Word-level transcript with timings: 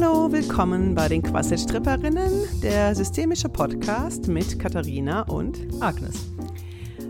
Hallo, 0.00 0.30
willkommen 0.30 0.94
bei 0.94 1.08
den 1.08 1.22
Quasselstripperinnen, 1.22 2.60
der 2.62 2.94
systemische 2.94 3.48
Podcast 3.48 4.28
mit 4.28 4.56
Katharina 4.60 5.22
und 5.22 5.58
Agnes. 5.82 6.30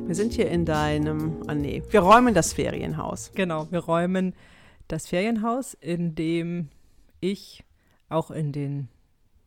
Wir 0.07 0.15
sind 0.15 0.33
hier 0.33 0.51
in 0.51 0.65
deinem, 0.65 1.43
ah 1.49 1.55
nee, 1.55 1.83
wir 1.91 2.01
räumen 2.01 2.33
das 2.33 2.55
Ferienhaus. 2.55 3.33
Genau, 3.35 3.71
wir 3.71 3.81
räumen 3.81 4.35
das 4.87 5.07
Ferienhaus, 5.07 5.75
in 5.75 6.15
dem 6.15 6.71
ich 7.21 7.63
auch 8.09 8.31
in 8.31 8.53
den 8.53 8.89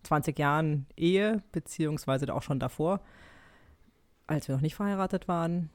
20 0.04 0.38
Jahren 0.38 0.86
Ehe, 0.96 1.42
beziehungsweise 1.52 2.32
auch 2.32 2.44
schon 2.44 2.60
davor, 2.60 3.02
als 4.28 4.48
wir 4.48 4.54
noch 4.54 4.62
nicht 4.62 4.76
verheiratet 4.76 5.28
waren. 5.28 5.72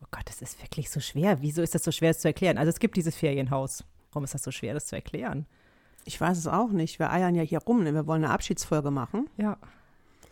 Oh 0.00 0.06
Gott, 0.10 0.24
das 0.24 0.40
ist 0.40 0.62
wirklich 0.62 0.88
so 0.88 1.00
schwer. 1.00 1.42
Wieso 1.42 1.60
ist 1.60 1.74
das 1.74 1.84
so 1.84 1.92
schwer, 1.92 2.14
das 2.14 2.20
zu 2.20 2.28
erklären? 2.28 2.56
Also 2.56 2.70
es 2.70 2.78
gibt 2.78 2.96
dieses 2.96 3.14
Ferienhaus. 3.14 3.84
Warum 4.10 4.24
ist 4.24 4.32
das 4.32 4.42
so 4.42 4.50
schwer, 4.50 4.72
das 4.72 4.86
zu 4.86 4.96
erklären? 4.96 5.44
Ich 6.04 6.20
weiß 6.20 6.38
es 6.38 6.46
auch 6.46 6.70
nicht. 6.70 6.98
Wir 6.98 7.10
eiern 7.10 7.34
ja 7.34 7.42
hier 7.42 7.60
rum. 7.60 7.82
Ne? 7.82 7.94
Wir 7.94 8.06
wollen 8.06 8.24
eine 8.24 8.32
Abschiedsfolge 8.32 8.90
machen. 8.90 9.28
Ja, 9.36 9.58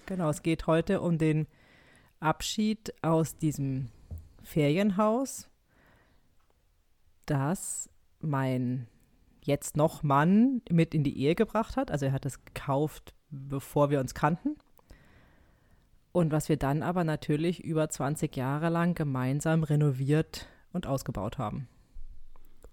genau. 0.06 0.28
Es 0.30 0.42
geht 0.42 0.66
heute 0.66 1.00
um 1.00 1.18
den 1.18 1.46
Abschied 2.20 2.92
aus 3.02 3.36
diesem 3.36 3.88
Ferienhaus, 4.42 5.48
das 7.26 7.90
mein 8.20 8.88
jetzt 9.42 9.76
noch 9.76 10.02
Mann 10.02 10.62
mit 10.70 10.94
in 10.94 11.04
die 11.04 11.18
Ehe 11.18 11.34
gebracht 11.34 11.76
hat. 11.76 11.90
Also 11.90 12.06
er 12.06 12.12
hat 12.12 12.26
es 12.26 12.44
gekauft, 12.44 13.14
bevor 13.30 13.90
wir 13.90 14.00
uns 14.00 14.14
kannten. 14.14 14.56
Und 16.12 16.32
was 16.32 16.48
wir 16.48 16.56
dann 16.56 16.82
aber 16.82 17.04
natürlich 17.04 17.62
über 17.62 17.88
20 17.88 18.34
Jahre 18.36 18.70
lang 18.70 18.94
gemeinsam 18.94 19.62
renoviert 19.62 20.48
und 20.72 20.86
ausgebaut 20.86 21.38
haben. 21.38 21.68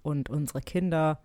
Und 0.01 0.29
unsere 0.29 0.61
Kinder 0.61 1.19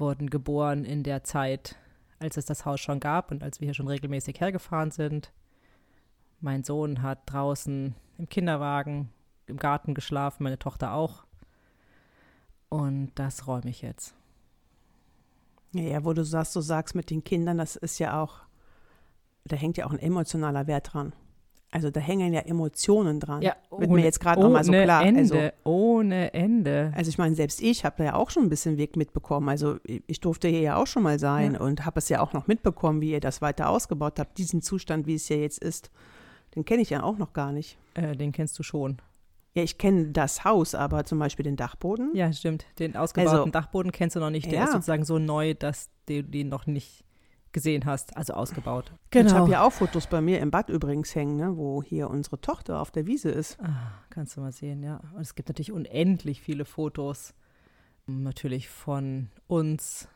wurden 0.00 0.30
geboren 0.30 0.84
in 0.84 1.02
der 1.02 1.22
Zeit, 1.24 1.76
als 2.18 2.36
es 2.36 2.46
das 2.46 2.64
Haus 2.64 2.80
schon 2.80 3.00
gab 3.00 3.30
und 3.30 3.42
als 3.42 3.60
wir 3.60 3.66
hier 3.66 3.74
schon 3.74 3.88
regelmäßig 3.88 4.40
hergefahren 4.40 4.90
sind. 4.90 5.32
Mein 6.40 6.64
Sohn 6.64 7.02
hat 7.02 7.20
draußen 7.26 7.94
im 8.18 8.28
Kinderwagen, 8.28 9.10
im 9.46 9.58
Garten 9.58 9.94
geschlafen, 9.94 10.42
meine 10.42 10.58
Tochter 10.58 10.92
auch. 10.94 11.24
Und 12.68 13.12
das 13.14 13.46
räume 13.46 13.68
ich 13.68 13.82
jetzt. 13.82 14.14
Ja, 15.72 16.04
wo 16.04 16.12
du 16.12 16.24
sagst, 16.24 16.56
du 16.56 16.60
sagst 16.60 16.94
mit 16.94 17.10
den 17.10 17.22
Kindern, 17.22 17.58
das 17.58 17.76
ist 17.76 17.98
ja 17.98 18.20
auch, 18.20 18.40
da 19.44 19.56
hängt 19.56 19.76
ja 19.76 19.86
auch 19.86 19.92
ein 19.92 19.98
emotionaler 19.98 20.66
Wert 20.66 20.92
dran. 20.92 21.12
Also 21.72 21.90
da 21.90 22.00
hängen 22.00 22.32
ja 22.32 22.40
Emotionen 22.40 23.20
dran. 23.20 23.42
Ja, 23.42 23.54
Wird 23.70 23.90
mir 23.90 24.02
jetzt 24.02 24.18
gerade 24.18 24.40
nochmal 24.40 24.64
so 24.64 24.72
klar. 24.72 25.04
Ende, 25.04 25.20
also, 25.20 25.36
ohne 25.62 26.34
Ende. 26.34 26.92
Also 26.96 27.10
ich 27.10 27.18
meine, 27.18 27.36
selbst 27.36 27.62
ich 27.62 27.84
habe 27.84 27.96
da 27.98 28.04
ja 28.04 28.14
auch 28.14 28.30
schon 28.30 28.42
ein 28.42 28.48
bisschen 28.48 28.76
Weg 28.76 28.96
mitbekommen. 28.96 29.48
Also 29.48 29.76
ich 29.84 30.20
durfte 30.20 30.48
hier 30.48 30.60
ja 30.60 30.76
auch 30.76 30.88
schon 30.88 31.04
mal 31.04 31.20
sein 31.20 31.54
ja. 31.54 31.60
und 31.60 31.86
habe 31.86 31.98
es 31.98 32.08
ja 32.08 32.20
auch 32.20 32.32
noch 32.32 32.48
mitbekommen, 32.48 33.00
wie 33.00 33.12
ihr 33.12 33.20
das 33.20 33.40
weiter 33.40 33.68
ausgebaut 33.68 34.18
habt. 34.18 34.36
Diesen 34.38 34.62
Zustand, 34.62 35.06
wie 35.06 35.14
es 35.14 35.28
ja 35.28 35.36
jetzt 35.36 35.62
ist, 35.62 35.90
den 36.56 36.64
kenne 36.64 36.82
ich 36.82 36.90
ja 36.90 37.04
auch 37.04 37.18
noch 37.18 37.32
gar 37.32 37.52
nicht. 37.52 37.78
Äh, 37.94 38.16
den 38.16 38.32
kennst 38.32 38.58
du 38.58 38.64
schon. 38.64 39.00
Ja, 39.54 39.62
ich 39.62 39.78
kenne 39.78 40.08
das 40.08 40.44
Haus, 40.44 40.74
aber 40.74 41.04
zum 41.04 41.18
Beispiel 41.20 41.44
den 41.44 41.56
Dachboden. 41.56 42.10
Ja, 42.14 42.32
stimmt. 42.32 42.66
Den 42.78 42.96
ausgebauten 42.96 43.38
also, 43.38 43.50
Dachboden 43.50 43.92
kennst 43.92 44.16
du 44.16 44.20
noch 44.20 44.30
nicht. 44.30 44.50
Der 44.50 44.60
ja. 44.60 44.64
ist 44.64 44.72
sozusagen 44.72 45.04
so 45.04 45.18
neu, 45.18 45.54
dass 45.54 45.90
du 46.06 46.22
den 46.22 46.48
noch 46.48 46.66
nicht 46.66 47.04
gesehen 47.52 47.84
hast, 47.84 48.16
also 48.16 48.34
ausgebaut. 48.34 48.92
Genau. 49.10 49.28
Ich 49.28 49.34
habe 49.34 49.50
ja 49.50 49.64
auch 49.64 49.72
Fotos 49.72 50.06
bei 50.06 50.20
mir 50.20 50.40
im 50.40 50.50
Bad 50.50 50.68
übrigens 50.68 51.14
hängen, 51.14 51.36
ne, 51.36 51.56
wo 51.56 51.82
hier 51.82 52.10
unsere 52.10 52.40
Tochter 52.40 52.80
auf 52.80 52.90
der 52.90 53.06
Wiese 53.06 53.30
ist. 53.30 53.58
Ah, 53.60 53.92
kannst 54.10 54.36
du 54.36 54.40
mal 54.40 54.52
sehen, 54.52 54.82
ja. 54.82 55.00
Und 55.14 55.22
es 55.22 55.34
gibt 55.34 55.48
natürlich 55.48 55.72
unendlich 55.72 56.40
viele 56.40 56.64
Fotos, 56.64 57.34
natürlich 58.06 58.68
von 58.68 59.30
uns 59.46 60.08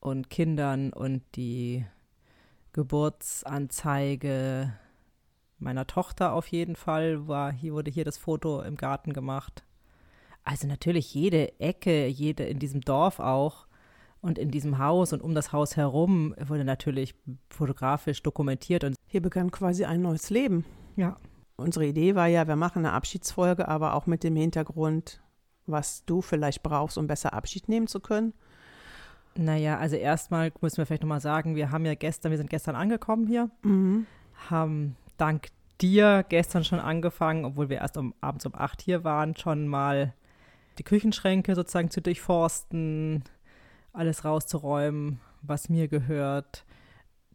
und 0.00 0.30
Kindern 0.30 0.92
und 0.92 1.22
die 1.34 1.84
Geburtsanzeige 2.72 4.72
meiner 5.58 5.86
Tochter 5.86 6.34
auf 6.34 6.48
jeden 6.48 6.76
Fall 6.76 7.26
war 7.26 7.50
hier 7.50 7.72
wurde 7.72 7.90
hier 7.90 8.04
das 8.04 8.18
Foto 8.18 8.60
im 8.60 8.76
Garten 8.76 9.14
gemacht. 9.14 9.64
Also 10.44 10.68
natürlich 10.68 11.14
jede 11.14 11.58
Ecke, 11.58 12.06
jede 12.06 12.44
in 12.44 12.58
diesem 12.58 12.82
Dorf 12.82 13.18
auch 13.18 13.65
und 14.26 14.38
in 14.38 14.50
diesem 14.50 14.78
Haus 14.78 15.12
und 15.12 15.22
um 15.22 15.34
das 15.34 15.52
Haus 15.52 15.76
herum 15.76 16.34
wurde 16.46 16.64
natürlich 16.64 17.14
fotografisch 17.48 18.22
dokumentiert. 18.24 18.82
Und 18.82 18.96
Hier 19.06 19.22
begann 19.22 19.52
quasi 19.52 19.84
ein 19.84 20.02
neues 20.02 20.30
Leben. 20.30 20.64
Ja. 20.96 21.16
Unsere 21.56 21.86
Idee 21.86 22.16
war 22.16 22.26
ja, 22.26 22.48
wir 22.48 22.56
machen 22.56 22.84
eine 22.84 22.92
Abschiedsfolge, 22.92 23.68
aber 23.68 23.94
auch 23.94 24.06
mit 24.06 24.24
dem 24.24 24.34
Hintergrund, 24.34 25.22
was 25.66 26.04
du 26.04 26.22
vielleicht 26.22 26.64
brauchst, 26.64 26.98
um 26.98 27.06
besser 27.06 27.34
Abschied 27.34 27.68
nehmen 27.68 27.86
zu 27.86 28.00
können. 28.00 28.34
Naja, 29.36 29.78
also 29.78 29.94
erstmal 29.94 30.50
müssen 30.60 30.78
wir 30.78 30.86
vielleicht 30.86 31.02
nochmal 31.02 31.20
sagen, 31.20 31.54
wir 31.54 31.70
haben 31.70 31.86
ja 31.86 31.94
gestern, 31.94 32.30
wir 32.30 32.38
sind 32.38 32.50
gestern 32.50 32.74
angekommen 32.74 33.28
hier, 33.28 33.50
mhm. 33.62 34.06
haben 34.50 34.96
dank 35.18 35.48
dir 35.80 36.24
gestern 36.28 36.64
schon 36.64 36.80
angefangen, 36.80 37.44
obwohl 37.44 37.68
wir 37.68 37.78
erst 37.78 37.96
um, 37.96 38.12
abends 38.20 38.44
um 38.44 38.54
acht 38.56 38.82
hier 38.82 39.04
waren, 39.04 39.36
schon 39.36 39.68
mal 39.68 40.14
die 40.78 40.84
Küchenschränke 40.84 41.54
sozusagen 41.54 41.90
zu 41.90 42.02
durchforsten, 42.02 43.22
alles 43.96 44.24
rauszuräumen, 44.24 45.20
was 45.42 45.68
mir 45.68 45.88
gehört. 45.88 46.64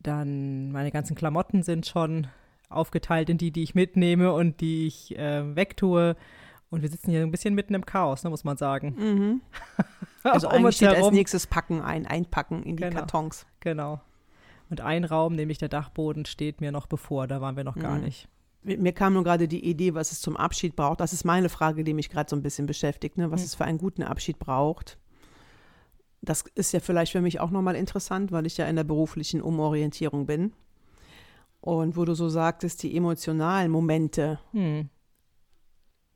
Dann 0.01 0.72
meine 0.72 0.91
ganzen 0.91 1.16
Klamotten 1.16 1.63
sind 1.63 1.85
schon 1.85 2.27
aufgeteilt 2.69 3.29
in 3.29 3.38
die, 3.38 3.51
die 3.51 3.63
ich 3.63 3.75
mitnehme 3.75 4.33
und 4.33 4.61
die 4.61 4.88
ich 4.88 5.17
äh, 5.17 5.55
wegtue. 5.55 6.16
Und 6.69 6.81
wir 6.81 6.89
sitzen 6.89 7.11
hier 7.11 7.22
ein 7.22 7.31
bisschen 7.31 7.53
mitten 7.53 7.73
im 7.73 7.85
Chaos, 7.85 8.23
ne, 8.23 8.29
muss 8.29 8.44
man 8.44 8.57
sagen. 8.57 8.95
Mhm. 8.97 9.41
Also 10.23 10.49
um 10.49 10.53
eigentlich 10.53 10.75
steht 10.75 10.89
als 10.89 11.09
nächstes 11.09 11.47
Packen 11.47 11.81
ein, 11.81 12.05
einpacken 12.05 12.61
in 12.61 12.78
die 12.78 12.83
genau, 12.83 12.95
Kartons. 12.99 13.47
Genau. 13.59 14.01
Und 14.69 14.79
ein 14.79 15.03
Raum, 15.03 15.33
nämlich 15.33 15.57
der 15.57 15.67
Dachboden, 15.67 16.25
steht 16.25 16.61
mir 16.61 16.72
noch 16.72 16.85
bevor. 16.85 17.25
Da 17.25 17.41
waren 17.41 17.57
wir 17.57 17.63
noch 17.63 17.75
gar 17.75 17.95
Mhm. 17.95 18.03
nicht. 18.03 18.28
Mir 18.61 18.91
kam 18.93 19.13
nur 19.13 19.23
gerade 19.23 19.47
die 19.47 19.66
Idee, 19.66 19.95
was 19.95 20.11
es 20.11 20.22
zum 20.22 20.38
Abschied 20.38 20.75
braucht. 20.75 20.99
Das 20.99 21.11
ist 21.11 21.25
meine 21.25 21.49
Frage, 21.49 21.83
die 21.83 21.95
mich 21.95 22.11
gerade 22.11 22.29
so 22.29 22.35
ein 22.35 22.43
bisschen 22.43 22.67
beschäftigt, 22.67 23.17
ne? 23.17 23.31
was 23.31 23.41
Mhm. 23.41 23.45
es 23.45 23.55
für 23.55 23.66
einen 23.66 23.79
guten 23.79 24.03
Abschied 24.03 24.38
braucht. 24.38 24.99
Das 26.21 26.43
ist 26.53 26.71
ja 26.71 26.79
vielleicht 26.79 27.11
für 27.11 27.21
mich 27.21 27.39
auch 27.39 27.49
nochmal 27.49 27.75
interessant, 27.75 28.31
weil 28.31 28.45
ich 28.45 28.57
ja 28.57 28.67
in 28.67 28.75
der 28.75 28.83
beruflichen 28.83 29.41
Umorientierung 29.41 30.25
bin. 30.27 30.53
Und 31.61 31.95
wo 31.95 32.05
du 32.05 32.13
so 32.15 32.29
sagtest, 32.29 32.83
die 32.83 32.95
emotionalen 32.95 33.71
Momente 33.71 34.39
Hm. 34.51 34.89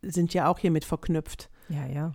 sind 0.01 0.33
ja 0.33 0.47
auch 0.47 0.59
hiermit 0.59 0.85
verknüpft. 0.85 1.49
Ja, 1.69 1.85
ja. 1.87 2.11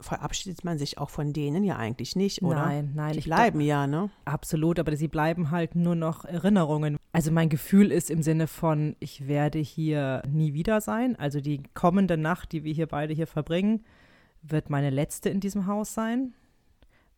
Verabschiedet 0.00 0.64
man 0.64 0.78
sich 0.78 0.98
auch 0.98 1.10
von 1.10 1.32
denen 1.32 1.64
ja 1.64 1.76
eigentlich 1.76 2.14
nicht, 2.14 2.42
oder? 2.42 2.66
Nein, 2.66 2.92
nein. 2.94 3.14
Die 3.14 3.20
bleiben 3.20 3.60
ja, 3.60 3.88
ne? 3.88 4.10
Absolut, 4.24 4.78
aber 4.78 4.94
sie 4.96 5.08
bleiben 5.08 5.50
halt 5.50 5.74
nur 5.74 5.96
noch 5.96 6.24
Erinnerungen. 6.24 6.96
Also 7.10 7.32
mein 7.32 7.48
Gefühl 7.48 7.90
ist 7.90 8.08
im 8.08 8.22
Sinne 8.22 8.46
von, 8.46 8.94
ich 9.00 9.26
werde 9.26 9.58
hier 9.58 10.22
nie 10.28 10.54
wieder 10.54 10.80
sein. 10.80 11.16
Also 11.16 11.40
die 11.40 11.62
kommende 11.74 12.16
Nacht, 12.16 12.52
die 12.52 12.62
wir 12.62 12.72
hier 12.72 12.86
beide 12.86 13.12
hier 13.12 13.26
verbringen, 13.26 13.84
wird 14.42 14.70
meine 14.70 14.90
letzte 14.90 15.30
in 15.30 15.40
diesem 15.40 15.66
Haus 15.66 15.94
sein. 15.94 16.32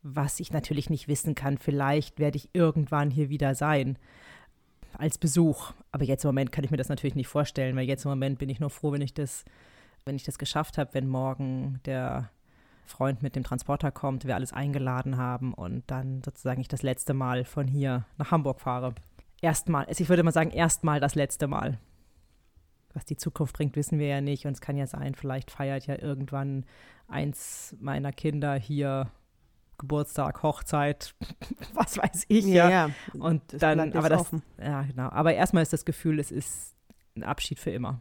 Was 0.03 0.41
ich 0.41 0.53
natürlich 0.53 0.89
nicht 0.89 1.09
wissen 1.09 1.35
kann, 1.35 1.59
vielleicht 1.59 2.19
werde 2.19 2.37
ich 2.37 2.51
irgendwann 2.53 3.11
hier 3.11 3.29
wieder 3.29 3.55
sein. 3.55 3.99
Als 4.97 5.19
Besuch. 5.19 5.73
Aber 5.93 6.05
jetzt 6.05 6.25
im 6.25 6.29
Moment 6.29 6.53
kann 6.53 6.65
ich 6.65 6.71
mir 6.71 6.77
das 6.77 6.89
natürlich 6.89 7.15
nicht 7.15 7.29
vorstellen, 7.29 7.77
weil 7.77 7.87
jetzt 7.87 8.05
im 8.05 8.11
Moment 8.11 8.39
bin 8.39 8.49
ich 8.49 8.61
nur 8.61 8.71
froh, 8.71 8.93
wenn 8.93 9.03
ich 9.03 9.15
das, 9.15 9.45
wenn 10.05 10.17
ich 10.17 10.25
das 10.25 10.39
geschafft 10.39 10.79
habe, 10.79 10.95
wenn 10.95 11.09
morgen 11.09 11.81
der 11.85 12.31
Freund 12.87 13.23
mit 13.23 13.37
dem 13.37 13.45
Transporter 13.45 13.93
kommt, 13.93 14.25
wir 14.25 14.35
alles 14.35 14.53
eingeladen 14.53 15.17
haben 15.17 15.55
und 15.55 15.85
dann 15.87 16.23
sozusagen 16.25 16.61
ich 16.61 16.69
das 16.69 16.83
letzte 16.83 17.15
Mal 17.15 17.45
von 17.45 17.69
hier 17.69 18.05
nach 18.19 18.31
Hamburg 18.31 18.61
fahre. 18.61 18.95
Erstmal, 19.41 19.87
also 19.87 20.03
ich 20.03 20.09
würde 20.09 20.23
mal 20.23 20.33
sagen, 20.33 20.51
erstmal 20.51 21.01
das 21.01 21.15
letzte 21.15 21.47
Mal. 21.47 21.79
Was 22.93 23.05
die 23.05 23.17
Zukunft 23.17 23.55
bringt, 23.55 23.77
wissen 23.77 23.99
wir 23.99 24.09
ja 24.09 24.21
nicht. 24.21 24.47
Und 24.47 24.53
es 24.53 24.61
kann 24.61 24.77
ja 24.77 24.87
sein, 24.87 25.15
vielleicht 25.15 25.51
feiert 25.51 25.87
ja 25.87 25.97
irgendwann 25.97 26.65
eins 27.07 27.77
meiner 27.81 28.13
Kinder 28.13 28.55
hier 28.57 29.11
Geburtstag, 29.81 30.43
Hochzeit, 30.43 31.15
was 31.75 31.97
weiß 31.99 32.27
ich 32.29 32.45
ja. 32.45 32.71
ja. 32.71 32.91
Und 33.19 33.43
Das 33.53 33.61
dann, 33.61 33.93
aber 33.95 34.09
das, 34.09 34.21
offen. 34.21 34.43
ja 34.63 34.83
genau. 34.83 35.09
Aber 35.09 35.35
erstmal 35.35 35.63
ist 35.63 35.73
das 35.73 35.85
Gefühl, 35.85 36.21
es 36.21 36.31
ist 36.31 36.75
ein 37.17 37.25
Abschied 37.25 37.59
für 37.59 37.71
immer. 37.71 38.01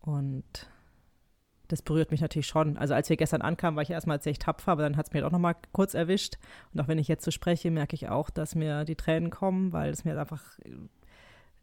Und 0.00 0.68
das 1.68 1.82
berührt 1.82 2.10
mich 2.10 2.20
natürlich 2.20 2.48
schon. 2.48 2.76
Also 2.76 2.94
als 2.94 3.08
wir 3.08 3.16
gestern 3.16 3.42
ankamen, 3.42 3.76
war 3.76 3.82
ich 3.82 3.90
erstmal 3.90 4.20
sehr 4.20 4.34
tapfer, 4.34 4.72
aber 4.72 4.82
dann 4.82 4.96
hat 4.96 5.06
es 5.08 5.12
mir 5.12 5.20
doch 5.20 5.30
nochmal 5.30 5.56
kurz 5.72 5.94
erwischt. 5.94 6.38
Und 6.72 6.80
auch 6.80 6.88
wenn 6.88 6.98
ich 6.98 7.06
jetzt 7.06 7.24
so 7.24 7.30
spreche, 7.30 7.70
merke 7.70 7.94
ich 7.94 8.08
auch, 8.08 8.30
dass 8.30 8.54
mir 8.54 8.84
die 8.84 8.96
Tränen 8.96 9.30
kommen, 9.30 9.72
weil 9.72 9.90
es 9.90 10.04
mir 10.04 10.18
einfach 10.18 10.42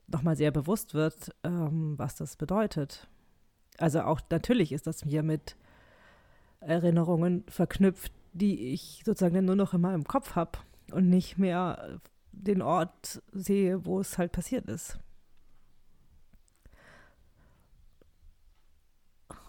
nochmal 0.08 0.38
sehr 0.38 0.52
bewusst 0.52 0.94
wird, 0.94 1.36
ähm, 1.44 1.96
was 1.98 2.16
das 2.16 2.38
bedeutet. 2.38 3.08
Also 3.78 4.02
auch 4.02 4.22
natürlich 4.30 4.72
ist 4.72 4.88
das 4.88 5.04
hier 5.04 5.24
mit 5.24 5.58
Erinnerungen 6.62 7.44
verknüpft, 7.50 8.12
die 8.38 8.74
ich 8.74 9.02
sozusagen 9.06 9.46
nur 9.46 9.56
noch 9.56 9.74
in 9.74 9.82
meinem 9.82 10.04
Kopf 10.06 10.36
habe 10.36 10.60
und 10.92 11.10
nicht 11.10 11.38
mehr 11.38 12.00
den 12.32 12.62
Ort 12.62 13.22
sehe, 13.32 13.86
wo 13.86 14.00
es 14.00 14.18
halt 14.18 14.32
passiert 14.32 14.68
ist. 14.68 15.00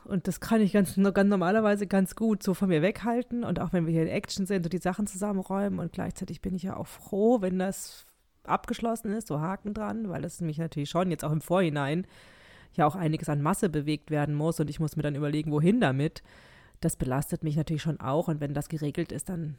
Und 0.09 0.27
das 0.27 0.41
kann 0.41 0.63
ich 0.63 0.73
ganz, 0.73 0.95
ganz 0.97 1.29
normalerweise 1.29 1.87
ganz 1.87 2.17
gut 2.17 2.43
so 2.43 2.55
von 2.55 2.71
mir 2.71 2.81
weghalten. 2.81 3.45
Und 3.45 3.61
auch 3.61 3.75
wenn 3.75 3.85
wir 3.85 3.93
hier 3.93 4.05
in 4.05 4.09
Action 4.09 4.47
sind 4.47 4.65
und 4.65 4.73
die 4.73 4.79
Sachen 4.79 5.07
zusammenräumen. 5.07 5.79
Und 5.79 5.93
gleichzeitig 5.93 6.41
bin 6.41 6.55
ich 6.55 6.63
ja 6.63 6.77
auch 6.77 6.87
froh, 6.87 7.43
wenn 7.43 7.59
das 7.59 8.07
abgeschlossen 8.43 9.13
ist, 9.13 9.29
so 9.29 9.41
Haken 9.41 9.75
dran, 9.75 10.09
weil 10.09 10.23
das 10.23 10.41
mich 10.41 10.57
natürlich 10.57 10.89
schon 10.89 11.11
jetzt 11.11 11.27
auch 11.27 11.33
im 11.33 11.43
Vorhinein 11.43 12.07
ja 12.73 12.87
auch 12.87 12.95
einiges 12.95 13.29
an 13.29 13.43
Masse 13.43 13.69
bewegt 13.69 14.11
werden 14.11 14.35
muss. 14.35 14.59
Und 14.59 14.71
ich 14.71 14.81
muss 14.81 14.97
mir 14.97 15.03
dann 15.03 15.15
überlegen, 15.15 15.53
wohin 15.53 15.79
damit. 15.79 16.23
Das 16.81 16.97
belastet 16.97 17.45
mich 17.45 17.57
natürlich 17.57 17.83
schon 17.83 18.01
auch. 18.01 18.29
Und 18.29 18.41
wenn 18.41 18.55
das 18.55 18.69
geregelt 18.69 19.13
ist, 19.13 19.29
dann 19.29 19.59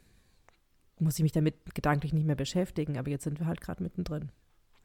muss 0.98 1.18
ich 1.18 1.22
mich 1.22 1.32
damit 1.32 1.74
gedanklich 1.74 2.12
nicht 2.12 2.26
mehr 2.26 2.36
beschäftigen. 2.36 2.98
Aber 2.98 3.10
jetzt 3.10 3.24
sind 3.24 3.38
wir 3.38 3.46
halt 3.46 3.60
gerade 3.60 3.82
mittendrin. 3.82 4.30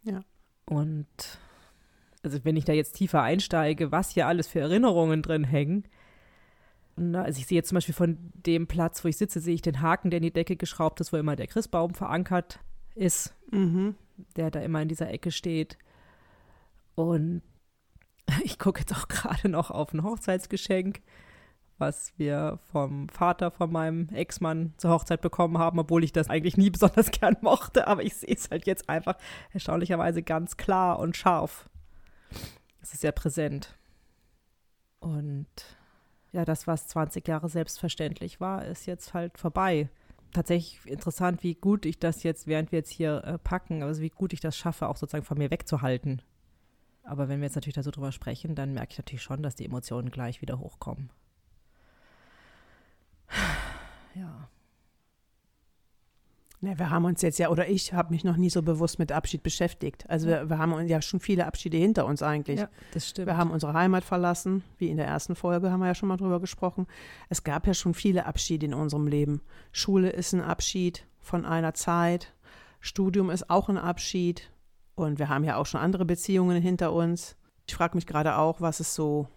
Ja. 0.03 0.21
Und 0.65 1.07
also 2.23 2.43
wenn 2.43 2.57
ich 2.57 2.65
da 2.65 2.73
jetzt 2.73 2.93
tiefer 2.93 3.21
einsteige, 3.21 3.91
was 3.91 4.09
hier 4.09 4.27
alles 4.27 4.47
für 4.47 4.59
Erinnerungen 4.59 5.21
drin 5.21 5.43
hängen. 5.43 5.85
Na, 6.97 7.23
also 7.23 7.39
ich 7.39 7.45
sehe 7.45 7.57
jetzt 7.57 7.69
zum 7.69 7.75
Beispiel 7.75 7.93
von 7.93 8.17
dem 8.33 8.67
Platz, 8.67 9.03
wo 9.03 9.07
ich 9.09 9.17
sitze, 9.17 9.39
sehe 9.41 9.53
ich 9.53 9.61
den 9.61 9.81
Haken, 9.81 10.09
der 10.09 10.17
in 10.17 10.23
die 10.23 10.33
Decke 10.33 10.55
geschraubt 10.55 10.99
ist, 11.01 11.11
wo 11.13 11.17
immer 11.17 11.35
der 11.35 11.47
Christbaum 11.47 11.93
verankert 11.93 12.59
ist, 12.95 13.35
Mhm. 13.51 13.95
der 14.37 14.49
da 14.49 14.61
immer 14.61 14.81
in 14.81 14.87
dieser 14.87 15.09
Ecke 15.11 15.31
steht. 15.31 15.77
Und 16.95 17.41
ich 18.43 18.57
gucke 18.57 18.79
jetzt 18.79 18.93
auch 18.95 19.07
gerade 19.07 19.49
noch 19.49 19.69
auf 19.71 19.93
ein 19.93 20.03
Hochzeitsgeschenk, 20.03 21.01
was 21.77 22.13
wir 22.17 22.59
vom 22.71 23.09
Vater 23.09 23.51
von 23.51 23.71
meinem 23.71 24.09
Ex-Mann 24.09 24.73
zur 24.77 24.91
Hochzeit 24.91 25.21
bekommen 25.21 25.57
haben, 25.57 25.79
obwohl 25.79 26.03
ich 26.03 26.13
das 26.13 26.29
eigentlich 26.29 26.57
nie 26.57 26.69
besonders 26.71 27.11
gern 27.11 27.37
mochte. 27.41 27.87
Aber 27.87 28.03
ich 28.03 28.15
sehe 28.15 28.33
es 28.33 28.49
halt 28.49 28.65
jetzt 28.65 28.89
einfach 28.89 29.17
erstaunlicherweise 29.51 30.23
ganz 30.23 30.57
klar 30.57 30.99
und 30.99 31.17
scharf. 31.17 31.69
Es 32.81 32.93
ist 32.93 33.01
sehr 33.01 33.11
präsent. 33.11 33.75
Und 34.99 35.47
ja, 36.31 36.45
das, 36.45 36.67
was 36.67 36.87
20 36.87 37.27
Jahre 37.27 37.49
selbstverständlich 37.49 38.39
war, 38.39 38.65
ist 38.65 38.85
jetzt 38.85 39.13
halt 39.13 39.37
vorbei. 39.37 39.89
Tatsächlich 40.33 40.85
interessant, 40.85 41.43
wie 41.43 41.55
gut 41.55 41.85
ich 41.85 41.97
das 41.97 42.23
jetzt, 42.23 42.45
während 42.47 42.71
wir 42.71 42.79
jetzt 42.79 42.91
hier 42.91 43.23
äh, 43.23 43.37
packen, 43.37 43.83
also 43.83 44.01
wie 44.01 44.09
gut 44.09 44.33
ich 44.33 44.41
das 44.41 44.57
schaffe, 44.57 44.89
auch 44.89 44.97
sozusagen 44.97 45.23
von 45.23 45.37
mir 45.37 45.49
wegzuhalten. 45.49 46.21
Aber 47.03 47.29
wenn 47.29 47.39
wir 47.39 47.45
jetzt 47.45 47.55
natürlich 47.55 47.75
da 47.75 47.83
so 47.83 47.91
drüber 47.91 48.11
sprechen, 48.11 48.55
dann 48.55 48.73
merke 48.73 48.91
ich 48.91 48.97
natürlich 48.97 49.21
schon, 49.21 49.43
dass 49.43 49.55
die 49.55 49.65
Emotionen 49.65 50.11
gleich 50.11 50.41
wieder 50.41 50.59
hochkommen. 50.59 51.09
Ja. 54.15 54.49
Ne, 56.61 56.79
wir 56.79 56.89
haben 56.89 57.05
uns 57.05 57.21
jetzt 57.21 57.37
ja, 57.37 57.49
oder 57.49 57.67
ich 57.67 57.93
habe 57.93 58.11
mich 58.11 58.23
noch 58.23 58.37
nie 58.37 58.49
so 58.49 58.61
bewusst 58.61 58.97
mit 58.97 59.11
Abschied 59.11 59.43
beschäftigt. 59.43 60.09
Also 60.09 60.27
wir, 60.27 60.49
wir 60.49 60.57
haben 60.57 60.73
uns 60.73 60.89
ja 60.89 61.01
schon 61.01 61.19
viele 61.19 61.45
Abschiede 61.45 61.77
hinter 61.77 62.05
uns 62.05 62.23
eigentlich. 62.23 62.61
ja, 62.61 62.69
das 62.91 63.09
stimmt. 63.09 63.27
Wir 63.27 63.37
haben 63.37 63.51
unsere 63.51 63.73
Heimat 63.73 64.03
verlassen, 64.03 64.63
wie 64.77 64.89
in 64.89 64.97
der 64.97 65.05
ersten 65.05 65.35
Folge 65.35 65.69
haben 65.69 65.81
wir 65.81 65.87
ja 65.87 65.95
schon 65.95 66.09
mal 66.09 66.17
drüber 66.17 66.39
gesprochen. 66.39 66.87
Es 67.29 67.43
gab 67.43 67.67
ja 67.67 67.73
schon 67.73 67.93
viele 67.93 68.25
Abschiede 68.25 68.65
in 68.65 68.73
unserem 68.73 69.05
Leben. 69.05 69.41
Schule 69.71 70.09
ist 70.09 70.33
ein 70.33 70.41
Abschied 70.41 71.05
von 71.19 71.45
einer 71.45 71.73
Zeit, 71.73 72.33
Studium 72.79 73.29
ist 73.29 73.49
auch 73.49 73.69
ein 73.69 73.77
Abschied 73.77 74.49
und 74.95 75.19
wir 75.19 75.29
haben 75.29 75.43
ja 75.43 75.57
auch 75.57 75.65
schon 75.65 75.81
andere 75.81 76.05
Beziehungen 76.05 76.61
hinter 76.61 76.93
uns. 76.93 77.35
Ich 77.67 77.75
frage 77.75 77.95
mich 77.95 78.07
gerade 78.07 78.37
auch, 78.37 78.61
was 78.61 78.79
es 78.79 78.95
so 78.95 79.27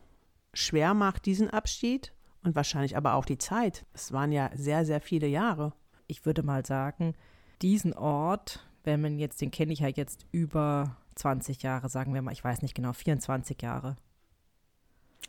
schwer 0.54 0.94
macht, 0.94 1.26
diesen 1.26 1.50
Abschied 1.50 2.12
und 2.48 2.56
wahrscheinlich 2.56 2.96
aber 2.96 3.14
auch 3.14 3.24
die 3.24 3.38
Zeit. 3.38 3.84
Es 3.92 4.12
waren 4.12 4.32
ja 4.32 4.50
sehr, 4.54 4.84
sehr 4.84 5.00
viele 5.00 5.26
Jahre. 5.26 5.72
ich 6.10 6.24
würde 6.24 6.42
mal 6.42 6.64
sagen, 6.64 7.14
diesen 7.60 7.92
Ort, 7.92 8.66
wenn 8.84 9.02
man 9.02 9.18
jetzt, 9.18 9.42
den 9.42 9.50
kenne 9.50 9.74
ich 9.74 9.80
ja 9.80 9.88
jetzt 9.88 10.24
über 10.32 10.96
20 11.16 11.62
Jahre, 11.62 11.90
sagen 11.90 12.14
wir 12.14 12.22
mal, 12.22 12.32
ich 12.32 12.42
weiß 12.42 12.62
nicht 12.62 12.74
genau, 12.74 12.94
24 12.94 13.60
Jahre. 13.60 13.96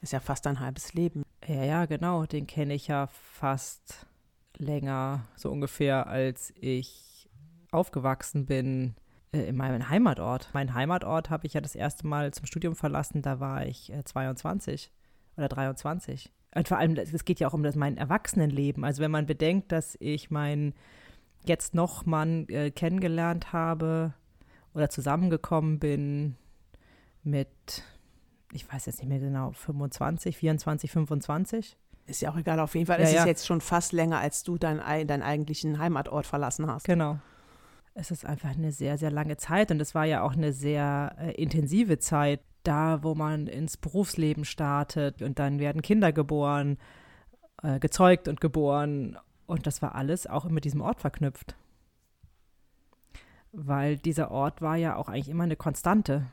Ist 0.02 0.14
ja 0.14 0.22
fast 0.22 0.48
ein 0.48 0.62
halbes 0.62 0.94
Leben. 0.94 1.24
Ja, 1.46 1.66
ja, 1.66 1.86
genau, 1.86 2.26
den 2.26 2.48
kenne 2.48 2.74
ich 2.74 2.88
ja 2.88 3.08
fast 3.08 4.08
länger, 4.56 5.26
so 5.36 5.52
ungefähr, 5.52 6.08
als 6.08 6.54
ich 6.56 7.30
aufgewachsen 7.72 8.46
bin 8.46 8.96
äh, 9.34 9.50
in 9.50 9.58
meinem 9.58 9.90
Heimatort. 9.90 10.50
Mein 10.54 10.74
Heimatort 10.74 11.30
habe 11.30 11.46
ich 11.46 11.56
ja 11.56 11.62
das 11.62 11.76
erste 11.76 12.08
Mal 12.08 12.34
zum 12.34 12.46
Studium 12.46 12.76
verlassen, 12.76 13.22
da 13.22 13.42
war 13.42 13.66
ich 13.66 13.92
äh, 13.92 14.06
22 14.06 14.94
oder 15.36 15.50
23. 15.50 16.32
Und 16.56 16.68
vor 16.68 16.78
allem, 16.78 16.96
es 16.96 17.26
geht 17.26 17.40
ja 17.40 17.48
auch 17.48 17.54
um 17.54 17.64
das, 17.64 17.76
mein 17.76 17.98
Erwachsenenleben. 17.98 18.84
Also 18.84 19.02
wenn 19.04 19.12
man 19.12 19.26
bedenkt, 19.26 19.72
dass 19.72 19.96
ich 20.00 20.32
meinen 20.32 20.74
jetzt 21.46 21.76
noch 21.76 22.06
Mann 22.06 22.48
äh, 22.50 22.72
kennengelernt 22.72 23.54
habe 23.54 24.14
oder 24.74 24.90
zusammengekommen 24.90 25.80
bin 25.80 26.36
mit, 27.24 27.48
ich 28.52 28.72
weiß 28.72 28.88
jetzt 28.88 29.00
nicht 29.00 29.10
mehr 29.10 29.20
genau, 29.20 29.52
25, 29.52 30.38
24, 30.38 30.92
25. 30.92 31.78
Ist 32.08 32.22
ja 32.22 32.32
auch 32.32 32.38
egal, 32.38 32.60
auf 32.60 32.74
jeden 32.74 32.88
Fall. 32.88 33.00
Ja, 33.00 33.06
es 33.06 33.14
ja. 33.14 33.20
ist 33.22 33.28
jetzt 33.28 33.46
schon 33.48 33.62
fast 33.62 33.94
länger, 33.94 34.18
als 34.20 34.44
du 34.44 34.58
dein, 34.58 34.80
ei- 34.80 35.04
deinen 35.04 35.22
eigentlichen 35.22 35.78
Heimatort 35.78 36.26
verlassen 36.26 36.68
hast. 36.68 36.86
Genau. 36.86 37.20
Es 37.94 38.10
ist 38.12 38.26
einfach 38.26 38.50
eine 38.50 38.72
sehr, 38.72 38.98
sehr 38.98 39.12
lange 39.12 39.38
Zeit 39.38 39.70
und 39.72 39.80
es 39.80 39.94
war 39.94 40.06
ja 40.06 40.24
auch 40.24 40.34
eine 40.34 40.52
sehr 40.54 41.16
äh, 41.20 41.32
intensive 41.34 42.00
Zeit, 42.00 42.40
da 42.64 43.04
wo 43.04 43.16
man 43.16 43.48
ins 43.48 43.78
Berufsleben 43.78 44.46
startet 44.46 45.22
und 45.22 45.40
dann 45.40 45.60
werden 45.60 45.82
Kinder 45.82 46.12
geboren, 46.12 46.78
äh, 47.64 47.80
gezeugt 47.80 48.28
und 48.28 48.42
geboren 48.42 49.18
und 49.46 49.66
das 49.66 49.82
war 49.82 49.96
alles 49.96 50.28
auch 50.28 50.46
mit 50.46 50.66
diesem 50.66 50.82
Ort 50.82 51.02
verknüpft. 51.02 51.56
Weil 53.52 53.98
dieser 53.98 54.30
Ort 54.32 54.62
war 54.62 54.76
ja 54.76 54.96
auch 54.96 55.10
eigentlich 55.10 55.30
immer 55.30 55.44
eine 55.44 55.56
Konstante 55.56 56.28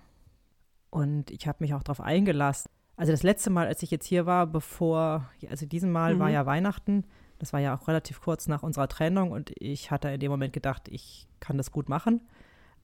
und 0.91 1.31
ich 1.31 1.47
habe 1.49 1.59
mich 1.61 1.73
auch 1.75 1.83
darauf 1.83 2.01
eingelassen. 2.01 2.71
Also 2.97 3.13
das 3.13 3.23
letzte 3.23 3.51
Mal, 3.51 3.67
als 3.67 3.83
ich 3.83 3.91
jetzt 3.91 4.07
hier 4.07 4.27
war, 4.27 4.47
bevor, 4.47 5.29
also 5.49 5.67
diesem 5.67 5.93
Mal 5.93 6.19
war 6.19 6.29
Mhm. 6.29 6.35
ja 6.35 6.47
Weihnachten, 6.47 7.05
das 7.39 7.53
war 7.53 7.61
ja 7.61 7.77
auch 7.77 7.89
relativ 7.89 8.21
kurz 8.21 8.49
nach 8.49 8.63
unserer 8.63 8.89
Trennung 8.89 9.31
und 9.31 9.53
ich 9.59 9.91
hatte 9.91 10.09
in 10.09 10.21
dem 10.21 10.31
Moment 10.31 10.53
gedacht, 10.53 10.89
ich 10.89 11.27
kann 11.41 11.59
das 11.59 11.71
gut 11.71 11.89
machen. 11.89 12.21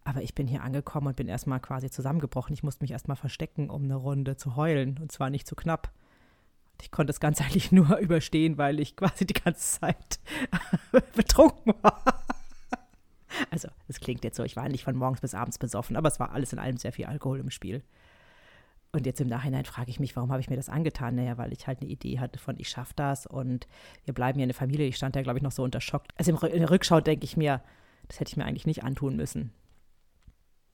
Aber 0.04 0.22
ich 0.22 0.34
bin 0.34 0.48
hier 0.48 0.62
angekommen 0.62 1.08
und 1.08 1.16
bin 1.16 1.28
erstmal 1.28 1.60
quasi 1.60 1.90
zusammengebrochen. 1.90 2.52
Ich 2.52 2.62
musste 2.62 2.82
mich 2.82 2.90
erstmal 2.90 3.16
verstecken, 3.16 3.70
um 3.70 3.84
eine 3.84 3.94
Runde 3.94 4.36
zu 4.36 4.56
heulen 4.56 4.98
und 5.00 5.12
zwar 5.12 5.30
nicht 5.30 5.46
zu 5.46 5.54
knapp. 5.54 5.92
Ich 6.80 6.90
konnte 6.90 7.10
das 7.10 7.20
Ganze 7.20 7.44
eigentlich 7.44 7.72
nur 7.72 7.96
überstehen, 7.98 8.58
weil 8.58 8.80
ich 8.80 8.96
quasi 8.96 9.26
die 9.26 9.34
ganze 9.34 9.80
Zeit 9.80 10.18
betrunken 11.16 11.74
war. 11.82 12.02
Also, 13.50 13.68
es 13.88 14.00
klingt 14.00 14.24
jetzt 14.24 14.36
so, 14.36 14.44
ich 14.44 14.56
war 14.56 14.68
nicht 14.68 14.84
von 14.84 14.96
morgens 14.96 15.20
bis 15.20 15.34
abends 15.34 15.58
besoffen, 15.58 15.96
aber 15.96 16.08
es 16.08 16.20
war 16.20 16.32
alles 16.32 16.52
in 16.52 16.58
allem 16.58 16.76
sehr 16.76 16.92
viel 16.92 17.06
Alkohol 17.06 17.40
im 17.40 17.50
Spiel. 17.50 17.82
Und 18.94 19.06
jetzt 19.06 19.22
im 19.22 19.28
Nachhinein 19.28 19.64
frage 19.64 19.88
ich 19.88 20.00
mich, 20.00 20.14
warum 20.16 20.30
habe 20.30 20.42
ich 20.42 20.50
mir 20.50 20.56
das 20.56 20.68
angetan? 20.68 21.14
Naja, 21.14 21.38
weil 21.38 21.52
ich 21.52 21.66
halt 21.66 21.80
eine 21.80 21.88
Idee 21.88 22.18
hatte 22.18 22.38
von, 22.38 22.56
ich 22.58 22.68
schaffe 22.68 22.92
das 22.94 23.26
und 23.26 23.66
wir 24.04 24.12
bleiben 24.12 24.36
hier 24.38 24.44
eine 24.44 24.52
Familie. 24.52 24.86
Ich 24.86 24.96
stand 24.96 25.16
da, 25.16 25.22
glaube 25.22 25.38
ich, 25.38 25.42
noch 25.42 25.52
so 25.52 25.62
unter 25.62 25.80
Schock. 25.80 26.04
Also 26.16 26.36
in 26.46 26.58
der 26.58 26.70
Rückschau 26.70 27.00
denke 27.00 27.24
ich 27.24 27.38
mir, 27.38 27.62
das 28.08 28.20
hätte 28.20 28.28
ich 28.28 28.36
mir 28.36 28.44
eigentlich 28.44 28.66
nicht 28.66 28.84
antun 28.84 29.16
müssen. 29.16 29.50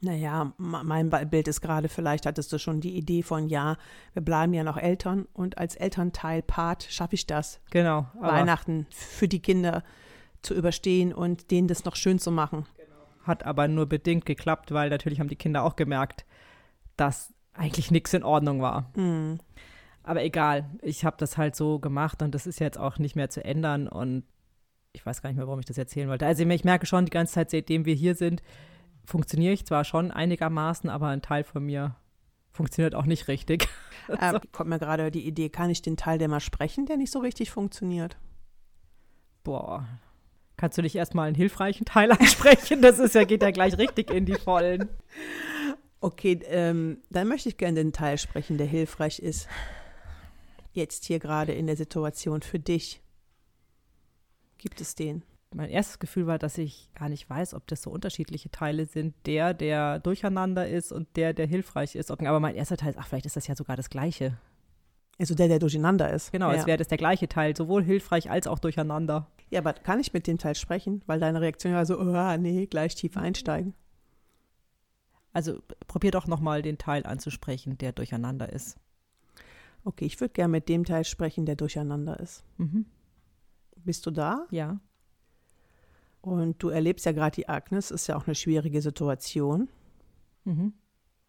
Naja, 0.00 0.52
mein 0.58 1.10
Bild 1.28 1.48
ist 1.48 1.60
gerade, 1.60 1.88
vielleicht 1.88 2.24
hattest 2.24 2.52
du 2.52 2.58
schon 2.58 2.80
die 2.80 2.96
Idee 2.96 3.22
von, 3.22 3.48
ja, 3.48 3.76
wir 4.12 4.22
bleiben 4.22 4.54
ja 4.54 4.62
noch 4.62 4.76
Eltern 4.76 5.26
und 5.32 5.58
als 5.58 5.74
Elternteil, 5.74 6.40
Part, 6.42 6.84
schaffe 6.84 7.16
ich 7.16 7.26
das, 7.26 7.60
Genau. 7.70 8.06
aber 8.16 8.28
Weihnachten 8.32 8.86
für 8.90 9.26
die 9.26 9.40
Kinder 9.42 9.82
zu 10.40 10.54
überstehen 10.54 11.12
und 11.12 11.50
denen 11.50 11.66
das 11.66 11.84
noch 11.84 11.96
schön 11.96 12.20
zu 12.20 12.30
machen. 12.30 12.64
Hat 13.24 13.44
aber 13.44 13.66
nur 13.66 13.86
bedingt 13.86 14.24
geklappt, 14.24 14.70
weil 14.72 14.88
natürlich 14.88 15.18
haben 15.18 15.28
die 15.28 15.36
Kinder 15.36 15.64
auch 15.64 15.74
gemerkt, 15.74 16.24
dass 16.96 17.34
eigentlich 17.52 17.90
nichts 17.90 18.14
in 18.14 18.22
Ordnung 18.22 18.62
war. 18.62 18.92
Mhm. 18.94 19.40
Aber 20.04 20.22
egal, 20.22 20.70
ich 20.80 21.04
habe 21.04 21.16
das 21.18 21.36
halt 21.36 21.56
so 21.56 21.80
gemacht 21.80 22.22
und 22.22 22.34
das 22.36 22.46
ist 22.46 22.60
jetzt 22.60 22.78
auch 22.78 22.98
nicht 22.98 23.16
mehr 23.16 23.30
zu 23.30 23.44
ändern 23.44 23.88
und 23.88 24.22
ich 24.92 25.04
weiß 25.04 25.22
gar 25.22 25.28
nicht 25.28 25.36
mehr, 25.36 25.46
warum 25.46 25.58
ich 25.60 25.66
das 25.66 25.76
erzählen 25.76 26.08
wollte. 26.08 26.24
Also 26.24 26.44
ich 26.44 26.64
merke 26.64 26.86
schon 26.86 27.04
die 27.04 27.10
ganze 27.10 27.34
Zeit, 27.34 27.50
seitdem 27.50 27.84
wir 27.84 27.94
hier 27.94 28.14
sind, 28.14 28.42
funktioniere 29.08 29.54
ich 29.54 29.64
zwar 29.64 29.84
schon 29.84 30.10
einigermaßen, 30.10 30.90
aber 30.90 31.08
ein 31.08 31.22
Teil 31.22 31.42
von 31.42 31.64
mir 31.64 31.96
funktioniert 32.52 32.94
auch 32.94 33.06
nicht 33.06 33.28
richtig. 33.28 33.68
Äh, 34.08 34.40
kommt 34.52 34.70
mir 34.70 34.78
gerade 34.78 35.10
die 35.10 35.26
Idee, 35.26 35.50
kann 35.50 35.68
ich 35.68 35.82
den 35.82 35.98
Teil, 35.98 36.16
der 36.16 36.28
mal 36.28 36.40
sprechen, 36.40 36.86
der 36.86 36.96
nicht 36.96 37.12
so 37.12 37.18
richtig 37.18 37.50
funktioniert? 37.50 38.16
Boah. 39.44 39.86
Kannst 40.56 40.78
du 40.78 40.82
nicht 40.82 40.96
erstmal 40.96 41.26
einen 41.26 41.36
hilfreichen 41.36 41.84
Teil 41.84 42.10
ansprechen? 42.18 42.80
Das 42.80 42.98
ist 42.98 43.14
ja, 43.14 43.24
geht 43.24 43.42
ja 43.42 43.50
gleich 43.50 43.76
richtig 43.76 44.10
in 44.10 44.24
die 44.24 44.36
Vollen. 44.36 44.88
Okay, 46.00 46.40
ähm, 46.44 47.02
dann 47.10 47.28
möchte 47.28 47.50
ich 47.50 47.58
gerne 47.58 47.74
den 47.74 47.92
Teil 47.92 48.16
sprechen, 48.16 48.56
der 48.56 48.66
hilfreich 48.66 49.18
ist. 49.18 49.46
Jetzt 50.72 51.04
hier 51.04 51.18
gerade 51.18 51.52
in 51.52 51.66
der 51.66 51.76
Situation 51.76 52.40
für 52.40 52.58
dich. 52.58 53.02
Gibt 54.56 54.80
es 54.80 54.94
den? 54.94 55.22
Mein 55.54 55.70
erstes 55.70 55.98
Gefühl 55.98 56.26
war, 56.26 56.38
dass 56.38 56.58
ich 56.58 56.90
gar 56.94 57.08
nicht 57.08 57.28
weiß, 57.28 57.54
ob 57.54 57.66
das 57.66 57.82
so 57.82 57.90
unterschiedliche 57.90 58.50
Teile 58.50 58.84
sind. 58.84 59.14
Der, 59.24 59.54
der 59.54 59.98
durcheinander 59.98 60.68
ist 60.68 60.92
und 60.92 61.08
der, 61.16 61.32
der 61.32 61.46
hilfreich 61.46 61.94
ist. 61.94 62.10
Aber 62.10 62.40
mein 62.40 62.54
erster 62.54 62.76
Teil 62.76 62.90
ist, 62.90 62.98
ach, 62.98 63.08
vielleicht 63.08 63.26
ist 63.26 63.36
das 63.36 63.46
ja 63.46 63.54
sogar 63.54 63.76
das 63.76 63.88
Gleiche. 63.88 64.36
Also 65.18 65.34
der, 65.34 65.48
der 65.48 65.58
durcheinander 65.58 66.12
ist. 66.12 66.32
Genau, 66.32 66.50
ja. 66.50 66.56
als 66.56 66.66
wäre 66.66 66.78
das 66.78 66.88
der 66.88 66.98
gleiche 66.98 67.28
Teil, 67.28 67.56
sowohl 67.56 67.82
hilfreich 67.82 68.30
als 68.30 68.46
auch 68.46 68.58
durcheinander. 68.58 69.26
Ja, 69.50 69.60
aber 69.60 69.72
kann 69.72 70.00
ich 70.00 70.12
mit 70.12 70.26
dem 70.26 70.38
Teil 70.38 70.54
sprechen? 70.54 71.02
Weil 71.06 71.18
deine 71.18 71.40
Reaktion 71.40 71.72
war 71.72 71.86
so, 71.86 71.98
oh, 71.98 72.36
nee, 72.36 72.66
gleich 72.66 72.94
tief 72.94 73.16
einsteigen. 73.16 73.74
Also 75.32 75.60
probier 75.86 76.10
doch 76.10 76.26
nochmal 76.26 76.62
den 76.62 76.78
Teil 76.78 77.04
anzusprechen, 77.04 77.78
der 77.78 77.92
durcheinander 77.92 78.52
ist. 78.52 78.78
Okay, 79.84 80.04
ich 80.04 80.20
würde 80.20 80.34
gerne 80.34 80.52
mit 80.52 80.68
dem 80.68 80.84
Teil 80.84 81.04
sprechen, 81.04 81.46
der 81.46 81.56
durcheinander 81.56 82.20
ist. 82.20 82.44
Mhm. 82.58 82.86
Bist 83.76 84.04
du 84.06 84.10
da? 84.10 84.46
Ja. 84.50 84.80
Und 86.28 86.62
du 86.62 86.68
erlebst 86.68 87.06
ja 87.06 87.12
gerade 87.12 87.34
die 87.34 87.48
Agnes, 87.48 87.90
ist 87.90 88.06
ja 88.06 88.16
auch 88.16 88.26
eine 88.26 88.34
schwierige 88.34 88.82
Situation. 88.82 89.68
Mhm. 90.44 90.72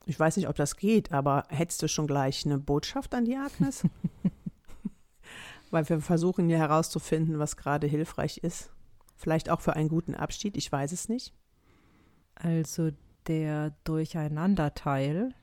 Ich 0.05 0.19
weiß 0.19 0.37
nicht, 0.37 0.47
ob 0.47 0.55
das 0.55 0.75
geht, 0.75 1.11
aber 1.11 1.45
hättest 1.49 1.81
du 1.83 1.87
schon 1.87 2.07
gleich 2.07 2.45
eine 2.45 2.57
Botschaft 2.57 3.13
an 3.13 3.25
die 3.25 3.35
Agnes? 3.35 3.83
Weil 5.71 5.87
wir 5.87 6.01
versuchen 6.01 6.49
ja 6.49 6.57
herauszufinden, 6.57 7.37
was 7.37 7.55
gerade 7.57 7.85
hilfreich 7.85 8.37
ist. 8.39 8.71
Vielleicht 9.15 9.49
auch 9.49 9.61
für 9.61 9.75
einen 9.75 9.89
guten 9.89 10.15
Abschied, 10.15 10.57
ich 10.57 10.71
weiß 10.71 10.91
es 10.91 11.09
nicht. 11.09 11.33
Also 12.35 12.89
der 13.27 13.75
Durcheinanderteil, 13.83 15.33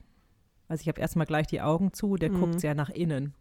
also 0.67 0.81
ich 0.81 0.87
habe 0.89 0.99
erstmal 0.99 1.27
gleich 1.27 1.47
die 1.47 1.61
Augen 1.61 1.93
zu, 1.93 2.15
der 2.17 2.31
Mhm. 2.31 2.39
guckt 2.39 2.59
sehr 2.59 2.75
nach 2.75 2.89
innen. 2.89 3.35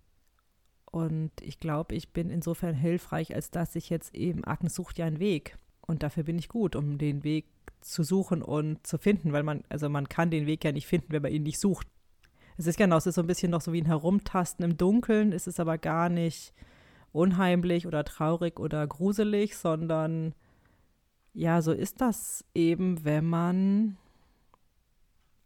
Und 0.92 1.32
ich 1.40 1.58
glaube, 1.58 1.94
ich 1.94 2.12
bin 2.12 2.30
insofern 2.30 2.74
hilfreich, 2.74 3.34
als 3.34 3.50
dass 3.50 3.74
ich 3.74 3.90
jetzt 3.90 4.14
eben, 4.14 4.44
Agnes 4.44 4.74
sucht 4.74 4.98
ja 4.98 5.06
einen 5.06 5.18
Weg. 5.18 5.58
Und 5.86 6.02
dafür 6.02 6.24
bin 6.24 6.38
ich 6.38 6.48
gut, 6.48 6.76
um 6.76 6.98
den 6.98 7.22
Weg 7.24 7.46
zu 7.80 8.02
suchen 8.02 8.42
und 8.42 8.84
zu 8.86 8.98
finden, 8.98 9.32
weil 9.32 9.44
man, 9.44 9.62
also 9.68 9.88
man 9.88 10.08
kann 10.08 10.30
den 10.30 10.46
Weg 10.46 10.64
ja 10.64 10.72
nicht 10.72 10.86
finden, 10.86 11.12
wenn 11.12 11.22
man 11.22 11.32
ihn 11.32 11.44
nicht 11.44 11.60
sucht. 11.60 11.86
Es 12.56 12.66
ist 12.66 12.78
genau, 12.78 12.96
es 12.96 13.06
ist 13.06 13.16
so 13.16 13.20
ein 13.20 13.26
bisschen 13.26 13.50
noch 13.50 13.60
so 13.60 13.72
wie 13.72 13.80
ein 13.80 13.86
Herumtasten 13.86 14.64
im 14.64 14.76
Dunkeln, 14.76 15.32
es 15.32 15.46
ist 15.46 15.60
aber 15.60 15.78
gar 15.78 16.08
nicht 16.08 16.52
unheimlich 17.12 17.86
oder 17.86 18.04
traurig 18.04 18.58
oder 18.58 18.86
gruselig, 18.86 19.56
sondern 19.56 20.34
ja, 21.34 21.60
so 21.60 21.72
ist 21.72 22.00
das 22.00 22.44
eben, 22.54 23.04
wenn 23.04 23.26
man 23.26 23.98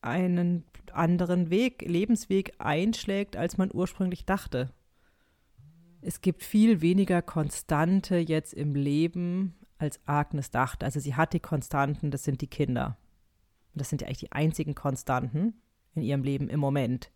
einen 0.02 0.64
anderen 0.92 1.50
Weg, 1.50 1.82
Lebensweg 1.82 2.54
einschlägt, 2.58 3.36
als 3.36 3.58
man 3.58 3.70
ursprünglich 3.72 4.24
dachte. 4.24 4.70
Es 6.00 6.20
gibt 6.20 6.42
viel 6.42 6.80
weniger 6.80 7.22
Konstante 7.22 8.16
jetzt 8.16 8.54
im 8.54 8.74
Leben, 8.74 9.54
als 9.80 10.00
Agnes 10.06 10.50
dachte. 10.50 10.84
Also 10.84 11.00
sie 11.00 11.14
hat 11.14 11.32
die 11.32 11.40
Konstanten, 11.40 12.10
das 12.10 12.24
sind 12.24 12.40
die 12.40 12.46
Kinder. 12.46 12.96
Und 13.72 13.80
das 13.80 13.88
sind 13.88 14.02
ja 14.02 14.06
eigentlich 14.06 14.18
die 14.18 14.32
einzigen 14.32 14.74
Konstanten 14.74 15.54
in 15.94 16.02
ihrem 16.02 16.22
Leben 16.22 16.48
im 16.48 16.60
Moment. 16.60 17.10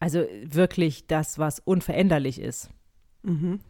Also 0.00 0.24
wirklich 0.42 1.06
das, 1.06 1.38
was 1.38 1.58
unveränderlich 1.58 2.40
ist. 2.40 2.70
Mhm. 3.22 3.60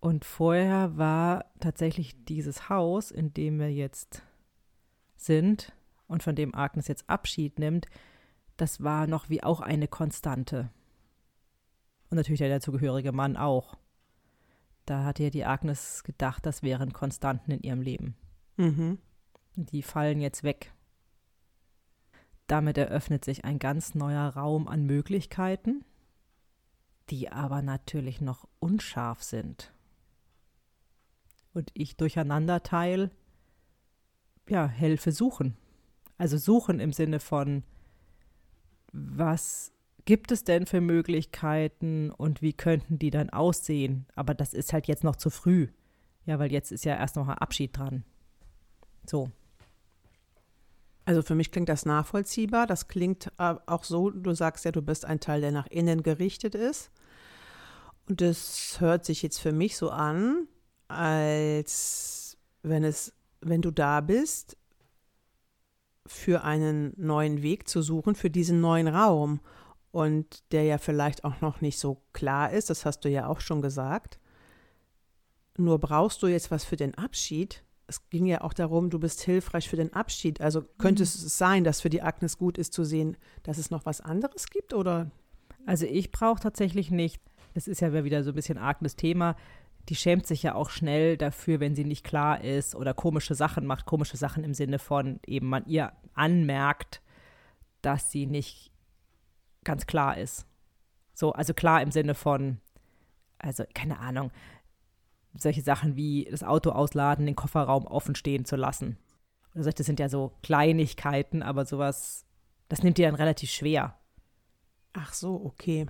Und 0.00 0.24
vorher 0.24 0.96
war 0.96 1.46
tatsächlich 1.60 2.24
dieses 2.24 2.68
Haus, 2.68 3.10
in 3.10 3.34
dem 3.34 3.58
wir 3.58 3.72
jetzt 3.72 4.22
sind 5.16 5.72
und 6.06 6.22
von 6.22 6.34
dem 6.34 6.54
Agnes 6.54 6.88
jetzt 6.88 7.08
Abschied 7.08 7.58
nimmt, 7.58 7.86
das 8.56 8.82
war 8.82 9.06
noch 9.06 9.28
wie 9.28 9.42
auch 9.42 9.60
eine 9.60 9.88
Konstante. 9.88 10.70
Und 12.10 12.16
natürlich 12.16 12.38
der 12.38 12.48
dazugehörige 12.48 13.12
Mann 13.12 13.36
auch. 13.36 13.76
Da 14.86 15.04
hatte 15.04 15.24
ja 15.24 15.30
die 15.30 15.44
Agnes 15.44 16.04
gedacht, 16.04 16.46
das 16.46 16.62
wären 16.62 16.92
Konstanten 16.92 17.50
in 17.50 17.60
ihrem 17.60 17.82
Leben. 17.82 18.16
Mhm. 18.56 18.98
Die 19.56 19.82
fallen 19.82 20.20
jetzt 20.20 20.44
weg. 20.44 20.72
Damit 22.46 22.78
eröffnet 22.78 23.24
sich 23.24 23.44
ein 23.44 23.58
ganz 23.58 23.96
neuer 23.96 24.28
Raum 24.28 24.68
an 24.68 24.84
Möglichkeiten, 24.84 25.84
die 27.10 27.30
aber 27.30 27.62
natürlich 27.62 28.20
noch 28.20 28.46
unscharf 28.60 29.22
sind. 29.22 29.72
Und 31.52 31.70
ich 31.74 31.96
durcheinanderteil, 31.96 33.10
ja, 34.48 34.66
helfe 34.68 35.10
suchen. 35.10 35.56
Also 36.18 36.38
suchen 36.38 36.78
im 36.78 36.92
Sinne 36.92 37.18
von, 37.18 37.64
was 38.92 39.72
gibt 40.06 40.32
es 40.32 40.44
denn 40.44 40.64
für 40.66 40.80
Möglichkeiten 40.80 42.10
und 42.10 42.40
wie 42.40 42.54
könnten 42.54 42.98
die 42.98 43.10
dann 43.10 43.28
aussehen? 43.28 44.06
Aber 44.14 44.32
das 44.34 44.54
ist 44.54 44.72
halt 44.72 44.86
jetzt 44.86 45.04
noch 45.04 45.16
zu 45.16 45.28
früh. 45.28 45.68
Ja, 46.24 46.38
weil 46.38 46.50
jetzt 46.50 46.72
ist 46.72 46.84
ja 46.84 46.96
erst 46.96 47.16
noch 47.16 47.28
ein 47.28 47.38
Abschied 47.38 47.76
dran. 47.76 48.04
So. 49.04 49.30
Also 51.04 51.22
für 51.22 51.34
mich 51.34 51.52
klingt 51.52 51.68
das 51.68 51.84
nachvollziehbar. 51.84 52.66
Das 52.66 52.88
klingt 52.88 53.30
äh, 53.38 53.54
auch 53.66 53.84
so, 53.84 54.10
du 54.10 54.32
sagst 54.32 54.64
ja, 54.64 54.72
du 54.72 54.82
bist 54.82 55.04
ein 55.04 55.20
Teil, 55.20 55.40
der 55.40 55.52
nach 55.52 55.66
innen 55.68 56.02
gerichtet 56.02 56.54
ist. 56.54 56.90
Und 58.08 58.20
das 58.20 58.80
hört 58.80 59.04
sich 59.04 59.22
jetzt 59.22 59.38
für 59.38 59.52
mich 59.52 59.76
so 59.76 59.90
an, 59.90 60.48
als 60.88 62.38
wenn 62.62 62.84
es, 62.84 63.12
wenn 63.40 63.62
du 63.62 63.70
da 63.70 64.00
bist, 64.00 64.56
für 66.06 66.44
einen 66.44 66.92
neuen 66.96 67.42
Weg 67.42 67.68
zu 67.68 67.82
suchen, 67.82 68.14
für 68.14 68.30
diesen 68.30 68.60
neuen 68.60 68.88
Raum. 68.88 69.40
Und 69.96 70.52
der 70.52 70.64
ja 70.64 70.76
vielleicht 70.76 71.24
auch 71.24 71.40
noch 71.40 71.62
nicht 71.62 71.78
so 71.78 72.02
klar 72.12 72.52
ist, 72.52 72.68
das 72.68 72.84
hast 72.84 73.00
du 73.06 73.08
ja 73.08 73.28
auch 73.28 73.40
schon 73.40 73.62
gesagt. 73.62 74.18
Nur 75.56 75.78
brauchst 75.78 76.22
du 76.22 76.26
jetzt 76.26 76.50
was 76.50 76.66
für 76.66 76.76
den 76.76 76.94
Abschied. 76.96 77.64
Es 77.86 78.06
ging 78.10 78.26
ja 78.26 78.42
auch 78.42 78.52
darum, 78.52 78.90
du 78.90 78.98
bist 78.98 79.22
hilfreich 79.22 79.70
für 79.70 79.76
den 79.76 79.94
Abschied. 79.94 80.42
Also 80.42 80.64
könnte 80.76 81.02
es 81.04 81.38
sein, 81.38 81.64
dass 81.64 81.80
für 81.80 81.88
die 81.88 82.02
Agnes 82.02 82.36
gut 82.36 82.58
ist 82.58 82.74
zu 82.74 82.84
sehen, 82.84 83.16
dass 83.42 83.56
es 83.56 83.70
noch 83.70 83.86
was 83.86 84.02
anderes 84.02 84.50
gibt? 84.50 84.74
Oder? 84.74 85.10
Also 85.64 85.86
ich 85.86 86.10
brauche 86.10 86.42
tatsächlich 86.42 86.90
nicht, 86.90 87.22
das 87.54 87.66
ist 87.66 87.80
ja 87.80 88.04
wieder 88.04 88.22
so 88.22 88.32
ein 88.32 88.36
bisschen 88.36 88.58
Agnes 88.58 88.96
Thema, 88.96 89.34
die 89.88 89.96
schämt 89.96 90.26
sich 90.26 90.42
ja 90.42 90.54
auch 90.56 90.68
schnell 90.68 91.16
dafür, 91.16 91.58
wenn 91.58 91.74
sie 91.74 91.86
nicht 91.86 92.04
klar 92.04 92.44
ist 92.44 92.74
oder 92.74 92.92
komische 92.92 93.34
Sachen 93.34 93.64
macht, 93.64 93.86
komische 93.86 94.18
Sachen 94.18 94.44
im 94.44 94.52
Sinne 94.52 94.78
von 94.78 95.20
eben 95.26 95.48
man 95.48 95.64
ihr 95.64 95.94
anmerkt, 96.12 97.00
dass 97.80 98.10
sie 98.10 98.26
nicht 98.26 98.75
ganz 99.66 99.86
klar 99.86 100.16
ist. 100.16 100.46
So, 101.12 101.32
also 101.32 101.52
klar 101.52 101.82
im 101.82 101.90
Sinne 101.90 102.14
von, 102.14 102.58
also 103.38 103.64
keine 103.74 103.98
Ahnung, 103.98 104.30
solche 105.34 105.60
Sachen 105.60 105.96
wie 105.96 106.26
das 106.30 106.42
Auto 106.42 106.70
ausladen, 106.70 107.26
den 107.26 107.36
Kofferraum 107.36 107.86
offen 107.86 108.14
stehen 108.14 108.46
zu 108.46 108.56
lassen. 108.56 108.96
Oder 109.54 109.64
solche, 109.64 109.76
das 109.76 109.86
sind 109.86 110.00
ja 110.00 110.08
so 110.08 110.32
Kleinigkeiten, 110.42 111.42
aber 111.42 111.66
sowas, 111.66 112.24
das 112.68 112.82
nimmt 112.82 112.98
ihr 112.98 113.06
dann 113.06 113.14
relativ 113.14 113.50
schwer. 113.50 113.98
Ach 114.94 115.12
so, 115.12 115.44
okay. 115.44 115.86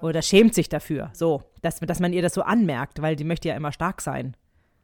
Oder 0.00 0.22
schämt 0.22 0.54
sich 0.54 0.68
dafür, 0.68 1.10
so, 1.12 1.42
dass, 1.60 1.80
dass 1.80 2.00
man 2.00 2.12
ihr 2.12 2.22
das 2.22 2.34
so 2.34 2.42
anmerkt, 2.42 3.02
weil 3.02 3.16
die 3.16 3.24
möchte 3.24 3.48
ja 3.48 3.56
immer 3.56 3.72
stark 3.72 4.00
sein 4.00 4.36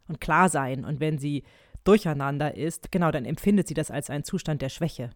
und 0.09 0.21
klar 0.21 0.49
sein. 0.49 0.85
Und 0.85 1.01
wenn 1.01 1.19
sie 1.19 1.45
durcheinander 1.85 2.57
ist, 2.57 2.93
genau, 2.93 3.11
dann 3.11 3.25
empfindet 3.25 3.69
sie 3.69 3.75
das 3.75 3.91
als 3.91 4.11
einen 4.11 4.25
Zustand 4.25 4.61
der 4.61 4.69
Schwäche. 4.69 5.11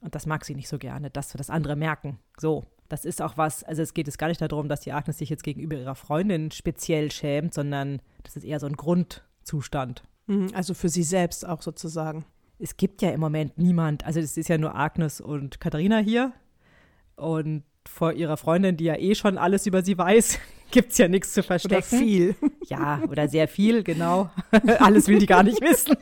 Und 0.00 0.14
das 0.14 0.26
mag 0.26 0.44
sie 0.44 0.54
nicht 0.54 0.68
so 0.68 0.78
gerne, 0.78 1.10
dass 1.10 1.32
wir 1.34 1.38
das 1.38 1.50
andere 1.50 1.74
merken. 1.76 2.18
So, 2.38 2.64
das 2.88 3.04
ist 3.04 3.20
auch 3.22 3.36
was, 3.36 3.64
also 3.64 3.82
es 3.82 3.94
geht 3.94 4.06
es 4.08 4.18
gar 4.18 4.28
nicht 4.28 4.40
darum, 4.40 4.68
dass 4.68 4.80
die 4.80 4.92
Agnes 4.92 5.18
sich 5.18 5.30
jetzt 5.30 5.42
gegenüber 5.42 5.76
ihrer 5.76 5.94
Freundin 5.96 6.50
speziell 6.50 7.10
schämt, 7.10 7.54
sondern 7.54 8.00
das 8.22 8.36
ist 8.36 8.44
eher 8.44 8.60
so 8.60 8.66
ein 8.66 8.76
Grundzustand. 8.76 10.02
Mhm, 10.26 10.50
Also 10.54 10.74
für 10.74 10.88
sie 10.88 11.02
selbst 11.02 11.46
auch 11.46 11.62
sozusagen. 11.62 12.24
Es 12.58 12.76
gibt 12.76 13.02
ja 13.02 13.10
im 13.10 13.20
Moment 13.20 13.58
niemand, 13.58 14.04
also 14.04 14.20
es 14.20 14.36
ist 14.36 14.48
ja 14.48 14.58
nur 14.58 14.74
Agnes 14.74 15.20
und 15.20 15.60
Katharina 15.60 15.98
hier. 15.98 16.32
Und 17.16 17.64
vor 17.88 18.12
ihrer 18.12 18.36
Freundin, 18.36 18.76
die 18.76 18.84
ja 18.84 18.96
eh 18.96 19.14
schon 19.14 19.38
alles 19.38 19.66
über 19.66 19.82
sie 19.82 19.96
weiß, 19.96 20.38
gibt 20.70 20.92
es 20.92 20.98
ja 20.98 21.08
nichts 21.08 21.32
zu 21.32 21.40
Oder 21.40 21.46
verstecken. 21.46 21.98
viel. 21.98 22.36
Ja, 22.68 23.00
oder 23.08 23.28
sehr 23.28 23.46
viel, 23.46 23.84
genau. 23.84 24.28
Alles 24.80 25.06
will 25.06 25.20
die 25.20 25.26
gar 25.26 25.44
nicht 25.44 25.60
wissen. 25.60 25.96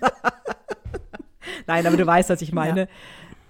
Nein, 1.67 1.87
aber 1.87 1.99
du 1.99 2.07
weißt, 2.07 2.31
was 2.31 2.41
ich 2.41 2.53
meine. 2.53 2.89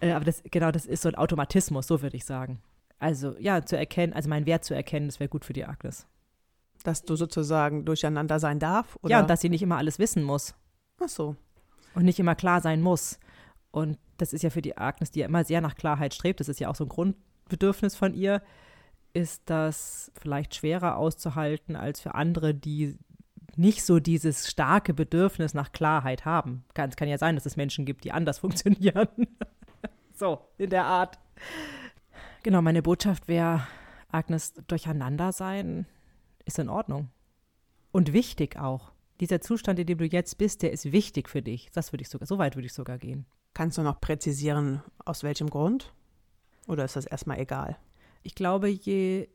Äh, 0.04 0.12
aber 0.12 0.25
das, 0.25 0.42
genau, 0.50 0.70
das 0.70 0.87
ist 0.87 1.02
so 1.02 1.08
ein 1.08 1.14
Automatismus, 1.14 1.87
so 1.87 2.02
würde 2.02 2.16
ich 2.16 2.25
sagen. 2.25 2.61
Also, 2.99 3.37
ja, 3.38 3.64
zu 3.64 3.76
erkennen, 3.76 4.12
also 4.12 4.28
meinen 4.28 4.46
Wert 4.46 4.64
zu 4.64 4.75
erkennen, 4.75 5.06
das 5.08 5.18
wäre 5.18 5.28
gut 5.28 5.44
für 5.44 5.52
die 5.52 5.64
Agnes. 5.64 6.06
Dass 6.82 7.02
du 7.02 7.16
sozusagen 7.16 7.84
durcheinander 7.84 8.38
sein 8.38 8.58
darf? 8.58 8.99
Oder? 9.02 9.12
Ja, 9.12 9.20
und 9.20 9.30
dass 9.30 9.40
sie 9.40 9.49
nicht 9.49 9.62
immer 9.62 9.78
alles 9.78 9.99
wissen 9.99 10.23
muss 10.23 10.54
Ach 11.00 11.08
so. 11.08 11.37
und 11.94 12.04
nicht 12.04 12.18
immer 12.18 12.34
klar 12.34 12.61
sein 12.61 12.82
muss. 12.82 13.18
Und 13.70 13.99
das 14.18 14.32
ist 14.32 14.42
ja 14.42 14.50
für 14.50 14.62
die 14.62 14.76
Agnes, 14.76 15.11
die 15.11 15.20
ja 15.20 15.26
immer 15.26 15.44
sehr 15.44 15.61
nach 15.61 15.75
Klarheit 15.75 16.14
strebt, 16.14 16.40
das 16.40 16.49
ist 16.49 16.61
ja 16.61 16.68
auch 16.68 16.76
so 16.76 16.84
ein 16.84 16.88
Grundbedürfnis 16.88 17.96
von 17.96 18.14
ihr, 18.14 18.42
ist 19.14 19.42
das 19.46 20.12
vielleicht 20.20 20.54
schwerer 20.54 20.96
auszuhalten 20.96 21.76
als 21.76 22.00
für 22.00 22.14
andere, 22.14 22.54
die 22.54 22.99
nicht 23.56 23.84
so 23.84 24.00
dieses 24.00 24.49
starke 24.49 24.94
Bedürfnis 24.94 25.54
nach 25.54 25.73
Klarheit 25.73 26.25
haben. 26.25 26.64
Kann, 26.75 26.90
es 26.90 26.96
kann 26.96 27.08
ja 27.08 27.18
sein, 27.18 27.34
dass 27.37 27.46
es 27.46 27.56
Menschen 27.56 27.84
gibt, 27.84 28.04
die 28.04 28.12
anders 28.12 28.38
funktionieren. 28.40 29.08
So, 30.14 30.40
in 30.59 30.71
der 30.71 30.85
Art. 30.85 31.18
Genau, 32.42 32.62
meine 32.62 32.83
Botschaft 32.83 33.28
wäre, 33.28 33.66
Agnes, 34.11 34.54
durcheinander 34.68 35.33
sein 35.33 35.87
ist 36.44 36.59
in 36.59 36.68
Ordnung. 36.68 37.09
Und 37.90 38.12
wichtig 38.12 38.56
auch. 38.56 38.92
Dieser 39.21 39.40
Zustand, 39.40 39.78
in 39.78 39.87
dem 39.87 39.99
du 39.99 40.04
jetzt 40.04 40.38
bist, 40.38 40.62
der 40.62 40.73
ist 40.73 40.92
wichtig 40.92 41.28
für 41.28 41.42
dich. 41.42 41.71
Das 41.73 41.92
würde 41.92 42.02
ich 42.02 42.09
sogar, 42.09 42.26
so 42.26 42.38
weit 42.38 42.56
würde 42.56 42.66
ich 42.66 42.73
sogar 42.73 42.99
gehen. 42.99 43.26
Kannst 43.54 43.78
du 43.78 43.83
noch 43.83 44.00
präzisieren, 44.00 44.83
aus 45.04 45.23
welchem 45.23 45.49
Grund? 45.49 45.92
Oder 46.66 46.85
ist 46.85 46.97
das 46.97 47.06
erstmal 47.06 47.38
egal? 47.38 47.76
Ich 48.23 48.35
glaube, 48.35 48.68
je 48.68 49.28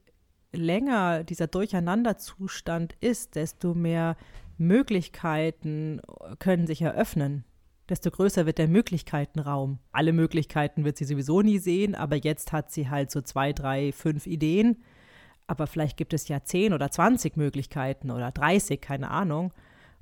länger 0.52 1.24
dieser 1.24 1.48
Durcheinanderzustand 1.48 2.96
ist, 3.00 3.36
desto 3.36 3.74
mehr 3.74 4.18
Möglichkeiten 4.58 6.02
können 6.40 6.68
sich 6.68 6.82
eröffnen. 6.82 7.46
Desto 7.90 8.12
größer 8.12 8.46
wird 8.46 8.58
der 8.58 8.68
Möglichkeitenraum. 8.68 9.80
Alle 9.92 10.14
Möglichkeiten 10.14 10.86
wird 10.86 10.98
sie 10.98 11.06
sowieso 11.06 11.42
nie 11.42 11.58
sehen, 11.58 11.96
aber 11.96 12.16
jetzt 12.16 12.52
hat 12.52 12.72
sie 12.72 12.90
halt 12.90 13.12
so 13.12 13.22
zwei, 13.22 13.54
drei, 13.54 13.92
fünf 13.92 14.28
Ideen. 14.28 14.78
Aber 15.48 15.66
vielleicht 15.68 15.98
gibt 15.98 16.14
es 16.14 16.28
ja 16.28 16.44
zehn 16.44 16.74
oder 16.74 16.92
zwanzig 16.92 17.36
Möglichkeiten 17.36 18.12
oder 18.12 18.32
dreißig, 18.32 18.82
keine 18.82 19.10
Ahnung. 19.10 19.52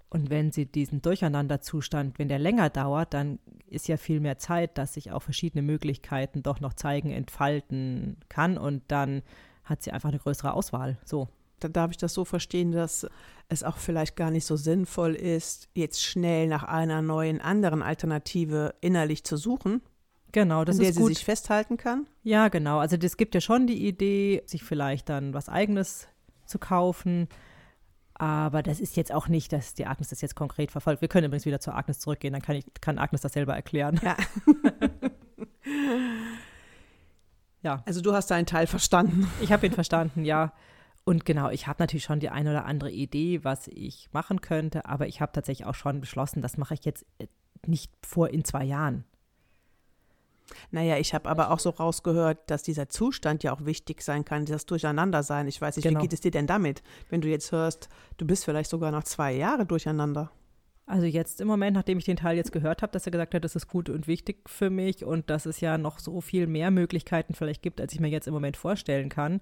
Und 0.10 0.30
wenn 0.30 0.52
sie 0.52 0.66
diesen 0.66 1.02
Durcheinanderzustand, 1.02 2.20
wenn 2.20 2.28
der 2.30 2.40
länger 2.40 2.70
dauert, 2.70 3.14
dann 3.14 3.40
ist 3.68 3.88
ja 3.88 3.98
viel 3.98 4.20
mehr 4.20 4.38
Zeit, 4.38 4.78
dass 4.78 4.94
sich 4.94 5.12
auch 5.12 5.22
verschiedene 5.22 5.62
Möglichkeiten 5.62 6.44
doch 6.44 6.60
noch 6.60 6.74
zeigen, 6.74 7.12
entfalten 7.12 8.18
kann 8.30 8.58
und 8.58 8.84
dann 8.88 9.22
hat 9.64 9.84
sie 9.84 9.92
einfach 9.92 10.10
eine 10.10 10.20
größere 10.20 10.54
Auswahl. 10.54 10.98
So. 11.04 11.28
Dann 11.60 11.74
darf 11.74 11.92
ich 11.92 11.98
das 11.98 12.14
so 12.14 12.26
verstehen, 12.26 12.72
dass 12.72 13.08
es 13.50 13.64
auch 13.64 13.78
vielleicht 13.78 14.16
gar 14.16 14.32
nicht 14.32 14.46
so 14.46 14.56
sinnvoll 14.56 15.16
ist, 15.16 15.70
jetzt 15.74 16.04
schnell 16.04 16.48
nach 16.48 16.64
einer 16.64 17.02
neuen 17.02 17.42
anderen 17.42 17.82
Alternative 17.82 18.76
innerlich 18.82 19.24
zu 19.24 19.38
suchen. 19.38 19.82
Genau, 20.32 20.66
das 20.66 20.76
an 20.76 20.82
der 20.82 20.90
ist 20.90 20.96
sie 20.96 21.02
gut. 21.02 21.16
sich 21.16 21.26
festhalten 21.26 21.78
kann. 21.78 22.06
Ja, 22.24 22.50
genau. 22.50 22.80
Also 22.80 22.98
es 22.98 23.18
gibt 23.18 23.34
ja 23.34 23.42
schon 23.42 23.66
die 23.66 23.88
Idee, 23.88 24.44
sich 24.46 24.64
vielleicht 24.64 25.10
dann 25.10 25.34
was 25.34 25.50
eigenes 25.50 26.08
zu 26.46 26.60
kaufen. 26.60 27.28
Aber 28.14 28.64
das 28.64 28.80
ist 28.80 28.98
jetzt 28.98 29.12
auch 29.14 29.28
nicht, 29.28 29.54
dass 29.54 29.74
die 29.76 29.86
Agnes 29.86 30.10
das 30.10 30.22
jetzt 30.22 30.36
konkret 30.36 30.72
verfolgt. 30.72 31.02
Wir 31.02 31.08
können 31.08 31.28
übrigens 31.28 31.46
wieder 31.46 31.60
zur 31.60 31.76
Agnes 31.76 32.00
zurückgehen, 32.00 32.34
dann 32.34 32.42
kann, 32.42 32.56
ich, 32.56 32.66
kann 32.82 32.98
Agnes 32.98 33.22
das 33.22 33.34
selber 33.34 33.56
erklären. 33.56 34.00
Ja. 34.04 34.18
Ja. 37.64 37.84
Also 37.86 38.02
du 38.02 38.14
hast 38.14 38.32
deinen 38.32 38.46
Teil 38.46 38.68
verstanden. 38.68 39.30
Ich 39.42 39.52
habe 39.52 39.66
ihn 39.66 39.74
verstanden, 39.74 40.24
ja. 40.24 40.54
Und 41.08 41.24
genau, 41.24 41.50
ich 41.52 41.68
habe 41.68 41.82
natürlich 41.82 42.04
schon 42.04 42.20
die 42.20 42.28
eine 42.28 42.50
oder 42.50 42.66
andere 42.66 42.92
Idee, 42.92 43.46
was 43.46 43.70
ich 43.70 44.10
machen 44.12 44.42
könnte, 44.42 44.84
aber 44.88 45.08
ich 45.08 45.22
habe 45.22 45.32
tatsächlich 45.32 45.66
auch 45.66 45.74
schon 45.74 46.02
beschlossen, 46.02 46.42
das 46.42 46.58
mache 46.58 46.74
ich 46.74 46.84
jetzt 46.84 47.06
äh, 47.20 47.28
nicht 47.66 47.94
vor 48.06 48.30
in 48.30 48.44
zwei 48.44 48.66
Jahren. 48.66 49.06
Naja, 50.70 50.98
ich 50.98 51.14
habe 51.14 51.30
aber 51.30 51.52
auch 51.52 51.60
so 51.60 51.70
rausgehört, 51.70 52.52
dass 52.52 52.62
dieser 52.62 52.90
Zustand 52.90 53.42
ja 53.42 53.54
auch 53.54 53.64
wichtig 53.64 54.02
sein 54.02 54.26
kann, 54.26 54.44
das 54.44 54.66
Durcheinandersein. 54.66 55.48
Ich 55.48 55.62
weiß 55.62 55.78
nicht, 55.78 55.86
Genau. 55.86 56.02
wie 56.02 56.04
geht 56.04 56.12
es 56.12 56.20
dir 56.20 56.32
denn 56.32 56.46
damit, 56.46 56.84
wenn 57.10 57.22
du 57.22 57.30
jetzt 57.30 57.54
hörst, 57.54 57.88
du 58.18 58.28
bist 58.28 58.44
vielleicht 58.44 58.70
sogar 58.70 58.92
noch 58.92 59.06
zwei 59.06 59.32
Jahre 59.32 59.66
durcheinander? 59.66 60.30
Also 60.88 61.06
jetzt 61.06 61.40
im 61.40 61.48
Moment, 61.48 61.76
nachdem 61.78 62.00
ich 62.00 62.06
den 62.06 62.18
Teil 62.18 62.36
jetzt 62.36 62.52
gehört 62.52 62.82
habe, 62.82 62.92
dass 62.92 63.08
er 63.08 63.14
gesagt 63.14 63.34
hat, 63.34 63.46
das 63.46 63.56
ist 63.56 63.70
gut 63.70 63.90
und 63.90 64.08
wichtig 64.08 64.50
für 64.50 64.70
mich 64.70 65.06
und 65.06 65.30
dass 65.30 65.46
es 65.46 65.62
ja 65.62 65.78
noch 65.78 66.00
so 66.00 66.20
viel 66.20 66.48
mehr 66.48 66.70
Möglichkeiten 66.70 67.34
vielleicht 67.34 67.62
gibt, 67.62 67.80
als 67.80 67.94
ich 67.94 68.02
mir 68.02 68.10
jetzt 68.10 68.28
im 68.28 68.34
Moment 68.34 68.58
vorstellen 68.58 69.08
kann. 69.08 69.40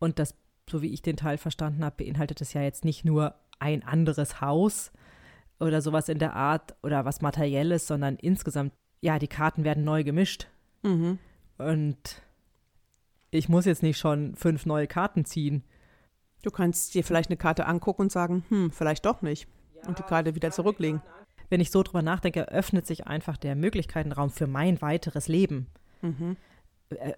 Und 0.00 0.18
das, 0.18 0.34
so 0.70 0.82
wie 0.82 0.92
ich 0.92 1.02
den 1.02 1.16
Teil 1.16 1.38
verstanden 1.38 1.84
habe, 1.84 2.04
beinhaltet 2.04 2.40
es 2.40 2.52
ja 2.52 2.62
jetzt 2.62 2.84
nicht 2.84 3.04
nur 3.04 3.34
ein 3.58 3.82
anderes 3.82 4.40
Haus 4.40 4.92
oder 5.60 5.80
sowas 5.80 6.08
in 6.08 6.18
der 6.18 6.34
Art 6.34 6.76
oder 6.82 7.04
was 7.04 7.20
Materielles, 7.20 7.86
sondern 7.86 8.16
insgesamt, 8.16 8.72
ja, 9.00 9.18
die 9.18 9.28
Karten 9.28 9.64
werden 9.64 9.84
neu 9.84 10.04
gemischt. 10.04 10.48
Mhm. 10.82 11.18
Und 11.58 12.22
ich 13.30 13.48
muss 13.48 13.64
jetzt 13.64 13.82
nicht 13.82 13.98
schon 13.98 14.34
fünf 14.36 14.66
neue 14.66 14.86
Karten 14.86 15.24
ziehen. 15.24 15.64
Du 16.42 16.50
kannst 16.50 16.94
dir 16.94 17.04
vielleicht 17.04 17.30
eine 17.30 17.36
Karte 17.36 17.66
angucken 17.66 18.02
und 18.02 18.12
sagen, 18.12 18.44
hm, 18.48 18.70
vielleicht 18.70 19.04
doch 19.04 19.22
nicht. 19.22 19.48
Und 19.86 19.98
die 19.98 20.04
Karte 20.04 20.34
wieder 20.34 20.50
zurücklegen. 20.50 21.02
Wenn 21.50 21.60
ich 21.60 21.70
so 21.70 21.82
drüber 21.82 22.02
nachdenke, 22.02 22.48
öffnet 22.48 22.86
sich 22.86 23.06
einfach 23.06 23.36
der 23.36 23.56
Möglichkeitenraum 23.56 24.30
für 24.30 24.46
mein 24.46 24.80
weiteres 24.82 25.28
Leben. 25.28 25.66
Mhm. 26.02 26.36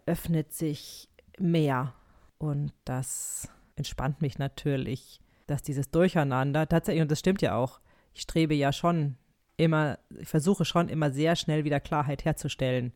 Öffnet 0.06 0.52
sich 0.52 1.08
mehr. 1.38 1.94
Und 2.40 2.72
das 2.86 3.48
entspannt 3.76 4.22
mich 4.22 4.38
natürlich, 4.38 5.20
dass 5.46 5.60
dieses 5.62 5.90
Durcheinander 5.90 6.66
tatsächlich, 6.66 7.02
und 7.02 7.10
das 7.10 7.18
stimmt 7.18 7.42
ja 7.42 7.54
auch, 7.54 7.80
ich 8.14 8.22
strebe 8.22 8.54
ja 8.54 8.72
schon 8.72 9.16
immer, 9.58 9.98
ich 10.18 10.26
versuche 10.28 10.64
schon 10.64 10.88
immer 10.88 11.10
sehr 11.12 11.36
schnell 11.36 11.64
wieder 11.64 11.80
Klarheit 11.80 12.24
herzustellen. 12.24 12.92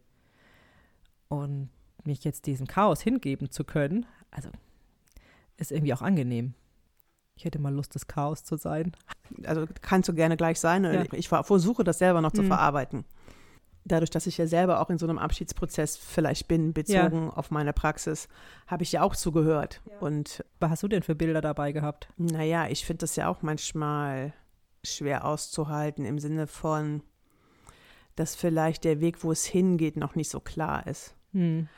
Und 1.28 1.68
mich 2.04 2.24
jetzt 2.24 2.46
diesem 2.46 2.66
Chaos 2.66 3.02
hingeben 3.02 3.50
zu 3.50 3.64
können, 3.64 4.06
also 4.30 4.48
ist 5.58 5.72
irgendwie 5.72 5.92
auch 5.92 6.02
angenehm. 6.02 6.54
Ich 7.36 7.44
hätte 7.44 7.58
mal 7.58 7.72
Lust, 7.74 7.94
das 7.94 8.06
Chaos 8.06 8.44
zu 8.44 8.56
sein. 8.56 8.92
Also 9.44 9.66
kannst 9.82 10.08
du 10.08 10.14
gerne 10.14 10.36
gleich 10.38 10.58
sein. 10.58 10.84
Ja. 10.84 11.04
Ich 11.12 11.28
ver- 11.28 11.44
versuche 11.44 11.84
das 11.84 11.98
selber 11.98 12.20
noch 12.22 12.32
zu 12.32 12.42
Mhm. 12.42 12.46
verarbeiten. 12.46 13.04
Dadurch, 13.86 14.10
dass 14.10 14.26
ich 14.26 14.38
ja 14.38 14.46
selber 14.46 14.80
auch 14.80 14.88
in 14.88 14.96
so 14.96 15.06
einem 15.06 15.18
Abschiedsprozess 15.18 15.98
vielleicht 15.98 16.48
bin, 16.48 16.72
bezogen 16.72 17.30
auf 17.30 17.50
meine 17.50 17.74
Praxis, 17.74 18.28
habe 18.66 18.82
ich 18.82 18.92
ja 18.92 19.02
auch 19.02 19.14
zugehört. 19.14 19.82
Und 20.00 20.42
Was 20.58 20.70
hast 20.70 20.82
du 20.82 20.88
denn 20.88 21.02
für 21.02 21.14
Bilder 21.14 21.42
dabei 21.42 21.72
gehabt? 21.72 22.08
naja, 22.16 22.66
ich 22.68 22.86
finde 22.86 23.00
das 23.00 23.16
ja 23.16 23.28
auch 23.28 23.42
manchmal 23.42 24.32
schwer 24.82 25.24
auszuhalten 25.24 26.04
im 26.04 26.18
Sinne 26.18 26.46
von, 26.46 27.02
dass 28.16 28.34
vielleicht 28.34 28.84
der 28.84 29.00
Weg, 29.00 29.24
wo 29.24 29.32
es 29.32 29.44
hingeht, 29.44 29.96
noch 29.96 30.14
nicht 30.14 30.30
so 30.30 30.40
klar 30.40 30.86
ist. 30.86 31.14
Hm. 31.32 31.68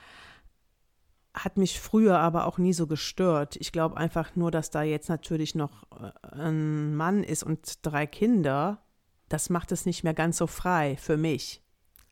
Hat 1.35 1.57
mich 1.57 1.81
früher 1.81 2.19
aber 2.19 2.47
auch 2.47 2.59
nie 2.59 2.73
so 2.73 2.87
gestört. 2.87 3.57
Ich 3.57 3.73
glaube 3.73 3.97
einfach 3.97 4.37
nur, 4.37 4.51
dass 4.51 4.71
da 4.71 4.83
jetzt 4.83 5.09
natürlich 5.09 5.55
noch 5.55 5.85
äh, 5.93 6.37
ein 6.37 6.95
Mann 6.95 7.25
ist 7.25 7.43
und 7.43 7.85
drei 7.85 8.07
Kinder. 8.07 8.83
Das 9.29 9.51
macht 9.51 9.73
es 9.73 9.87
nicht 9.87 10.05
mehr 10.05 10.15
ganz 10.15 10.39
so 10.39 10.47
frei 10.47 10.97
für 10.97 11.17
mich. 11.17 11.63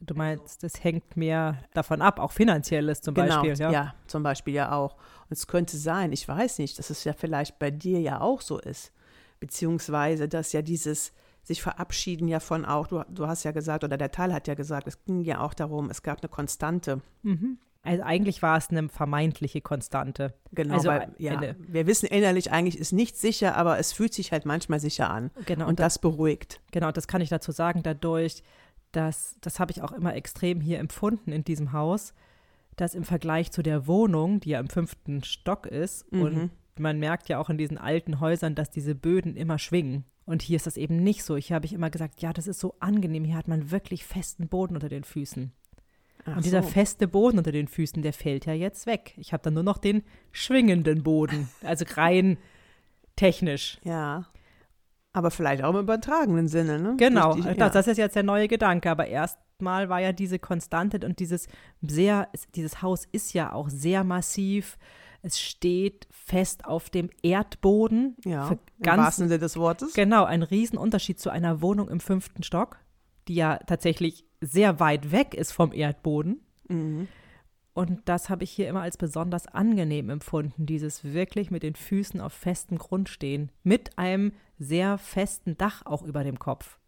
Du 0.06 0.14
meinst, 0.14 0.62
das 0.62 0.82
hängt 0.84 1.16
mehr 1.16 1.58
davon 1.72 2.02
ab, 2.02 2.18
auch 2.20 2.32
finanzielles 2.32 3.00
zum 3.00 3.14
genau, 3.14 3.42
Beispiel, 3.42 3.70
ja? 3.72 3.94
zum 4.06 4.22
Beispiel 4.22 4.54
ja 4.54 4.72
auch. 4.72 4.94
Und 4.94 5.32
es 5.32 5.46
könnte 5.46 5.76
sein, 5.76 6.12
ich 6.12 6.26
weiß 6.28 6.58
nicht, 6.58 6.78
dass 6.78 6.90
es 6.90 7.04
ja 7.04 7.12
vielleicht 7.12 7.58
bei 7.58 7.70
dir 7.70 8.00
ja 8.00 8.20
auch 8.20 8.40
so 8.40 8.58
ist. 8.58 8.92
Beziehungsweise, 9.40 10.28
dass 10.28 10.52
ja 10.52 10.62
dieses 10.62 11.12
sich 11.42 11.60
verabschieden 11.60 12.26
ja 12.28 12.40
von 12.40 12.64
auch, 12.64 12.86
du, 12.86 13.02
du 13.10 13.26
hast 13.26 13.44
ja 13.44 13.52
gesagt, 13.52 13.84
oder 13.84 13.98
der 13.98 14.10
Teil 14.10 14.32
hat 14.32 14.48
ja 14.48 14.54
gesagt, 14.54 14.86
es 14.88 15.04
ging 15.04 15.20
ja 15.20 15.40
auch 15.40 15.52
darum, 15.52 15.90
es 15.90 16.02
gab 16.02 16.20
eine 16.22 16.30
Konstante. 16.30 17.02
Mhm. 17.22 17.58
Also 17.82 18.02
eigentlich 18.02 18.40
war 18.40 18.56
es 18.56 18.70
eine 18.70 18.88
vermeintliche 18.88 19.60
Konstante. 19.60 20.32
Genau, 20.52 20.72
Also 20.76 20.88
weil, 20.88 21.14
ja, 21.18 21.32
eine- 21.36 21.54
wir 21.58 21.86
wissen 21.86 22.06
innerlich 22.06 22.50
eigentlich 22.50 22.78
ist 22.78 22.92
nicht 22.92 23.18
sicher, 23.18 23.56
aber 23.58 23.78
es 23.78 23.92
fühlt 23.92 24.14
sich 24.14 24.32
halt 24.32 24.46
manchmal 24.46 24.80
sicher 24.80 25.10
an. 25.10 25.30
Genau, 25.44 25.68
Und 25.68 25.80
das 25.80 25.98
beruhigt. 25.98 26.60
Genau, 26.72 26.90
das 26.92 27.06
kann 27.08 27.20
ich 27.20 27.28
dazu 27.28 27.52
sagen, 27.52 27.82
dadurch, 27.82 28.42
dass, 28.96 29.37
das 29.40 29.61
habe 29.61 29.72
ich 29.72 29.83
auch 29.83 29.92
immer 29.92 30.14
extrem 30.14 30.61
hier 30.61 30.78
empfunden 30.78 31.33
in 31.33 31.44
diesem 31.44 31.72
Haus, 31.72 32.14
dass 32.76 32.94
im 32.94 33.04
Vergleich 33.04 33.52
zu 33.52 33.62
der 33.62 33.87
Wohnung, 33.87 34.40
die 34.40 34.50
ja 34.50 34.61
im 34.61 34.68
fünften 34.68 35.22
Stock 35.22 35.66
ist, 35.66 36.11
Mhm. 36.12 36.22
und 36.22 36.50
man 36.78 36.98
merkt 36.98 37.28
ja 37.28 37.38
auch 37.38 37.50
in 37.50 37.59
diesen 37.59 37.78
alten 37.78 38.18
Häusern, 38.20 38.54
dass 38.54 38.70
diese 38.70 38.94
Böden 38.94 39.37
immer 39.37 39.59
schwingen. 39.59 40.04
Und 40.26 40.42
hier 40.42 40.57
ist 40.57 40.66
das 40.66 40.76
eben 40.76 40.96
nicht 40.96 41.22
so. 41.22 41.37
Hier 41.37 41.54
habe 41.54 41.66
ich 41.66 41.72
immer 41.72 41.90
gesagt, 41.90 42.22
ja, 42.22 42.33
das 42.33 42.46
ist 42.46 42.59
so 42.59 42.74
angenehm. 42.80 43.24
Hier 43.24 43.37
hat 43.37 43.46
man 43.46 43.70
wirklich 43.70 44.04
festen 44.04 44.48
Boden 44.48 44.74
unter 44.74 44.88
den 44.88 45.04
Füßen. 45.04 45.52
Ach 46.24 46.37
und 46.37 46.44
dieser 46.46 46.62
so. 46.62 46.68
feste 46.70 47.07
Boden 47.07 47.37
unter 47.38 47.52
den 47.52 47.68
Füßen, 47.68 48.02
der 48.02 48.14
fällt 48.14 48.46
ja 48.46 48.54
jetzt 48.54 48.87
weg. 48.87 49.12
Ich 49.18 49.33
habe 49.35 49.42
dann 49.42 49.54
nur 49.54 49.62
noch 49.62 49.76
den 49.78 50.02
schwingenden 50.33 51.02
Boden, 51.02 51.48
also 51.62 51.85
rein 51.96 52.38
technisch. 53.16 53.78
Ja. 53.85 54.26
Aber 55.14 55.31
vielleicht 55.31 55.62
auch 55.64 55.70
im 55.72 55.81
übertragenen 55.81 56.48
Sinne, 56.48 56.79
ne? 56.79 56.94
Genau, 56.98 57.35
Durch 57.35 57.46
die- 57.46 57.57
das, 57.57 57.87
ist 57.87 57.96
jetzt 57.96 58.16
der 58.16 58.24
neue 58.24 58.48
Gedanke. 58.48 58.90
Aber 58.90 59.07
erstmal 59.07 59.88
war 59.88 60.00
ja 60.00 60.12
diese 60.12 60.38
Konstante 60.40 60.98
und 61.07 61.20
dieses 61.20 61.46
sehr, 61.81 62.29
dieses 62.55 62.83
Haus 62.83 63.05
ist 63.12 63.33
ja 63.33 63.53
auch 63.53 63.68
sehr 63.70 64.03
massiv. 64.05 64.77
Es 65.22 65.40
steht 65.40 66.07
fest 66.11 66.64
auf 66.66 66.90
dem 66.90 67.09
Erdboden. 67.22 68.16
ja, 68.24 68.46
Für 68.48 68.55
im 68.55 68.59
ganz, 68.83 69.03
wahrsten 69.03 69.29
Sinne 69.29 69.38
des 69.38 69.57
Wortes. 69.57 69.94
genau, 69.94 70.24
ein 70.24 70.42
Riesenunterschied 70.42 71.18
zu 71.20 71.31
einer 71.31 71.62
Wohnung 71.62 71.88
im 71.88 72.00
fünften 72.00 72.42
Stock, 72.42 72.77
die 73.29 73.37
ja 73.37 73.59
tatsächlich 73.66 74.27
sehr 74.40 74.81
weit 74.81 75.12
weg 75.12 75.33
ist 75.35 75.53
vom 75.53 75.72
Erdboden. 75.72 76.40
Mhm. 76.68 77.09
Und 77.74 78.02
das 78.04 78.30
habe 78.30 78.44
ich 78.44 78.52
hier 78.52 78.68
immer 78.68 78.82
als 78.82 78.96
besonders 78.96 79.48
angenehm 79.48 80.08
empfunden, 80.08 80.64
dieses 80.64 81.02
wirklich 81.02 81.50
mit 81.50 81.64
den 81.64 81.74
Füßen 81.74 82.20
auf 82.20 82.32
festem 82.32 82.78
Grund 82.78 83.08
stehen, 83.08 83.50
mit 83.64 83.98
einem 83.98 84.32
sehr 84.58 84.96
festen 84.96 85.58
Dach 85.58 85.84
auch 85.84 86.02
über 86.02 86.22
dem 86.22 86.38
Kopf. 86.38 86.78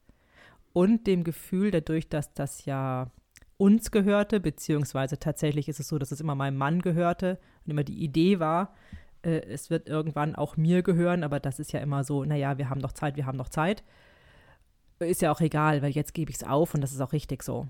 Und 0.73 1.09
dem 1.09 1.25
Gefühl, 1.25 1.73
dadurch, 1.73 2.09
dass 2.09 2.33
das 2.35 2.67
ja 2.67 3.11
uns 3.57 3.91
gehörte, 3.91 4.39
beziehungsweise 4.39 5.19
tatsächlich 5.19 5.69
ist 5.69 5.81
es 5.81 5.89
so, 5.89 5.99
dass 5.99 6.13
es 6.13 6.21
immer 6.21 6.37
meinem 6.37 6.57
Mann 6.57 6.83
gehörte 6.83 7.41
und 7.65 7.73
immer 7.73 7.85
die 7.85 8.05
Idee 8.05 8.39
war, 8.39 8.73
äh, 9.23 9.41
es 9.49 9.71
wird 9.71 9.89
irgendwann 9.89 10.37
auch 10.37 10.57
mir 10.57 10.83
gehören, 10.83 11.25
aber 11.25 11.41
das 11.41 11.59
ist 11.59 11.73
ja 11.73 11.81
immer 11.81 12.05
so, 12.05 12.25
naja, 12.25 12.59
wir 12.59 12.71
haben 12.71 12.81
noch 12.81 12.93
Zeit, 12.93 13.17
wir 13.17 13.27
haben 13.27 13.39
noch 13.39 13.49
Zeit. 13.49 13.83
Ist 15.01 15.21
ja 15.21 15.33
auch 15.33 15.41
egal, 15.41 15.83
weil 15.83 15.91
jetzt 15.91 16.15
gebe 16.15 16.31
ich 16.31 16.37
es 16.37 16.45
auf 16.45 16.75
und 16.75 16.81
das 16.81 16.93
ist 16.93 17.01
auch 17.01 17.13
richtig 17.13 17.43
so. 17.43 17.67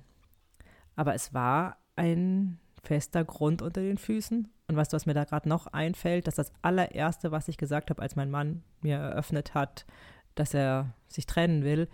Aber 0.96 1.14
es 1.14 1.32
war 1.32 1.78
ein 1.96 2.58
fester 2.86 3.24
Grund 3.24 3.62
unter 3.62 3.80
den 3.80 3.98
Füßen. 3.98 4.48
Und 4.68 4.76
weißt 4.76 4.92
du, 4.92 4.96
was 4.96 5.06
mir 5.06 5.14
da 5.14 5.24
gerade 5.24 5.48
noch 5.48 5.66
einfällt? 5.68 6.26
Dass 6.26 6.36
das 6.36 6.52
allererste, 6.62 7.30
was 7.30 7.48
ich 7.48 7.58
gesagt 7.58 7.90
habe, 7.90 8.02
als 8.02 8.16
mein 8.16 8.30
Mann 8.30 8.62
mir 8.80 8.96
eröffnet 8.96 9.54
hat, 9.54 9.86
dass 10.34 10.54
er 10.54 10.94
sich 11.08 11.26
trennen 11.26 11.64
will, 11.64 11.88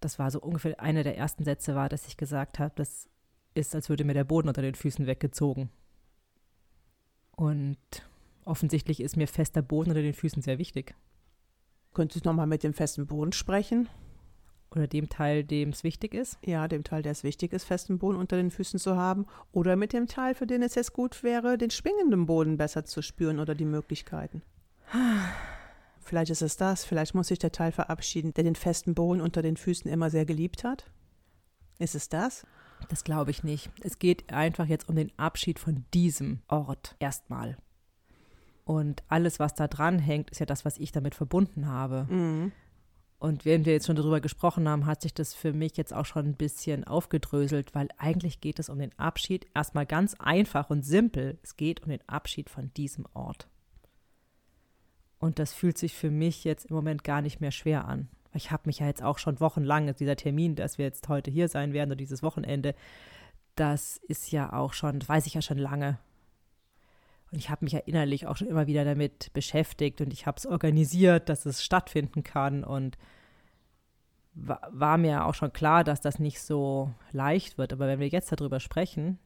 das 0.00 0.18
war 0.18 0.30
so 0.30 0.40
ungefähr 0.40 0.78
einer 0.80 1.02
der 1.02 1.16
ersten 1.16 1.44
Sätze 1.44 1.74
war, 1.74 1.88
dass 1.88 2.06
ich 2.06 2.16
gesagt 2.16 2.58
habe, 2.58 2.72
das 2.76 3.08
ist, 3.54 3.74
als 3.74 3.88
würde 3.88 4.04
mir 4.04 4.14
der 4.14 4.24
Boden 4.24 4.48
unter 4.48 4.62
den 4.62 4.74
Füßen 4.74 5.06
weggezogen. 5.06 5.70
Und 7.32 7.78
offensichtlich 8.44 9.00
ist 9.00 9.16
mir 9.16 9.26
fester 9.26 9.62
Boden 9.62 9.90
unter 9.90 10.02
den 10.02 10.14
Füßen 10.14 10.42
sehr 10.42 10.58
wichtig. 10.58 10.94
Könntest 11.94 12.24
du 12.24 12.28
nochmal 12.28 12.46
mit 12.46 12.62
dem 12.62 12.74
festen 12.74 13.06
Boden 13.06 13.32
sprechen? 13.32 13.88
Oder 14.70 14.86
dem 14.86 15.08
Teil, 15.08 15.44
dem 15.44 15.70
es 15.70 15.84
wichtig 15.84 16.14
ist? 16.14 16.38
Ja, 16.44 16.68
dem 16.68 16.84
Teil, 16.84 17.02
der 17.02 17.12
es 17.12 17.22
wichtig 17.22 17.52
ist, 17.52 17.64
festen 17.64 17.98
Boden 17.98 18.18
unter 18.18 18.36
den 18.36 18.50
Füßen 18.50 18.78
zu 18.78 18.96
haben. 18.96 19.26
Oder 19.52 19.76
mit 19.76 19.92
dem 19.92 20.06
Teil, 20.06 20.34
für 20.34 20.46
den 20.46 20.62
es 20.62 20.74
jetzt 20.74 20.92
gut 20.92 21.22
wäre, 21.22 21.56
den 21.56 21.70
schwingenden 21.70 22.26
Boden 22.26 22.56
besser 22.56 22.84
zu 22.84 23.02
spüren 23.02 23.38
oder 23.38 23.54
die 23.54 23.64
Möglichkeiten. 23.64 24.42
Vielleicht 26.00 26.30
ist 26.30 26.42
es 26.42 26.56
das, 26.56 26.84
vielleicht 26.84 27.16
muss 27.16 27.26
sich 27.26 27.40
der 27.40 27.50
Teil 27.50 27.72
verabschieden, 27.72 28.32
der 28.32 28.44
den 28.44 28.54
festen 28.54 28.94
Boden 28.94 29.20
unter 29.20 29.42
den 29.42 29.56
Füßen 29.56 29.90
immer 29.90 30.08
sehr 30.08 30.24
geliebt 30.24 30.62
hat. 30.62 30.88
Ist 31.80 31.96
es 31.96 32.08
das? 32.08 32.46
Das 32.88 33.02
glaube 33.02 33.32
ich 33.32 33.42
nicht. 33.42 33.72
Es 33.82 33.98
geht 33.98 34.32
einfach 34.32 34.66
jetzt 34.66 34.88
um 34.88 34.94
den 34.94 35.10
Abschied 35.18 35.58
von 35.58 35.84
diesem 35.92 36.42
Ort 36.46 36.94
erstmal. 37.00 37.56
Und 38.64 39.02
alles, 39.08 39.40
was 39.40 39.54
da 39.54 39.66
dran 39.66 39.98
hängt, 39.98 40.30
ist 40.30 40.38
ja 40.38 40.46
das, 40.46 40.64
was 40.64 40.78
ich 40.78 40.92
damit 40.92 41.16
verbunden 41.16 41.66
habe. 41.66 42.06
Mhm. 42.08 42.52
Und 43.18 43.44
während 43.44 43.64
wir 43.64 43.72
jetzt 43.72 43.86
schon 43.86 43.96
darüber 43.96 44.20
gesprochen 44.20 44.68
haben, 44.68 44.84
hat 44.84 45.00
sich 45.02 45.14
das 45.14 45.32
für 45.32 45.52
mich 45.52 45.76
jetzt 45.76 45.94
auch 45.94 46.04
schon 46.04 46.26
ein 46.26 46.36
bisschen 46.36 46.84
aufgedröselt, 46.84 47.74
weil 47.74 47.88
eigentlich 47.96 48.40
geht 48.40 48.58
es 48.58 48.68
um 48.68 48.78
den 48.78 48.96
Abschied 48.98 49.46
erstmal 49.54 49.86
ganz 49.86 50.14
einfach 50.18 50.68
und 50.68 50.84
simpel. 50.84 51.38
Es 51.42 51.56
geht 51.56 51.82
um 51.82 51.88
den 51.88 52.06
Abschied 52.08 52.50
von 52.50 52.72
diesem 52.74 53.06
Ort. 53.14 53.48
Und 55.18 55.38
das 55.38 55.54
fühlt 55.54 55.78
sich 55.78 55.94
für 55.94 56.10
mich 56.10 56.44
jetzt 56.44 56.66
im 56.66 56.76
Moment 56.76 57.04
gar 57.04 57.22
nicht 57.22 57.40
mehr 57.40 57.52
schwer 57.52 57.86
an. 57.86 58.08
Ich 58.34 58.50
habe 58.50 58.64
mich 58.66 58.80
ja 58.80 58.86
jetzt 58.86 59.02
auch 59.02 59.18
schon 59.18 59.40
wochenlang, 59.40 59.94
dieser 59.94 60.16
Termin, 60.16 60.54
dass 60.54 60.76
wir 60.76 60.84
jetzt 60.84 61.08
heute 61.08 61.30
hier 61.30 61.48
sein 61.48 61.72
werden 61.72 61.90
oder 61.90 61.96
dieses 61.96 62.22
Wochenende, 62.22 62.74
das 63.54 63.96
ist 64.08 64.30
ja 64.30 64.52
auch 64.52 64.74
schon, 64.74 65.00
das 65.00 65.08
weiß 65.08 65.26
ich 65.26 65.32
ja 65.32 65.40
schon 65.40 65.56
lange. 65.56 65.98
Und 67.32 67.38
ich 67.38 67.50
habe 67.50 67.64
mich 67.64 67.72
ja 67.72 67.80
innerlich 67.80 68.26
auch 68.26 68.36
schon 68.36 68.48
immer 68.48 68.66
wieder 68.66 68.84
damit 68.84 69.32
beschäftigt 69.32 70.00
und 70.00 70.12
ich 70.12 70.26
habe 70.26 70.38
es 70.38 70.46
organisiert, 70.46 71.28
dass 71.28 71.44
es 71.44 71.64
stattfinden 71.64 72.22
kann 72.22 72.62
und 72.64 72.96
war 74.36 74.98
mir 74.98 75.24
auch 75.24 75.34
schon 75.34 75.52
klar, 75.52 75.82
dass 75.82 76.00
das 76.00 76.18
nicht 76.18 76.40
so 76.40 76.92
leicht 77.12 77.58
wird. 77.58 77.72
Aber 77.72 77.88
wenn 77.88 78.00
wir 78.00 78.08
jetzt 78.08 78.30
darüber 78.30 78.60
sprechen 78.60 79.18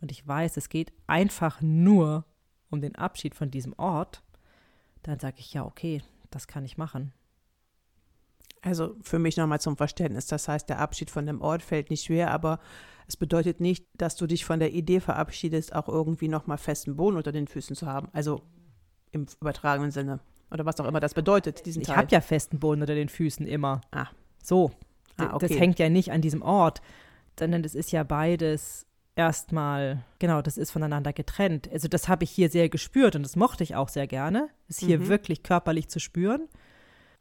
und 0.00 0.10
ich 0.10 0.26
weiß, 0.26 0.56
es 0.56 0.68
geht 0.68 0.92
einfach 1.06 1.62
nur 1.62 2.24
um 2.68 2.80
den 2.80 2.96
Abschied 2.96 3.34
von 3.34 3.50
diesem 3.50 3.72
Ort, 3.78 4.22
dann 5.02 5.20
sage 5.20 5.36
ich 5.38 5.52
ja, 5.52 5.64
okay, 5.64 6.02
das 6.30 6.48
kann 6.48 6.64
ich 6.64 6.76
machen. 6.76 7.12
Also 8.66 8.96
für 9.00 9.20
mich 9.20 9.36
nochmal 9.36 9.60
zum 9.60 9.76
Verständnis. 9.76 10.26
Das 10.26 10.48
heißt, 10.48 10.68
der 10.68 10.80
Abschied 10.80 11.08
von 11.08 11.24
dem 11.24 11.40
Ort 11.40 11.62
fällt 11.62 11.88
nicht 11.88 12.04
schwer, 12.04 12.32
aber 12.32 12.58
es 13.06 13.16
bedeutet 13.16 13.60
nicht, 13.60 13.86
dass 13.94 14.16
du 14.16 14.26
dich 14.26 14.44
von 14.44 14.58
der 14.58 14.72
Idee 14.72 14.98
verabschiedest, 14.98 15.72
auch 15.72 15.88
irgendwie 15.88 16.26
nochmal 16.26 16.58
festen 16.58 16.96
Boden 16.96 17.16
unter 17.16 17.30
den 17.30 17.46
Füßen 17.46 17.76
zu 17.76 17.86
haben. 17.86 18.08
Also 18.12 18.42
im 19.12 19.26
übertragenen 19.40 19.92
Sinne. 19.92 20.18
Oder 20.50 20.66
was 20.66 20.80
auch 20.80 20.84
immer 20.84 20.98
das 20.98 21.14
bedeutet, 21.14 21.64
diesen 21.64 21.82
ich 21.82 21.86
Teil. 21.86 21.94
Ich 21.94 21.98
habe 21.98 22.12
ja 22.12 22.20
festen 22.20 22.58
Boden 22.58 22.80
unter 22.80 22.96
den 22.96 23.08
Füßen 23.08 23.46
immer. 23.46 23.82
Ah. 23.92 24.08
So. 24.42 24.72
Ah, 25.16 25.34
okay. 25.34 25.46
Das 25.46 25.58
hängt 25.58 25.78
ja 25.78 25.88
nicht 25.88 26.10
an 26.10 26.20
diesem 26.20 26.42
Ort, 26.42 26.82
sondern 27.38 27.62
das 27.62 27.76
ist 27.76 27.92
ja 27.92 28.02
beides 28.02 28.84
erstmal, 29.14 30.02
genau, 30.18 30.42
das 30.42 30.58
ist 30.58 30.72
voneinander 30.72 31.12
getrennt. 31.12 31.70
Also 31.72 31.86
das 31.86 32.08
habe 32.08 32.24
ich 32.24 32.30
hier 32.32 32.50
sehr 32.50 32.68
gespürt 32.68 33.14
und 33.14 33.22
das 33.22 33.36
mochte 33.36 33.62
ich 33.62 33.76
auch 33.76 33.88
sehr 33.88 34.08
gerne, 34.08 34.48
es 34.68 34.80
hier 34.80 34.98
Mhm. 34.98 35.08
wirklich 35.08 35.44
körperlich 35.44 35.88
zu 35.88 36.00
spüren. 36.00 36.48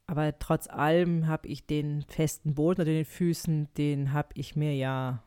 Aber 0.08 0.38
trotz 0.38 0.68
allem 0.68 1.28
habe 1.28 1.48
ich 1.48 1.66
den 1.66 2.04
festen 2.04 2.54
Boden 2.54 2.82
unter 2.82 2.92
den 2.92 3.06
Füßen, 3.06 3.70
den 3.78 4.14
habe 4.14 4.30
ich 4.36 4.56
mir 4.56 4.76
ja 4.76 5.24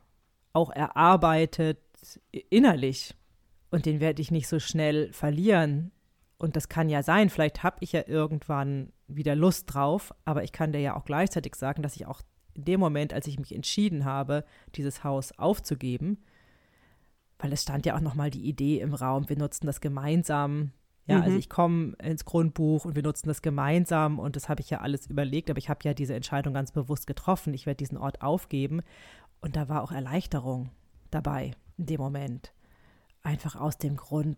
auch 0.53 0.71
erarbeitet 0.71 1.79
innerlich. 2.49 3.15
Und 3.71 3.85
den 3.85 3.99
werde 3.99 4.21
ich 4.21 4.31
nicht 4.31 4.47
so 4.47 4.59
schnell 4.59 5.11
verlieren. 5.13 5.91
Und 6.37 6.55
das 6.55 6.69
kann 6.69 6.89
ja 6.89 7.03
sein, 7.03 7.29
vielleicht 7.29 7.63
habe 7.63 7.77
ich 7.81 7.91
ja 7.91 8.03
irgendwann 8.07 8.93
wieder 9.07 9.35
Lust 9.35 9.73
drauf, 9.73 10.13
aber 10.23 10.43
ich 10.43 10.53
kann 10.53 10.71
dir 10.71 10.79
ja 10.79 10.95
auch 10.95 11.03
gleichzeitig 11.03 11.55
sagen, 11.55 11.83
dass 11.83 11.97
ich 11.97 12.05
auch 12.05 12.21
in 12.53 12.63
dem 12.63 12.79
Moment, 12.79 13.13
als 13.13 13.27
ich 13.27 13.37
mich 13.37 13.53
entschieden 13.53 14.05
habe, 14.05 14.45
dieses 14.75 15.03
Haus 15.03 15.37
aufzugeben, 15.37 16.17
weil 17.39 17.51
es 17.51 17.63
stand 17.63 17.85
ja 17.85 17.95
auch 17.95 18.01
nochmal 18.01 18.29
die 18.29 18.47
Idee 18.47 18.79
im 18.79 18.93
Raum, 18.93 19.27
wir 19.27 19.37
nutzen 19.37 19.65
das 19.65 19.81
gemeinsam. 19.81 20.71
Ja, 21.09 21.17
Mhm. 21.17 21.23
also 21.23 21.37
ich 21.37 21.49
komme 21.49 21.93
ins 22.03 22.23
Grundbuch 22.25 22.85
und 22.85 22.95
wir 22.95 23.03
nutzen 23.03 23.27
das 23.27 23.41
gemeinsam 23.41 24.19
und 24.19 24.35
das 24.35 24.47
habe 24.47 24.61
ich 24.61 24.69
ja 24.69 24.79
alles 24.81 25.07
überlegt, 25.07 25.49
aber 25.49 25.57
ich 25.57 25.69
habe 25.69 25.79
ja 25.83 25.93
diese 25.93 26.13
Entscheidung 26.15 26.53
ganz 26.53 26.71
bewusst 26.71 27.07
getroffen. 27.07 27.53
Ich 27.53 27.65
werde 27.65 27.77
diesen 27.77 27.97
Ort 27.97 28.21
aufgeben 28.21 28.81
und 29.41 29.55
da 29.55 29.67
war 29.69 29.81
auch 29.83 29.91
Erleichterung 29.91 30.69
dabei 31.11 31.51
in 31.77 31.87
dem 31.87 31.99
Moment. 31.99 32.53
Einfach 33.23 33.55
aus 33.55 33.77
dem 33.77 33.95
Grund, 33.95 34.37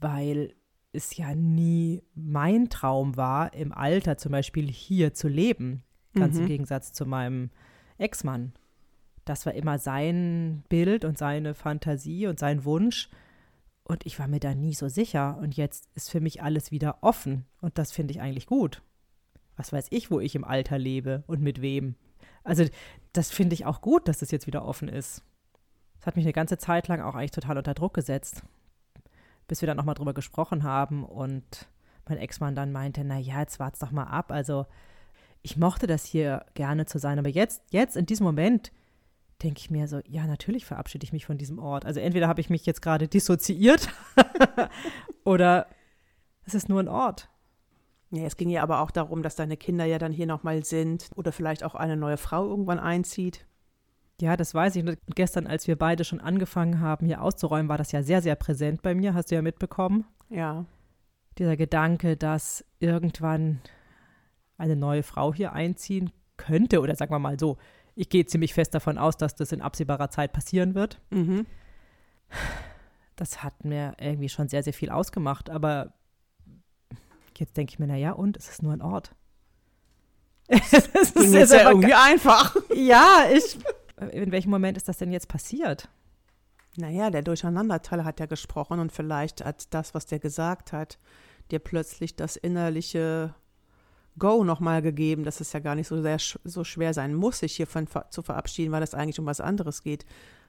weil 0.00 0.54
es 0.92 1.16
ja 1.16 1.34
nie 1.34 2.02
mein 2.14 2.68
Traum 2.68 3.16
war, 3.16 3.52
im 3.54 3.72
Alter 3.72 4.16
zum 4.16 4.32
Beispiel 4.32 4.66
hier 4.68 5.14
zu 5.14 5.28
leben. 5.28 5.82
Ganz 6.14 6.34
Mhm. 6.36 6.42
im 6.42 6.46
Gegensatz 6.48 6.92
zu 6.92 7.04
meinem 7.06 7.50
Ex-Mann. 7.98 8.52
Das 9.24 9.44
war 9.46 9.52
immer 9.54 9.78
sein 9.78 10.64
Bild 10.70 11.04
und 11.04 11.18
seine 11.18 11.54
Fantasie 11.54 12.26
und 12.26 12.38
sein 12.38 12.64
Wunsch. 12.64 13.10
Und 13.88 14.04
ich 14.04 14.18
war 14.18 14.28
mir 14.28 14.38
da 14.38 14.54
nie 14.54 14.74
so 14.74 14.88
sicher. 14.88 15.38
Und 15.40 15.56
jetzt 15.56 15.88
ist 15.94 16.10
für 16.10 16.20
mich 16.20 16.42
alles 16.42 16.70
wieder 16.70 16.98
offen. 17.00 17.46
Und 17.60 17.78
das 17.78 17.90
finde 17.90 18.12
ich 18.12 18.20
eigentlich 18.20 18.46
gut. 18.46 18.82
Was 19.56 19.72
weiß 19.72 19.86
ich, 19.90 20.10
wo 20.10 20.20
ich 20.20 20.34
im 20.34 20.44
Alter 20.44 20.78
lebe 20.78 21.24
und 21.26 21.40
mit 21.40 21.62
wem. 21.62 21.96
Also 22.44 22.64
das 23.12 23.30
finde 23.30 23.54
ich 23.54 23.64
auch 23.64 23.80
gut, 23.80 24.06
dass 24.06 24.18
das 24.18 24.30
jetzt 24.30 24.46
wieder 24.46 24.64
offen 24.64 24.88
ist. 24.88 25.24
Das 25.98 26.06
hat 26.06 26.16
mich 26.16 26.24
eine 26.26 26.34
ganze 26.34 26.58
Zeit 26.58 26.86
lang 26.86 27.00
auch 27.00 27.14
eigentlich 27.14 27.32
total 27.32 27.56
unter 27.58 27.74
Druck 27.74 27.94
gesetzt. 27.94 28.42
Bis 29.48 29.62
wir 29.62 29.66
dann 29.66 29.78
nochmal 29.78 29.94
drüber 29.94 30.14
gesprochen 30.14 30.62
haben 30.62 31.02
und 31.04 31.68
mein 32.06 32.18
Ex-Mann 32.18 32.54
dann 32.54 32.72
meinte, 32.72 33.04
na 33.04 33.18
ja, 33.18 33.40
jetzt 33.40 33.58
wart's 33.58 33.80
doch 33.80 33.90
mal 33.90 34.04
ab. 34.04 34.30
Also 34.30 34.66
ich 35.42 35.56
mochte 35.56 35.86
das 35.86 36.04
hier 36.04 36.44
gerne 36.54 36.84
zu 36.84 36.98
sein, 36.98 37.18
aber 37.18 37.30
jetzt, 37.30 37.62
jetzt 37.70 37.96
in 37.96 38.04
diesem 38.06 38.24
Moment 38.24 38.70
denke 39.42 39.60
ich 39.60 39.70
mir 39.70 39.86
so, 39.86 40.00
ja, 40.06 40.26
natürlich 40.26 40.64
verabschiede 40.64 41.04
ich 41.04 41.12
mich 41.12 41.26
von 41.26 41.38
diesem 41.38 41.58
Ort. 41.58 41.84
Also 41.84 42.00
entweder 42.00 42.28
habe 42.28 42.40
ich 42.40 42.50
mich 42.50 42.66
jetzt 42.66 42.82
gerade 42.82 43.08
dissoziiert 43.08 43.88
oder 45.24 45.68
es 46.44 46.54
ist 46.54 46.68
nur 46.68 46.80
ein 46.80 46.88
Ort. 46.88 47.28
Ja, 48.10 48.24
es 48.24 48.36
ging 48.36 48.48
ja 48.48 48.62
aber 48.62 48.80
auch 48.80 48.90
darum, 48.90 49.22
dass 49.22 49.36
deine 49.36 49.56
Kinder 49.56 49.84
ja 49.84 49.98
dann 49.98 50.12
hier 50.12 50.26
nochmal 50.26 50.64
sind 50.64 51.10
oder 51.14 51.30
vielleicht 51.30 51.62
auch 51.62 51.74
eine 51.74 51.96
neue 51.96 52.16
Frau 52.16 52.48
irgendwann 52.48 52.80
einzieht. 52.80 53.46
Ja, 54.20 54.36
das 54.36 54.54
weiß 54.54 54.76
ich. 54.76 54.84
Und 54.84 54.98
gestern, 55.14 55.46
als 55.46 55.68
wir 55.68 55.76
beide 55.76 56.04
schon 56.04 56.20
angefangen 56.20 56.80
haben, 56.80 57.06
hier 57.06 57.22
auszuräumen, 57.22 57.68
war 57.68 57.78
das 57.78 57.92
ja 57.92 58.02
sehr, 58.02 58.22
sehr 58.22 58.34
präsent 58.34 58.82
bei 58.82 58.94
mir. 58.94 59.14
Hast 59.14 59.30
du 59.30 59.36
ja 59.36 59.42
mitbekommen. 59.42 60.04
Ja. 60.30 60.64
Dieser 61.38 61.56
Gedanke, 61.56 62.16
dass 62.16 62.64
irgendwann 62.80 63.60
eine 64.56 64.74
neue 64.74 65.04
Frau 65.04 65.32
hier 65.32 65.52
einziehen 65.52 66.10
könnte, 66.36 66.80
oder 66.80 66.96
sagen 66.96 67.12
wir 67.12 67.20
mal 67.20 67.38
so, 67.38 67.58
ich 67.98 68.08
gehe 68.08 68.24
ziemlich 68.24 68.54
fest 68.54 68.74
davon 68.74 68.96
aus, 68.96 69.16
dass 69.16 69.34
das 69.34 69.50
in 69.50 69.60
absehbarer 69.60 70.08
Zeit 70.08 70.32
passieren 70.32 70.76
wird. 70.76 71.00
Mhm. 71.10 71.46
Das 73.16 73.42
hat 73.42 73.64
mir 73.64 73.96
irgendwie 73.98 74.28
schon 74.28 74.48
sehr, 74.48 74.62
sehr 74.62 74.72
viel 74.72 74.90
ausgemacht. 74.90 75.50
Aber 75.50 75.94
jetzt 77.36 77.56
denke 77.56 77.72
ich 77.72 77.80
mir, 77.80 77.88
naja, 77.88 78.12
und 78.12 78.36
es 78.36 78.50
ist 78.50 78.62
nur 78.62 78.72
ein 78.72 78.82
Ort. 78.82 79.14
Es 80.48 80.72
ist 80.72 81.14
Ging 81.14 81.32
jetzt 81.32 81.52
ja 81.52 81.68
irgendwie 81.68 81.92
einfach. 81.92 82.56
Ja, 82.74 83.24
ich. 83.32 83.58
In 84.12 84.30
welchem 84.30 84.50
Moment 84.50 84.76
ist 84.76 84.88
das 84.88 84.98
denn 84.98 85.10
jetzt 85.10 85.26
passiert? 85.26 85.88
Naja, 86.76 87.10
der 87.10 87.22
Durcheinanderteil 87.22 88.04
hat 88.04 88.20
ja 88.20 88.26
gesprochen 88.26 88.78
und 88.78 88.92
vielleicht 88.92 89.44
hat 89.44 89.74
das, 89.74 89.92
was 89.94 90.06
der 90.06 90.20
gesagt 90.20 90.72
hat, 90.72 90.98
dir 91.50 91.58
plötzlich 91.58 92.14
das 92.14 92.36
innerliche 92.36 93.34
Go 94.18 94.44
nochmal 94.44 94.82
gegeben, 94.82 95.24
dass 95.24 95.40
es 95.40 95.52
ja 95.52 95.60
gar 95.60 95.74
nicht 95.74 95.88
so 95.88 96.00
sehr 96.02 96.18
sch 96.18 96.38
so 96.44 96.64
schwer 96.64 96.94
sein 96.94 97.14
muss, 97.14 97.38
sich 97.40 97.56
hiervon 97.56 97.86
ver 97.86 98.06
zu 98.10 98.22
verabschieden, 98.22 98.72
weil 98.72 98.82
es 98.82 98.94
eigentlich 98.94 99.18
um 99.20 99.26
was 99.26 99.40
anderes 99.40 99.82
geht, 99.82 100.04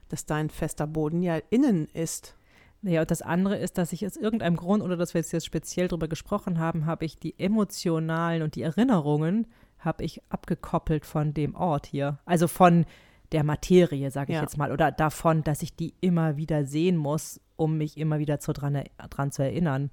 dass 0.08 0.26
dein 0.26 0.50
fester 0.50 0.86
Boden 0.86 1.22
ja 1.22 1.38
innen 1.50 1.86
ist. 1.92 2.36
Naja, 2.82 3.02
und 3.02 3.10
das 3.10 3.20
andere 3.22 3.58
ist, 3.58 3.76
dass 3.76 3.92
ich 3.92 4.06
aus 4.06 4.16
irgendeinem 4.16 4.56
Grund, 4.56 4.82
oder 4.82 4.96
dass 4.96 5.12
wir 5.14 5.20
jetzt 5.20 5.44
speziell 5.44 5.88
darüber 5.88 6.08
gesprochen 6.08 6.58
haben, 6.58 6.86
habe 6.86 7.04
ich 7.04 7.18
die 7.18 7.38
emotionalen 7.38 8.42
und 8.42 8.54
die 8.54 8.62
Erinnerungen 8.62 9.46
habe 9.78 10.02
ich 10.04 10.22
abgekoppelt 10.30 11.04
von 11.04 11.34
dem 11.34 11.54
Ort 11.54 11.86
hier. 11.86 12.18
Also 12.24 12.48
von 12.48 12.86
der 13.32 13.44
Materie, 13.44 14.10
sage 14.10 14.32
ich 14.32 14.36
Ja. 14.36 14.42
jetzt 14.42 14.56
mal, 14.56 14.72
oder 14.72 14.90
davon, 14.92 15.44
dass 15.44 15.62
ich 15.62 15.76
die 15.76 15.94
immer 16.00 16.36
wieder 16.36 16.64
sehen 16.64 16.96
muss, 16.96 17.40
um 17.56 17.76
mich 17.78 17.96
immer 17.98 18.18
wieder 18.18 18.40
zu 18.40 18.52
dran, 18.52 18.82
dran 19.10 19.30
zu 19.30 19.42
erinnern. 19.42 19.90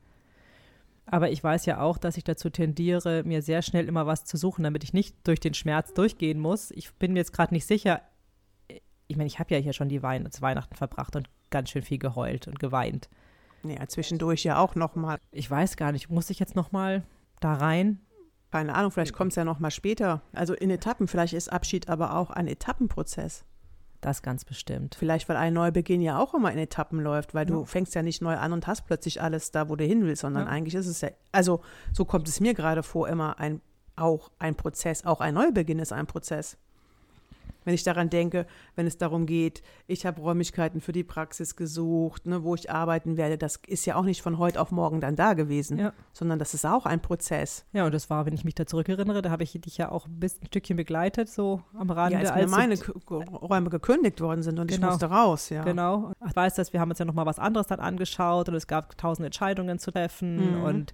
Aber 1.09 1.31
ich 1.31 1.41
weiß 1.41 1.65
ja 1.65 1.79
auch, 1.79 1.97
dass 1.97 2.17
ich 2.17 2.25
dazu 2.25 2.49
tendiere, 2.49 3.23
mir 3.23 3.41
sehr 3.41 3.61
schnell 3.61 3.87
immer 3.87 4.05
was 4.05 4.25
zu 4.25 4.35
suchen, 4.35 4.63
damit 4.63 4.83
ich 4.83 4.93
nicht 4.93 5.15
durch 5.25 5.39
den 5.39 5.53
Schmerz 5.53 5.93
durchgehen 5.93 6.39
muss. 6.39 6.71
Ich 6.71 6.93
bin 6.95 7.13
mir 7.13 7.19
jetzt 7.19 7.31
gerade 7.31 7.53
nicht 7.53 7.65
sicher. 7.65 8.01
Ich 9.07 9.15
meine, 9.15 9.27
ich 9.27 9.39
habe 9.39 9.53
ja 9.53 9.59
hier 9.59 9.71
schon 9.71 9.87
die 9.87 10.03
Wein 10.03 10.29
Weihnachten 10.39 10.75
verbracht 10.75 11.15
und 11.15 11.29
ganz 11.49 11.69
schön 11.69 11.81
viel 11.81 11.97
geheult 11.97 12.47
und 12.47 12.59
geweint. 12.59 13.09
Ja, 13.63 13.87
zwischendurch 13.87 14.43
ja 14.43 14.59
auch 14.59 14.75
nochmal. 14.75 15.17
Ich 15.31 15.49
weiß 15.49 15.77
gar 15.77 15.93
nicht, 15.93 16.09
muss 16.09 16.29
ich 16.29 16.39
jetzt 16.39 16.55
noch 16.55 16.73
mal 16.73 17.03
da 17.39 17.53
rein? 17.53 17.99
Keine 18.51 18.75
Ahnung, 18.75 18.91
vielleicht 18.91 19.13
kommt 19.13 19.31
es 19.31 19.35
ja 19.35 19.45
nochmal 19.45 19.71
später. 19.71 20.21
Also 20.33 20.53
in 20.53 20.69
Etappen. 20.69 21.07
Vielleicht 21.07 21.33
ist 21.33 21.51
Abschied 21.51 21.89
aber 21.89 22.15
auch 22.15 22.31
ein 22.31 22.47
Etappenprozess. 22.47 23.45
Das 24.01 24.21
ganz 24.21 24.45
bestimmt. 24.45 24.95
Vielleicht, 24.95 25.27
weil 25.27 25.37
ein 25.37 25.53
Neubeginn 25.53 26.01
ja 26.01 26.19
auch 26.19 26.33
immer 26.35 26.51
in 26.51 26.59
Etappen 26.59 26.99
läuft, 26.99 27.33
weil 27.33 27.45
du 27.45 27.61
Ja. 27.61 27.65
fängst 27.65 27.95
ja 27.95 28.03
nicht 28.03 28.21
neu 28.21 28.35
an 28.37 28.53
und 28.53 28.67
hast 28.67 28.85
plötzlich 28.85 29.21
alles 29.21 29.51
da, 29.51 29.69
wo 29.69 29.75
du 29.75 29.83
hin 29.83 30.05
willst, 30.05 30.21
sondern 30.21 30.45
Ja. 30.45 30.49
eigentlich 30.51 30.75
ist 30.75 30.87
es 30.87 31.01
ja, 31.01 31.09
also 31.31 31.61
so 31.93 32.05
kommt 32.05 32.27
es 32.27 32.39
mir 32.39 32.53
gerade 32.53 32.83
vor, 32.83 33.09
immer 33.09 33.39
ein, 33.39 33.61
auch 33.95 34.29
ein 34.37 34.53
Prozess, 34.55 35.03
auch 35.05 35.19
ein 35.21 35.33
Neubeginn 35.33 35.79
ist 35.79 35.91
ein 35.93 36.05
Prozess. 36.05 36.57
Wenn 37.67 37.73
ich 37.73 37.83
daran 37.83 38.09
denke, 38.09 38.45
wenn 38.77 38.87
es 38.87 38.97
darum 38.97 39.25
geht, 39.25 39.61
ich 39.87 40.05
habe 40.05 40.21
Räumlichkeiten 40.21 40.79
für 40.79 40.93
die 40.93 41.03
Praxis 41.03 41.57
gesucht, 41.57 42.25
ne, 42.25 42.41
wo 42.41 42.55
ich 42.55 42.71
arbeiten 42.71 43.17
werde, 43.17 43.37
das 43.37 43.57
ist 43.67 43.85
ja 43.85 43.95
auch 43.95 44.03
nicht 44.05 44.21
von 44.21 44.37
heute 44.37 44.61
auf 44.61 44.71
morgen 44.71 45.01
dann 45.01 45.17
da 45.17 45.33
gewesen, 45.33 45.77
Ja. 45.77 45.91
sondern 46.13 46.39
das 46.39 46.53
ist 46.53 46.65
auch 46.65 46.85
ein 46.85 47.01
Prozess. 47.01 47.65
Ja, 47.73 47.85
und 47.85 47.93
das 47.93 48.09
war, 48.09 48.25
wenn 48.25 48.31
ich 48.33 48.45
mich 48.45 48.55
da 48.55 48.65
zurückerinnere, 48.65 49.21
da 49.21 49.31
habe 49.31 49.43
ich 49.43 49.51
dich 49.51 49.77
ja 49.77 49.91
auch 49.91 50.07
ein 50.07 50.17
bisschen 50.17 50.43
ein 50.43 50.47
Stückchen 50.47 50.77
begleitet, 50.77 51.27
so 51.27 51.61
am 51.77 51.89
Rande. 51.89 52.13
Ja, 52.13 52.19
als 52.19 52.29
mir 52.29 52.35
als 52.57 52.79
du- 52.79 53.15
meine 53.19 53.29
Räume 53.37 53.69
gekündigt 53.69 54.21
worden 54.21 54.43
sind 54.43 54.59
und 54.59 54.71
ich 54.71 54.77
Genau. 54.77 54.91
musste 54.91 55.07
raus, 55.07 55.49
ja. 55.49 55.65
Genau. 55.65 56.13
Ich 56.25 56.33
weiß, 56.37 56.55
dass 56.55 56.71
wir 56.71 56.79
haben 56.79 56.91
uns 56.91 56.99
ja 56.99 57.05
noch 57.05 57.15
mal 57.15 57.25
was 57.25 57.37
anderes 57.37 57.67
dann 57.67 57.81
angeschaut 57.81 58.47
und 58.47 58.55
es 58.55 58.67
gab 58.67 58.97
tausend 58.97 59.25
Entscheidungen 59.25 59.77
zu 59.77 59.91
treffen 59.91 60.59
Mhm. 60.59 60.63
und 60.63 60.93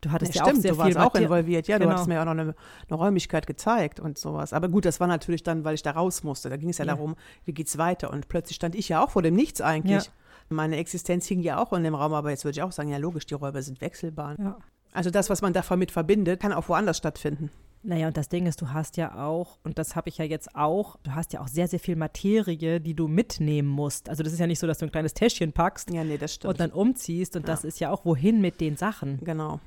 du 0.00 0.10
hattest 0.10 0.34
Ja, 0.34 0.42
ja, 0.42 0.46
stimmt, 0.46 0.58
auch 0.58 0.62
sehr 0.62 0.70
du 0.72 0.82
viel 0.84 0.94
warst 0.96 1.06
auch 1.06 1.14
involviert. 1.20 1.68
Ja, 1.68 1.78
Genau. 1.78 1.88
du 1.90 1.92
hattest 1.94 2.08
mir 2.08 2.20
auch 2.20 2.24
noch 2.24 2.32
eine, 2.32 2.54
eine 2.88 2.96
Räumlichkeit 2.98 3.46
gezeigt 3.46 4.00
und 4.00 4.18
sowas. 4.18 4.52
Aber 4.52 4.68
gut, 4.68 4.84
das 4.84 5.00
war 5.00 5.06
natürlich 5.06 5.42
dann, 5.42 5.64
weil 5.64 5.74
ich 5.74 5.82
da 5.82 5.90
raus 5.92 6.22
musste. 6.24 6.48
Da 6.50 6.56
ging 6.56 6.70
es 6.70 6.78
ja, 6.78 6.84
Ja. 6.84 6.94
darum, 6.94 7.16
wie 7.44 7.52
geht's 7.52 7.78
weiter. 7.78 8.10
Und 8.10 8.28
plötzlich 8.28 8.56
stand 8.56 8.74
ich 8.74 8.88
ja 8.88 9.02
auch 9.04 9.10
vor 9.10 9.22
dem 9.22 9.34
Nichts 9.34 9.60
eigentlich. 9.60 10.04
Ja. 10.04 10.10
Meine 10.50 10.76
Existenz 10.76 11.26
hing 11.26 11.40
ja 11.42 11.58
auch 11.62 11.72
in 11.72 11.82
dem 11.84 11.94
Raum, 11.94 12.14
aber 12.14 12.30
jetzt 12.30 12.44
würde 12.44 12.56
ich 12.56 12.62
auch 12.62 12.72
sagen, 12.72 12.88
ja 12.88 12.96
logisch, 12.98 13.26
die 13.26 13.34
Räume 13.34 13.62
sind 13.62 13.80
wechselbar. 13.80 14.36
Ja. 14.38 14.56
Also 14.92 15.10
das, 15.10 15.28
was 15.28 15.42
man 15.42 15.52
damit 15.52 15.90
verbindet, 15.90 16.40
kann 16.40 16.52
auch 16.54 16.68
woanders 16.70 16.96
stattfinden. 16.96 17.50
Naja, 17.84 18.08
und 18.08 18.16
das 18.16 18.28
Ding 18.28 18.46
ist, 18.46 18.60
du 18.60 18.70
hast 18.72 18.96
ja 18.96 19.24
auch, 19.24 19.58
und 19.62 19.78
das 19.78 19.94
habe 19.94 20.08
ich 20.08 20.18
ja 20.18 20.24
jetzt 20.24 20.56
auch, 20.56 20.96
du 21.04 21.14
hast 21.14 21.32
ja 21.32 21.40
auch 21.40 21.46
sehr, 21.48 21.68
sehr 21.68 21.78
viel 21.78 21.94
Materie, 21.94 22.80
die 22.80 22.94
du 22.94 23.06
mitnehmen 23.06 23.68
musst. 23.68 24.08
Also 24.08 24.22
das 24.24 24.32
ist 24.32 24.40
ja 24.40 24.48
nicht 24.48 24.58
so, 24.58 24.66
dass 24.66 24.78
du 24.78 24.86
ein 24.86 24.90
kleines 24.90 25.14
Täschchen 25.14 25.52
packst 25.52 25.90
Ja, 25.90 26.02
nee, 26.02 26.18
das 26.18 26.34
stimmt. 26.34 26.50
und 26.54 26.60
dann 26.60 26.72
umziehst. 26.72 27.36
Und 27.36 27.46
das 27.46 27.62
ist 27.62 27.78
ja 27.78 27.90
auch, 27.90 28.04
wohin 28.04 28.40
mit 28.40 28.60
den 28.60 28.76
Sachen. 28.76 29.20
genau. 29.22 29.60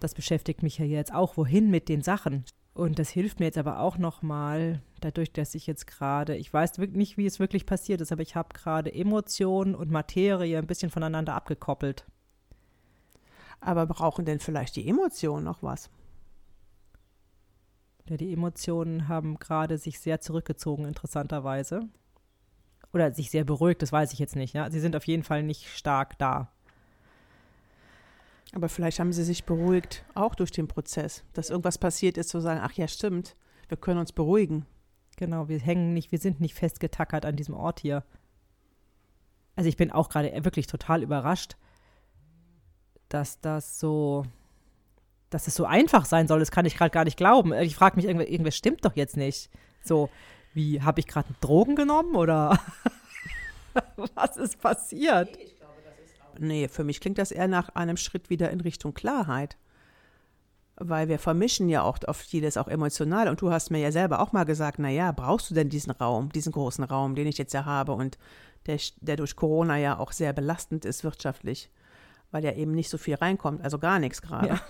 Das 0.00 0.14
beschäftigt 0.14 0.62
mich 0.62 0.78
ja 0.78 0.84
jetzt 0.84 1.12
auch, 1.14 1.36
wohin 1.36 1.70
mit 1.70 1.88
den 1.88 2.02
Sachen. 2.02 2.44
Und 2.74 2.98
das 2.98 3.08
hilft 3.08 3.40
mir 3.40 3.46
jetzt 3.46 3.56
aber 3.56 3.80
auch 3.80 3.96
nochmal, 3.96 4.82
dadurch, 5.00 5.32
dass 5.32 5.54
ich 5.54 5.66
jetzt 5.66 5.86
gerade, 5.86 6.36
ich 6.36 6.52
weiß 6.52 6.78
wirklich 6.78 6.98
nicht, 6.98 7.16
wie 7.16 7.24
es 7.24 7.40
wirklich 7.40 7.64
passiert 7.64 8.02
ist, 8.02 8.12
aber 8.12 8.20
ich 8.20 8.36
habe 8.36 8.50
gerade 8.52 8.92
Emotionen 8.92 9.74
und 9.74 9.90
Materie 9.90 10.58
ein 10.58 10.66
bisschen 10.66 10.90
voneinander 10.90 11.34
abgekoppelt. 11.34 12.04
Aber 13.60 13.86
brauchen 13.86 14.26
denn 14.26 14.40
vielleicht 14.40 14.76
die 14.76 14.86
Emotionen 14.86 15.44
noch 15.44 15.62
was? 15.62 15.88
Ja, 18.08 18.18
die 18.18 18.32
Emotionen 18.32 19.08
haben 19.08 19.38
gerade 19.38 19.78
sich 19.78 19.98
sehr 19.98 20.20
zurückgezogen, 20.20 20.84
interessanterweise. 20.84 21.88
Oder 22.92 23.12
sich 23.12 23.30
sehr 23.30 23.44
beruhigt, 23.44 23.82
das 23.82 23.92
weiß 23.92 24.12
ich 24.12 24.18
jetzt 24.18 24.36
nicht. 24.36 24.54
Ja? 24.54 24.70
Sie 24.70 24.80
sind 24.80 24.94
auf 24.96 25.06
jeden 25.06 25.22
Fall 25.22 25.42
nicht 25.42 25.68
stark 25.68 26.18
da. 26.18 26.52
Aber 28.52 28.68
vielleicht 28.68 29.00
haben 29.00 29.12
sie 29.12 29.24
sich 29.24 29.44
beruhigt, 29.44 30.04
auch 30.14 30.34
durch 30.34 30.50
den 30.50 30.68
Prozess, 30.68 31.24
dass 31.32 31.50
irgendwas 31.50 31.78
passiert 31.78 32.16
ist, 32.16 32.28
zu 32.28 32.40
sagen, 32.40 32.60
ach 32.62 32.72
ja, 32.72 32.88
stimmt, 32.88 33.36
wir 33.68 33.76
können 33.76 34.00
uns 34.00 34.12
beruhigen. 34.12 34.66
Genau, 35.16 35.48
wir 35.48 35.58
hängen 35.58 35.94
nicht, 35.94 36.12
wir 36.12 36.18
sind 36.18 36.40
nicht 36.40 36.54
festgetackert 36.54 37.24
an 37.24 37.36
diesem 37.36 37.54
Ort 37.54 37.80
hier. 37.80 38.04
Also 39.56 39.68
ich 39.68 39.76
bin 39.76 39.90
auch 39.90 40.08
gerade 40.08 40.44
wirklich 40.44 40.66
total 40.66 41.02
überrascht, 41.02 41.56
dass 43.08 43.40
das 43.40 43.80
so, 43.80 44.24
dass 45.30 45.46
es 45.46 45.54
so 45.54 45.64
einfach 45.64 46.04
sein 46.04 46.28
soll. 46.28 46.38
Das 46.38 46.50
kann 46.50 46.66
ich 46.66 46.76
gerade 46.76 46.90
gar 46.90 47.04
nicht 47.04 47.16
glauben. 47.16 47.52
Ich 47.54 47.74
frage 47.74 47.96
mich, 47.96 48.04
irgendwas, 48.04 48.28
irgendwas 48.28 48.56
stimmt 48.56 48.84
doch 48.84 48.94
jetzt 48.94 49.16
nicht. 49.16 49.50
So, 49.82 50.10
wie, 50.52 50.82
habe 50.82 51.00
ich 51.00 51.06
gerade 51.06 51.34
Drogen 51.40 51.76
genommen 51.76 52.14
oder 52.16 52.60
was 54.14 54.36
ist 54.36 54.60
passiert? 54.60 55.30
Nee, 55.36 55.55
für 56.68 56.84
mich 56.84 57.00
klingt 57.00 57.18
das 57.18 57.30
eher 57.30 57.48
nach 57.48 57.70
einem 57.70 57.96
Schritt 57.96 58.30
wieder 58.30 58.50
in 58.50 58.60
Richtung 58.60 58.94
Klarheit. 58.94 59.56
Weil 60.78 61.08
wir 61.08 61.18
vermischen 61.18 61.70
ja 61.70 61.82
auch 61.82 61.98
oft 62.06 62.26
vieles 62.26 62.58
auch 62.58 62.68
emotional. 62.68 63.28
Und 63.28 63.40
du 63.40 63.50
hast 63.50 63.70
mir 63.70 63.78
ja 63.78 63.90
selber 63.90 64.20
auch 64.20 64.32
mal 64.32 64.44
gesagt, 64.44 64.78
na 64.78 64.90
ja, 64.90 65.10
brauchst 65.12 65.50
du 65.50 65.54
denn 65.54 65.70
diesen 65.70 65.92
Raum, 65.92 66.30
diesen 66.30 66.52
großen 66.52 66.84
Raum, 66.84 67.14
den 67.14 67.26
ich 67.26 67.38
jetzt 67.38 67.54
ja 67.54 67.64
habe 67.64 67.92
und 67.92 68.18
der, 68.66 68.78
der 69.00 69.16
durch 69.16 69.36
Corona 69.36 69.78
ja 69.78 69.98
auch 69.98 70.12
sehr 70.12 70.32
belastend 70.32 70.84
ist 70.84 71.04
wirtschaftlich, 71.04 71.70
weil 72.30 72.44
ja 72.44 72.52
eben 72.52 72.72
nicht 72.72 72.90
so 72.90 72.98
viel 72.98 73.14
reinkommt, 73.14 73.62
also 73.62 73.78
gar 73.78 73.98
nichts 73.98 74.20
gerade. 74.20 74.48
Ja. 74.48 74.60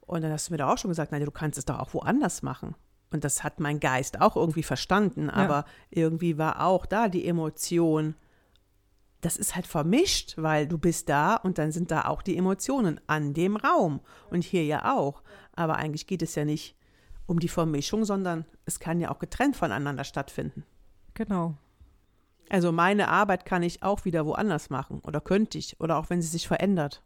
Und 0.00 0.22
dann 0.22 0.32
hast 0.32 0.48
du 0.48 0.52
mir 0.52 0.58
da 0.58 0.72
auch 0.72 0.78
schon 0.78 0.90
gesagt, 0.90 1.12
na, 1.12 1.18
du 1.18 1.30
kannst 1.30 1.58
es 1.58 1.64
doch 1.64 1.78
auch 1.78 1.92
woanders 1.94 2.42
machen. 2.42 2.74
Und 3.10 3.24
das 3.24 3.44
hat 3.44 3.60
mein 3.60 3.80
Geist 3.80 4.20
auch 4.20 4.36
irgendwie 4.36 4.62
verstanden, 4.62 5.30
aber 5.30 5.64
irgendwie 5.90 6.38
war 6.38 6.64
auch 6.64 6.86
da 6.86 7.08
die 7.08 7.26
Emotion, 7.26 8.14
das 9.20 9.36
ist 9.36 9.54
halt 9.56 9.66
vermischt, 9.66 10.34
weil 10.36 10.66
du 10.68 10.78
bist 10.78 11.08
da 11.08 11.36
und 11.36 11.58
dann 11.58 11.72
sind 11.72 11.90
da 11.90 12.06
auch 12.06 12.22
die 12.22 12.36
Emotionen 12.36 13.00
an 13.06 13.34
dem 13.34 13.56
Raum 13.56 14.00
und 14.30 14.44
hier 14.44 14.64
ja 14.64 14.94
auch. 14.96 15.22
Aber 15.54 15.76
eigentlich 15.76 16.06
geht 16.06 16.22
es 16.22 16.34
ja 16.34 16.44
nicht 16.44 16.76
um 17.26 17.40
die 17.40 17.48
Vermischung, 17.48 18.04
sondern 18.04 18.44
es 18.66 18.78
kann 18.78 19.00
ja 19.00 19.10
auch 19.10 19.18
getrennt 19.18 19.56
voneinander 19.56 20.04
stattfinden. 20.04 20.64
Genau. 21.14 21.54
Also 22.50 22.70
meine 22.70 23.08
Arbeit 23.08 23.44
kann 23.44 23.62
ich 23.64 23.82
auch 23.82 24.04
wieder 24.04 24.24
woanders 24.26 24.70
machen 24.70 25.00
oder 25.04 25.20
könnte 25.20 25.58
ich 25.58 25.80
oder 25.80 25.96
auch 25.96 26.10
wenn 26.10 26.22
sie 26.22 26.28
sich 26.28 26.46
verändert. 26.46 27.02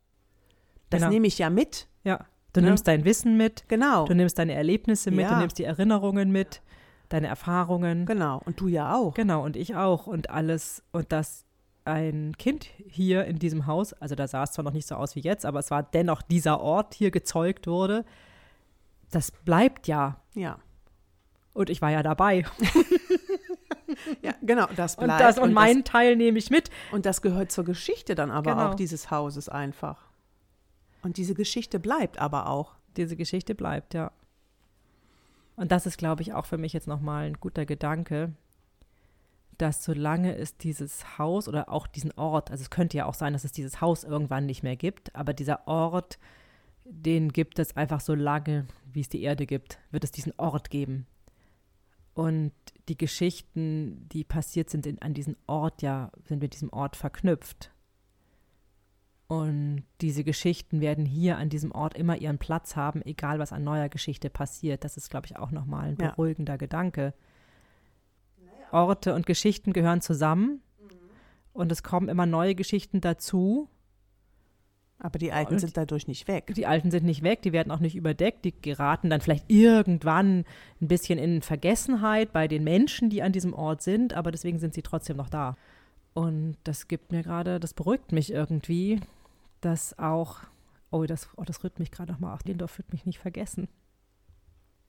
Das 0.90 1.00
Genau. 1.00 1.10
nehme 1.12 1.26
ich 1.26 1.38
ja 1.38 1.48
mit. 1.48 1.88
Ja. 2.04 2.26
Du 2.52 2.60
Ne? 2.60 2.66
nimmst 2.66 2.86
dein 2.88 3.04
Wissen 3.04 3.36
mit, 3.36 3.64
Genau. 3.68 4.04
du 4.06 4.14
nimmst 4.14 4.36
deine 4.38 4.54
Erlebnisse 4.54 5.10
mit, 5.12 5.20
Ja. 5.20 5.34
du 5.34 5.36
nimmst 5.38 5.56
die 5.58 5.64
Erinnerungen 5.64 6.32
mit, 6.32 6.60
deine 7.08 7.28
Erfahrungen. 7.28 8.04
Genau. 8.06 8.42
Und 8.44 8.60
du 8.60 8.66
ja 8.68 8.94
auch. 8.94 9.14
Genau, 9.14 9.42
und 9.44 9.56
ich 9.56 9.76
auch. 9.76 10.06
Und 10.08 10.28
alles, 10.30 10.82
und 10.92 11.12
dass 11.12 11.46
ein 11.84 12.36
Kind 12.38 12.68
hier 12.88 13.24
in 13.24 13.38
diesem 13.38 13.66
Haus, 13.66 13.92
also 13.94 14.14
da 14.14 14.26
sah 14.28 14.42
es 14.44 14.52
zwar 14.52 14.64
noch 14.64 14.72
nicht 14.72 14.86
so 14.86 14.94
aus 14.94 15.16
wie 15.16 15.20
jetzt, 15.20 15.44
aber 15.46 15.58
es 15.58 15.70
war 15.70 15.82
dennoch 15.82 16.22
dieser 16.22 16.60
Ort 16.60 16.94
hier 16.94 17.10
gezeugt 17.10 17.66
wurde, 17.66 18.04
das 19.10 19.30
bleibt 19.30 19.88
ja. 19.88 20.20
Ja. 20.34 20.58
Und 21.52 21.70
ich 21.70 21.82
war 21.82 21.90
ja 21.90 22.02
dabei. 22.02 22.44
Ja, 24.22 24.34
genau. 24.40 24.66
Das 24.76 24.94
Und, 24.94 25.06
bleibt. 25.06 25.20
das, 25.20 25.38
und 25.38 25.52
meinen 25.52 25.84
Teil 25.84 26.14
nehme 26.16 26.38
ich 26.38 26.48
mit. 26.50 26.68
das, 26.68 26.74
und 26.92 27.06
das 27.06 27.22
gehört 27.22 27.50
zur 27.50 27.64
Geschichte 27.64 28.14
dann 28.14 28.30
aber 28.30 28.52
Genau. 28.52 28.68
auch 28.70 28.74
dieses 28.74 29.10
Hauses 29.10 29.48
einfach. 29.48 29.98
Und 31.02 31.16
diese 31.16 31.34
Geschichte 31.34 31.80
bleibt 31.80 32.18
aber 32.18 32.48
auch. 32.48 32.76
Diese 32.96 33.16
Geschichte 33.16 33.54
bleibt, 33.54 33.94
ja. 33.94 34.12
Und 35.56 35.72
das 35.72 35.86
ist, 35.86 35.98
glaube 35.98 36.22
ich, 36.22 36.32
auch 36.32 36.46
für 36.46 36.56
mich 36.56 36.72
jetzt 36.72 36.86
nochmal 36.86 37.26
ein 37.26 37.34
guter 37.40 37.66
Gedanke, 37.66 38.32
dass 39.60 39.84
solange 39.84 40.34
es 40.36 40.56
dieses 40.56 41.18
Haus 41.18 41.48
oder 41.48 41.68
auch 41.68 41.86
diesen 41.86 42.12
Ort, 42.12 42.50
also 42.50 42.62
es 42.62 42.70
könnte 42.70 42.96
ja 42.96 43.06
auch 43.06 43.14
sein, 43.14 43.32
dass 43.32 43.44
es 43.44 43.52
dieses 43.52 43.80
Haus 43.80 44.04
irgendwann 44.04 44.46
nicht 44.46 44.62
mehr 44.62 44.76
gibt, 44.76 45.14
aber 45.14 45.32
dieser 45.34 45.66
Ort, 45.68 46.18
den 46.84 47.30
gibt 47.32 47.58
es 47.58 47.76
einfach 47.76 48.00
so 48.00 48.14
lange, 48.14 48.66
wie 48.92 49.00
es 49.00 49.08
die 49.08 49.22
Erde 49.22 49.46
gibt, 49.46 49.78
wird 49.90 50.04
es 50.04 50.10
diesen 50.12 50.32
Ort 50.38 50.70
geben. 50.70 51.06
Und 52.14 52.52
die 52.88 52.98
Geschichten, 52.98 54.08
die 54.08 54.24
passiert 54.24 54.68
sind 54.70 54.86
in, 54.86 55.00
an 55.00 55.14
diesem 55.14 55.36
Ort, 55.46 55.82
ja, 55.82 56.10
sind 56.24 56.42
mit 56.42 56.52
diesem 56.54 56.72
Ort 56.72 56.96
verknüpft. 56.96 57.70
Und 59.28 59.84
diese 60.00 60.24
Geschichten 60.24 60.80
werden 60.80 61.06
hier 61.06 61.38
an 61.38 61.50
diesem 61.50 61.70
Ort 61.70 61.94
immer 61.96 62.16
ihren 62.16 62.38
Platz 62.38 62.74
haben, 62.74 63.00
egal 63.02 63.38
was 63.38 63.52
an 63.52 63.62
neuer 63.62 63.88
Geschichte 63.88 64.28
passiert. 64.28 64.82
Das 64.82 64.96
ist, 64.96 65.08
glaube 65.08 65.26
ich, 65.26 65.36
auch 65.36 65.52
nochmal 65.52 65.90
ein 65.90 65.96
Ja. 66.00 66.10
beruhigender 66.10 66.58
Gedanke. 66.58 67.14
Orte 68.72 69.14
und 69.14 69.26
Geschichten 69.26 69.72
gehören 69.72 70.00
zusammen 70.00 70.60
und 71.52 71.70
es 71.72 71.82
kommen 71.82 72.08
immer 72.08 72.26
neue 72.26 72.54
Geschichten 72.54 73.00
dazu. 73.00 73.68
Aber 75.02 75.18
die 75.18 75.32
Alten 75.32 75.54
Und- 75.54 75.60
sind 75.60 75.76
dadurch 75.78 76.06
nicht 76.08 76.28
weg. 76.28 76.52
Die 76.54 76.66
alten 76.66 76.90
sind 76.90 77.04
nicht 77.06 77.22
weg, 77.22 77.40
die 77.40 77.52
werden 77.52 77.70
auch 77.72 77.80
nicht 77.80 77.96
überdeckt, 77.96 78.44
die 78.44 78.52
geraten 78.52 79.08
dann 79.08 79.22
vielleicht 79.22 79.50
irgendwann 79.50 80.44
ein 80.80 80.88
bisschen 80.88 81.18
in 81.18 81.40
Vergessenheit 81.40 82.34
bei 82.34 82.48
den 82.48 82.64
Menschen, 82.64 83.08
die 83.08 83.22
an 83.22 83.32
diesem 83.32 83.54
Ort 83.54 83.80
sind, 83.80 84.12
aber 84.12 84.30
deswegen 84.30 84.58
sind 84.58 84.74
sie 84.74 84.82
trotzdem 84.82 85.16
noch 85.16 85.30
da. 85.30 85.56
Und 86.12 86.58
das 86.64 86.86
gibt 86.86 87.12
mir 87.12 87.22
gerade, 87.22 87.58
das 87.60 87.72
beruhigt 87.72 88.12
mich 88.12 88.30
irgendwie, 88.30 89.00
dass 89.62 89.98
auch, 89.98 90.40
oh, 90.90 91.04
das, 91.04 91.28
oh, 91.36 91.44
das 91.44 91.64
rührt 91.64 91.78
mich 91.78 91.90
gerade 91.90 92.12
nochmal 92.12 92.34
auf, 92.34 92.44
Lindorf 92.44 92.76
wird 92.76 92.92
mich 92.92 93.06
nicht 93.06 93.20
vergessen. 93.20 93.68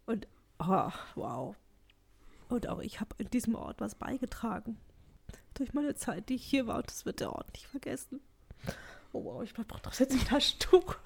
Und, 0.07 0.27
oh, 0.59 0.89
wow. 1.15 1.55
Und 2.51 2.67
auch 2.67 2.79
ich 2.79 2.99
habe 2.99 3.15
in 3.17 3.29
diesem 3.29 3.55
Ort 3.55 3.79
was 3.79 3.95
beigetragen. 3.95 4.77
Durch 5.53 5.73
meine 5.73 5.95
Zeit, 5.95 6.27
die 6.27 6.35
ich 6.35 6.43
hier 6.43 6.67
war, 6.67 6.79
und 6.79 6.87
das 6.87 7.05
wird 7.05 7.21
der 7.21 7.31
Ort 7.33 7.49
nicht 7.53 7.65
vergessen. 7.67 8.19
Oh 9.13 9.23
wow, 9.23 9.41
ich 9.41 9.53
brauche 9.53 9.81
doch 9.81 9.93
jetzt 9.93 10.11
ein 10.11 10.25
Taschentuch. 10.25 10.97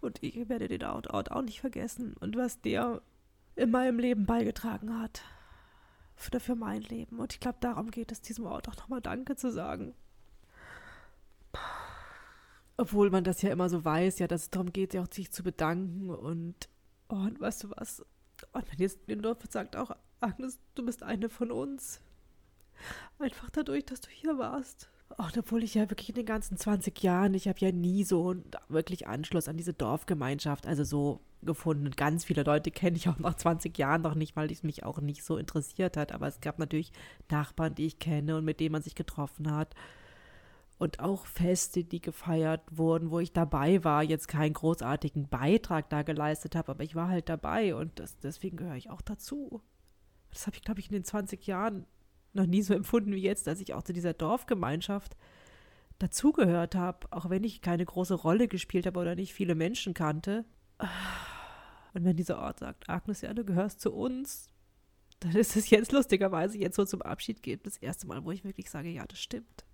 Und 0.00 0.22
ich 0.22 0.48
werde 0.48 0.66
den 0.66 0.82
Ort, 0.82 1.30
auch 1.30 1.42
nicht 1.42 1.60
vergessen. 1.60 2.14
Und 2.18 2.36
was 2.36 2.60
der 2.60 3.00
in 3.54 3.70
meinem 3.70 4.00
Leben 4.00 4.26
beigetragen 4.26 4.98
hat. 4.98 5.22
Für, 6.16 6.40
für 6.40 6.56
mein 6.56 6.82
Leben. 6.82 7.20
Und 7.20 7.32
ich 7.32 7.40
glaube, 7.40 7.58
darum 7.60 7.92
geht 7.92 8.10
es, 8.10 8.20
diesem 8.20 8.44
Ort 8.46 8.68
auch 8.68 8.76
nochmal 8.76 9.00
Danke 9.00 9.36
zu 9.36 9.52
sagen. 9.52 9.94
Obwohl 12.76 13.10
man 13.10 13.22
das 13.22 13.40
ja 13.42 13.50
immer 13.50 13.68
so 13.68 13.84
weiß, 13.84 14.18
ja, 14.18 14.26
dass 14.26 14.42
es 14.42 14.50
darum 14.50 14.72
geht, 14.72 14.94
ja 14.94 15.02
auch 15.02 15.12
sich 15.12 15.30
zu 15.30 15.44
bedanken. 15.44 16.10
Und, 16.10 16.68
und 17.10 17.40
weißt 17.40 17.64
du 17.64 17.70
was? 17.70 18.00
Und 18.52 18.70
wenn 18.70 18.78
jetzt 18.78 19.00
Lindorf 19.06 19.38
sagt 19.48 19.76
auch, 19.76 19.90
Agnes, 20.20 20.58
du 20.74 20.84
bist 20.84 21.02
eine 21.02 21.28
von 21.28 21.50
uns. 21.50 22.00
Einfach 23.18 23.50
dadurch, 23.50 23.84
dass 23.84 24.00
du 24.00 24.08
hier 24.10 24.38
warst. 24.38 24.88
Auch 25.18 25.30
obwohl 25.36 25.64
ich 25.64 25.74
ja 25.74 25.90
wirklich 25.90 26.10
in 26.10 26.14
den 26.14 26.26
ganzen 26.26 26.56
20 26.56 27.02
Jahren, 27.02 27.34
ich 27.34 27.48
habe 27.48 27.58
ja 27.58 27.72
nie 27.72 28.04
so 28.04 28.36
wirklich 28.68 29.08
Anschluss 29.08 29.48
an 29.48 29.56
diese 29.56 29.74
Dorfgemeinschaft, 29.74 30.66
also 30.66 30.84
so 30.84 31.20
gefunden. 31.42 31.90
Ganz 31.90 32.24
viele 32.24 32.42
Leute 32.42 32.70
kenne 32.70 32.96
ich 32.96 33.08
auch 33.08 33.18
nach 33.18 33.34
20 33.34 33.76
Jahren 33.76 34.02
noch 34.02 34.14
nicht, 34.14 34.36
weil 34.36 34.50
es 34.52 34.62
mich 34.62 34.84
auch 34.84 35.00
nicht 35.00 35.24
so 35.24 35.36
interessiert 35.36 35.96
hat. 35.96 36.12
Aber 36.12 36.28
es 36.28 36.40
gab 36.40 36.58
natürlich 36.58 36.92
Nachbarn, 37.28 37.74
die 37.74 37.86
ich 37.86 37.98
kenne 37.98 38.36
und 38.36 38.44
mit 38.44 38.60
denen 38.60 38.72
man 38.72 38.82
sich 38.82 38.94
getroffen 38.94 39.50
hat. 39.50 39.74
Und 40.80 40.98
auch 40.98 41.26
Feste, 41.26 41.84
die 41.84 42.00
gefeiert 42.00 42.62
wurden, 42.70 43.10
wo 43.10 43.20
ich 43.20 43.34
dabei 43.34 43.84
war, 43.84 44.02
jetzt 44.02 44.28
keinen 44.28 44.54
großartigen 44.54 45.28
Beitrag 45.28 45.90
da 45.90 46.00
geleistet 46.00 46.56
habe, 46.56 46.72
aber 46.72 46.82
ich 46.82 46.94
war 46.94 47.08
halt 47.08 47.28
dabei 47.28 47.74
und 47.74 47.98
das, 47.98 48.18
deswegen 48.18 48.56
gehöre 48.56 48.76
ich 48.76 48.88
auch 48.88 49.02
dazu. 49.02 49.60
Das 50.30 50.46
habe 50.46 50.56
ich, 50.56 50.62
glaube 50.62 50.80
ich, 50.80 50.86
in 50.86 50.94
den 50.94 51.04
20 51.04 51.46
Jahren 51.46 51.84
noch 52.32 52.46
nie 52.46 52.62
so 52.62 52.72
empfunden 52.72 53.12
wie 53.12 53.20
jetzt, 53.20 53.46
dass 53.46 53.60
ich 53.60 53.74
auch 53.74 53.82
zu 53.82 53.92
dieser 53.92 54.14
Dorfgemeinschaft 54.14 55.18
dazugehört 55.98 56.74
habe, 56.74 57.08
auch 57.10 57.28
wenn 57.28 57.44
ich 57.44 57.60
keine 57.60 57.84
große 57.84 58.14
Rolle 58.14 58.48
gespielt 58.48 58.86
habe 58.86 59.00
oder 59.00 59.14
nicht 59.16 59.34
viele 59.34 59.54
Menschen 59.54 59.92
kannte. 59.92 60.46
Und 61.92 62.04
wenn 62.04 62.16
dieser 62.16 62.38
Ort 62.38 62.60
sagt, 62.60 62.88
Agnes, 62.88 63.20
ja, 63.20 63.34
du 63.34 63.44
gehörst 63.44 63.82
zu 63.82 63.92
uns, 63.92 64.48
dann 65.18 65.32
ist 65.32 65.56
es 65.56 65.68
jetzt 65.68 65.92
lustigerweise 65.92 66.56
jetzt 66.56 66.76
so 66.76 66.86
zum 66.86 67.02
Abschied 67.02 67.42
geht, 67.42 67.66
das 67.66 67.76
erste 67.76 68.06
Mal, 68.06 68.24
wo 68.24 68.30
ich 68.30 68.44
wirklich 68.44 68.70
sage, 68.70 68.88
ja, 68.88 69.04
das 69.06 69.20
stimmt. 69.20 69.66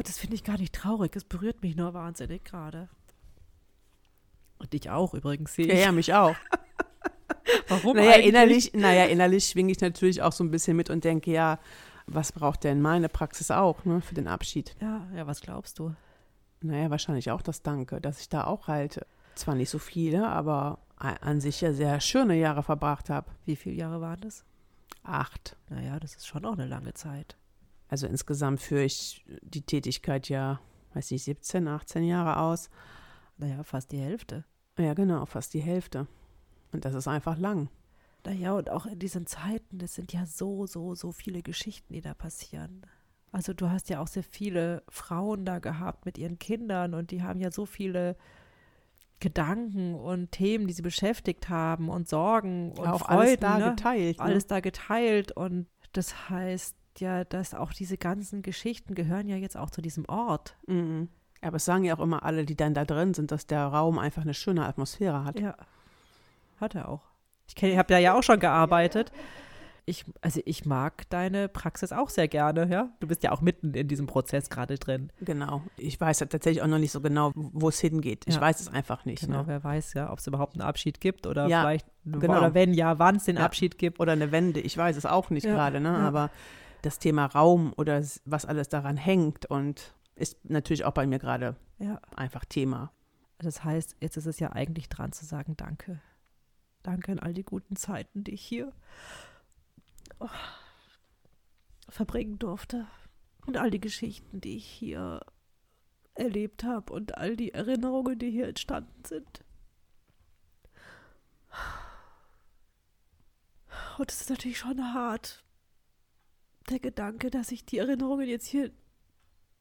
Und 0.00 0.08
das 0.08 0.16
finde 0.16 0.34
ich 0.34 0.44
gar 0.44 0.56
nicht 0.56 0.74
traurig, 0.74 1.14
es 1.14 1.24
berührt 1.24 1.60
mich 1.60 1.76
nur 1.76 1.92
wahnsinnig 1.92 2.42
gerade. 2.42 2.88
Und 4.56 4.72
dich 4.72 4.88
auch 4.88 5.12
übrigens, 5.12 5.52
sehe 5.52 5.66
ich. 5.66 5.74
Ja, 5.74 5.78
ja, 5.78 5.92
mich 5.92 6.14
auch. 6.14 6.34
Warum 7.68 7.98
naja, 7.98 8.12
eigentlich? 8.12 8.26
innerlich, 8.28 8.72
naja, 8.72 9.04
innerlich 9.04 9.44
schwinge 9.44 9.70
ich 9.72 9.80
natürlich 9.82 10.22
auch 10.22 10.32
so 10.32 10.42
ein 10.42 10.50
bisschen 10.50 10.74
mit 10.74 10.88
und 10.88 11.04
denke, 11.04 11.30
ja, 11.30 11.58
was 12.06 12.32
braucht 12.32 12.64
denn 12.64 12.80
meine 12.80 13.10
Praxis 13.10 13.50
auch 13.50 13.84
ne, 13.84 14.00
für 14.00 14.14
den 14.14 14.26
Abschied? 14.26 14.74
Ja, 14.80 15.06
ja, 15.14 15.26
was 15.26 15.42
glaubst 15.42 15.78
du? 15.78 15.94
Naja, 16.62 16.88
wahrscheinlich 16.88 17.30
auch 17.30 17.42
das 17.42 17.60
Danke, 17.60 18.00
dass 18.00 18.22
ich 18.22 18.30
da 18.30 18.44
auch 18.44 18.68
halt 18.68 19.04
zwar 19.34 19.54
nicht 19.54 19.68
so 19.68 19.78
viele, 19.78 20.26
aber 20.28 20.78
an 20.96 21.42
sich 21.42 21.60
ja 21.60 21.74
sehr 21.74 22.00
schöne 22.00 22.36
Jahre 22.36 22.62
verbracht 22.62 23.10
habe. 23.10 23.30
Wie 23.44 23.54
viele 23.54 23.74
Jahre 23.74 24.00
waren 24.00 24.22
das? 24.22 24.46
Acht. 25.02 25.58
Naja, 25.68 26.00
das 26.00 26.14
ist 26.14 26.26
schon 26.26 26.46
auch 26.46 26.54
eine 26.54 26.66
lange 26.66 26.94
Zeit. 26.94 27.36
Also 27.90 28.06
insgesamt 28.06 28.60
führe 28.60 28.84
ich 28.84 29.24
die 29.42 29.62
Tätigkeit 29.62 30.28
ja, 30.28 30.60
weiß 30.94 31.10
ich, 31.10 31.24
17, 31.24 31.66
18 31.66 32.04
Jahre 32.04 32.38
aus. 32.38 32.70
Naja, 33.36 33.64
fast 33.64 33.90
die 33.90 33.98
Hälfte. 33.98 34.44
Ja, 34.78 34.94
genau, 34.94 35.26
fast 35.26 35.52
die 35.54 35.60
Hälfte. 35.60 36.06
Und 36.70 36.84
das 36.84 36.94
ist 36.94 37.08
einfach 37.08 37.36
lang. 37.36 37.68
Naja, 38.24 38.52
und 38.52 38.70
auch 38.70 38.86
in 38.86 39.00
diesen 39.00 39.26
Zeiten, 39.26 39.78
das 39.78 39.96
sind 39.96 40.12
ja 40.12 40.24
so, 40.24 40.66
so, 40.66 40.94
so 40.94 41.10
viele 41.10 41.42
Geschichten, 41.42 41.92
die 41.92 42.00
da 42.00 42.14
passieren. 42.14 42.86
Also 43.32 43.54
du 43.54 43.70
hast 43.70 43.88
ja 43.88 44.00
auch 44.00 44.06
sehr 44.06 44.22
viele 44.22 44.84
Frauen 44.88 45.44
da 45.44 45.58
gehabt 45.58 46.06
mit 46.06 46.16
ihren 46.16 46.38
Kindern 46.38 46.94
und 46.94 47.10
die 47.10 47.24
haben 47.24 47.40
ja 47.40 47.50
so 47.50 47.66
viele 47.66 48.16
Gedanken 49.18 49.96
und 49.96 50.30
Themen, 50.30 50.68
die 50.68 50.74
sie 50.74 50.82
beschäftigt 50.82 51.48
haben 51.48 51.88
und 51.88 52.08
Sorgen 52.08 52.70
und 52.70 52.86
auch 52.86 53.00
Freuden. 53.00 53.20
alles 53.20 53.40
da 53.40 53.58
ne? 53.58 53.70
geteilt. 53.70 54.18
Ne? 54.18 54.24
Alles 54.24 54.46
da 54.46 54.60
geteilt 54.60 55.32
und 55.32 55.66
das 55.92 56.30
heißt 56.30 56.76
ja, 57.00 57.24
dass 57.24 57.54
auch 57.54 57.72
diese 57.72 57.96
ganzen 57.98 58.42
Geschichten 58.42 58.94
gehören 58.94 59.28
ja 59.28 59.36
jetzt 59.36 59.56
auch 59.56 59.70
zu 59.70 59.82
diesem 59.82 60.04
Ort. 60.08 60.56
Mhm. 60.66 61.08
Aber 61.42 61.56
es 61.56 61.64
sagen 61.64 61.84
ja 61.84 61.96
auch 61.96 62.00
immer 62.00 62.22
alle, 62.22 62.44
die 62.44 62.56
dann 62.56 62.74
da 62.74 62.84
drin 62.84 63.14
sind, 63.14 63.30
dass 63.32 63.46
der 63.46 63.64
Raum 63.66 63.98
einfach 63.98 64.22
eine 64.22 64.34
schöne 64.34 64.66
Atmosphäre 64.66 65.24
hat. 65.24 65.40
Ja, 65.40 65.56
hat 66.60 66.74
er 66.74 66.88
auch. 66.88 67.02
Ich 67.46 67.76
habe 67.76 67.88
da 67.88 67.98
ja 67.98 68.14
auch 68.16 68.22
schon 68.22 68.38
gearbeitet. 68.38 69.10
Ich, 69.86 70.04
also 70.20 70.40
ich 70.44 70.66
mag 70.66 71.08
deine 71.08 71.48
Praxis 71.48 71.90
auch 71.90 72.10
sehr 72.10 72.28
gerne, 72.28 72.68
ja. 72.70 72.90
Du 73.00 73.08
bist 73.08 73.22
ja 73.24 73.32
auch 73.32 73.40
mitten 73.40 73.72
in 73.74 73.88
diesem 73.88 74.06
Prozess 74.06 74.48
gerade 74.50 74.76
drin. 74.78 75.10
Genau. 75.22 75.62
Ich 75.78 75.98
weiß 76.00 76.20
ja 76.20 76.26
tatsächlich 76.26 76.62
auch 76.62 76.68
noch 76.68 76.78
nicht 76.78 76.92
so 76.92 77.00
genau, 77.00 77.32
wo 77.34 77.70
es 77.70 77.80
hingeht. 77.80 78.24
Ich 78.28 78.36
Ja. 78.36 78.40
weiß 78.40 78.60
es 78.60 78.68
einfach 78.68 79.04
nicht. 79.04 79.22
Genau, 79.22 79.38
Ne? 79.38 79.46
wer 79.48 79.64
weiß 79.64 79.94
ja, 79.94 80.12
ob 80.12 80.18
es 80.20 80.26
überhaupt 80.28 80.54
einen 80.54 80.62
Abschied 80.62 81.00
gibt 81.00 81.26
oder 81.26 81.48
Ja, 81.48 81.62
vielleicht, 81.62 81.86
genau. 82.04 82.36
oder 82.38 82.54
wenn 82.54 82.72
ja, 82.74 82.98
wann 83.00 83.16
es 83.16 83.24
den. 83.24 83.38
Abschied 83.38 83.78
gibt. 83.78 83.98
Oder 83.98 84.12
eine 84.12 84.30
Wende. 84.30 84.60
Ich 84.60 84.76
weiß 84.76 84.96
es 84.96 85.06
auch 85.06 85.30
nicht 85.30 85.46
gerade, 85.46 85.80
ne? 85.80 85.96
Aber 85.96 86.30
das 86.82 86.98
Thema 86.98 87.26
Raum 87.26 87.72
oder 87.76 88.02
was 88.24 88.46
alles 88.46 88.68
daran 88.68 88.96
hängt 88.96 89.46
und 89.46 89.94
ist 90.14 90.38
natürlich 90.48 90.84
auch 90.84 90.92
bei 90.92 91.06
mir 91.06 91.18
gerade 91.18 91.56
Ja. 91.78 92.00
einfach 92.14 92.44
Thema. 92.44 92.92
Das 93.38 93.64
heißt, 93.64 93.96
jetzt 94.00 94.16
ist 94.16 94.26
es 94.26 94.38
ja 94.38 94.52
eigentlich 94.52 94.88
dran 94.88 95.12
zu 95.12 95.24
sagen, 95.24 95.56
danke. 95.56 96.00
Danke 96.82 97.12
an 97.12 97.18
all 97.18 97.34
die 97.34 97.44
guten 97.44 97.76
Zeiten, 97.76 98.24
die 98.24 98.32
ich 98.32 98.42
hier 98.42 98.72
oh, 100.18 100.28
verbringen 101.88 102.38
durfte. 102.38 102.86
Und 103.46 103.56
all 103.56 103.70
die 103.70 103.80
Geschichten, 103.80 104.40
die 104.40 104.56
ich 104.56 104.66
hier 104.66 105.20
erlebt 106.14 106.64
habe 106.64 106.92
und 106.92 107.16
all 107.16 107.36
die 107.36 107.54
Erinnerungen, 107.54 108.18
die 108.18 108.30
hier 108.30 108.48
entstanden 108.48 109.04
sind. 109.06 109.44
Und 113.98 114.10
es 114.10 114.20
ist 114.20 114.30
natürlich 114.30 114.58
schon 114.58 114.94
hart, 114.94 115.42
der 116.68 116.78
Gedanke, 116.80 117.30
dass 117.30 117.50
ich 117.52 117.64
die 117.64 117.78
Erinnerungen 117.78 118.28
jetzt 118.28 118.46
hier 118.46 118.70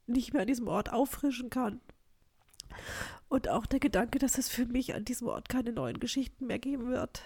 nicht 0.07 0.33
mehr 0.33 0.41
an 0.41 0.47
diesem 0.47 0.67
Ort 0.67 0.91
auffrischen 0.91 1.49
kann. 1.49 1.81
Und 3.29 3.47
auch 3.47 3.65
der 3.65 3.79
Gedanke, 3.79 4.19
dass 4.19 4.37
es 4.37 4.49
für 4.49 4.65
mich 4.65 4.95
an 4.95 5.05
diesem 5.05 5.27
Ort 5.27 5.49
keine 5.49 5.71
neuen 5.71 5.99
Geschichten 5.99 6.47
mehr 6.47 6.59
geben 6.59 6.87
wird. 6.87 7.21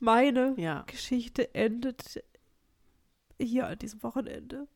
Meine 0.00 0.54
Ja. 0.58 0.82
Geschichte 0.82 1.54
endet 1.54 2.22
hier 3.38 3.66
an 3.66 3.78
diesem 3.78 4.02
Wochenende. 4.02 4.68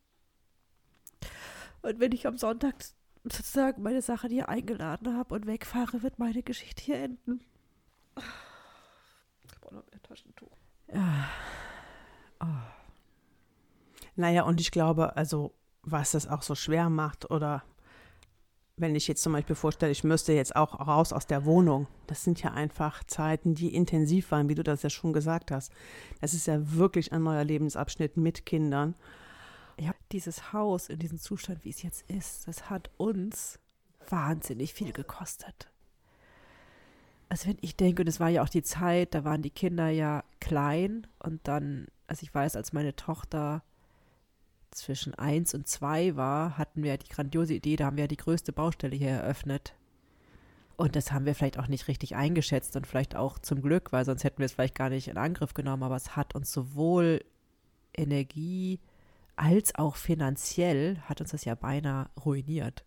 Und 1.83 2.01
wenn 2.01 2.13
ich 2.13 2.27
am 2.27 2.39
Sonntag 2.39 2.77
sozusagen 3.25 3.83
meine 3.83 4.01
Sachen 4.03 4.31
hier 4.31 4.49
eingeladen 4.49 5.15
habe 5.17 5.35
und 5.35 5.47
wegfahre, 5.47 6.03
wird 6.03 6.19
meine 6.19 6.43
Geschichte 6.43 6.83
hier 6.83 6.97
enden. 6.97 7.45
Ich 8.17 9.61
brauche 9.61 9.75
noch 9.75 9.87
mehr 9.91 10.03
Taschentuch. 10.03 10.57
Ja. 10.93 11.31
Naja, 14.17 14.43
und 14.45 14.61
ich 14.61 14.71
glaube, 14.71 15.17
also, 15.17 15.55
was 15.83 16.13
das 16.13 16.27
auch 16.27 16.43
so 16.43 16.55
schwer 16.55 16.89
macht, 16.89 17.31
oder 17.31 17.65
wenn 18.77 18.95
ich 18.97 19.07
jetzt 19.07 19.23
zum 19.23 19.33
Beispiel 19.33 19.55
vorstelle, 19.55 19.93
ich 19.93 20.05
müsste 20.05 20.33
jetzt 20.33 20.57
auch 20.57 20.81
raus 20.87 21.13
aus 21.13 21.27
der 21.27 21.45
Wohnung, 21.45 21.87
das 22.07 22.25
sind 22.25 22.43
ja 22.43 22.53
einfach 22.53 23.05
Zeiten, 23.05 23.55
die 23.55 23.75
intensiv 23.75 24.31
waren, 24.33 24.49
wie 24.49 24.55
du 24.57 24.65
das 24.65 24.83
ja 24.83 24.91
schon 24.91 25.13
gesagt 25.13 25.51
hast. 25.51 25.73
Das 26.21 26.35
ist 26.35 26.47
ja 26.47 26.59
wirklich 26.75 27.13
ein 27.13 27.23
neuer 27.23 27.45
Lebensabschnitt 27.45 28.17
mit 28.17 28.47
Kindern. 28.47 28.95
Ja, 29.79 29.93
dieses 30.13 30.53
Haus 30.53 30.89
in 30.89 30.99
diesem 30.99 31.19
Zustand, 31.19 31.65
wie 31.65 31.71
es 31.71 31.83
jetzt 31.83 32.09
ist, 32.11 32.49
das 32.49 32.69
hat 32.71 32.91
uns 32.97 33.59
wahnsinnig 34.09 34.75
viel 34.75 34.93
gekostet. 34.93 35.69
Also 37.29 37.49
wenn 37.49 37.59
ich 37.61 37.77
denke, 37.77 38.03
und 38.03 38.09
es 38.09 38.21
war 38.21 38.29
ja 38.29 38.43
auch 38.43 38.49
die 38.49 38.63
Zeit, 38.63 39.15
da 39.15 39.25
waren 39.25 39.43
die 39.43 39.51
Kinder 39.51 39.89
ja 39.89 40.25
klein 40.41 41.07
und 41.19 41.47
dann, 41.49 41.87
also 42.07 42.23
ich 42.23 42.35
weiß, 42.35 42.57
als 42.57 42.73
meine 42.73 42.95
Tochter 42.95 43.63
zwischen 44.75 45.15
eins 45.15 45.55
und 45.55 45.69
zwei 45.69 46.17
war, 46.17 46.59
hatten 46.59 46.83
wir 46.83 46.97
die 46.97 47.09
grandiose 47.09 47.55
Idee, 47.55 47.77
da 47.77 47.87
haben 47.87 47.97
wir 47.97 48.09
die 48.09 48.17
größte 48.17 48.53
Baustelle 48.53 48.97
hier 48.97 49.11
eröffnet. 49.11 49.75
Und 50.77 50.97
das 50.97 51.13
haben 51.13 51.25
wir 51.25 51.35
vielleicht 51.35 51.59
auch 51.59 51.69
nicht 51.69 51.87
richtig 51.87 52.17
eingeschätzt 52.17 52.75
und 52.77 52.87
vielleicht 52.87 53.15
auch 53.15 53.39
zum 53.39 53.63
Glück, 53.63 53.93
weil 53.93 54.05
sonst 54.05 54.25
hätten 54.25 54.39
wir 54.39 54.47
es 54.47 54.53
vielleicht 54.53 54.75
gar 54.75 54.89
nicht 54.89 55.09
in 55.09 55.17
Angriff 55.17 55.55
genommen, 55.55 55.85
aber 55.85 55.97
es 55.97 56.17
hat 56.17 56.35
uns 56.35 56.53
sowohl 56.53 57.25
Energie 57.97 58.81
als 59.37 59.75
auch 59.75 59.97
finanziell 59.97 60.99
hat 61.05 61.21
uns 61.21 61.31
das 61.31 61.45
ja 61.45 61.55
beinahe 61.55 62.09
ruiniert. 62.25 62.85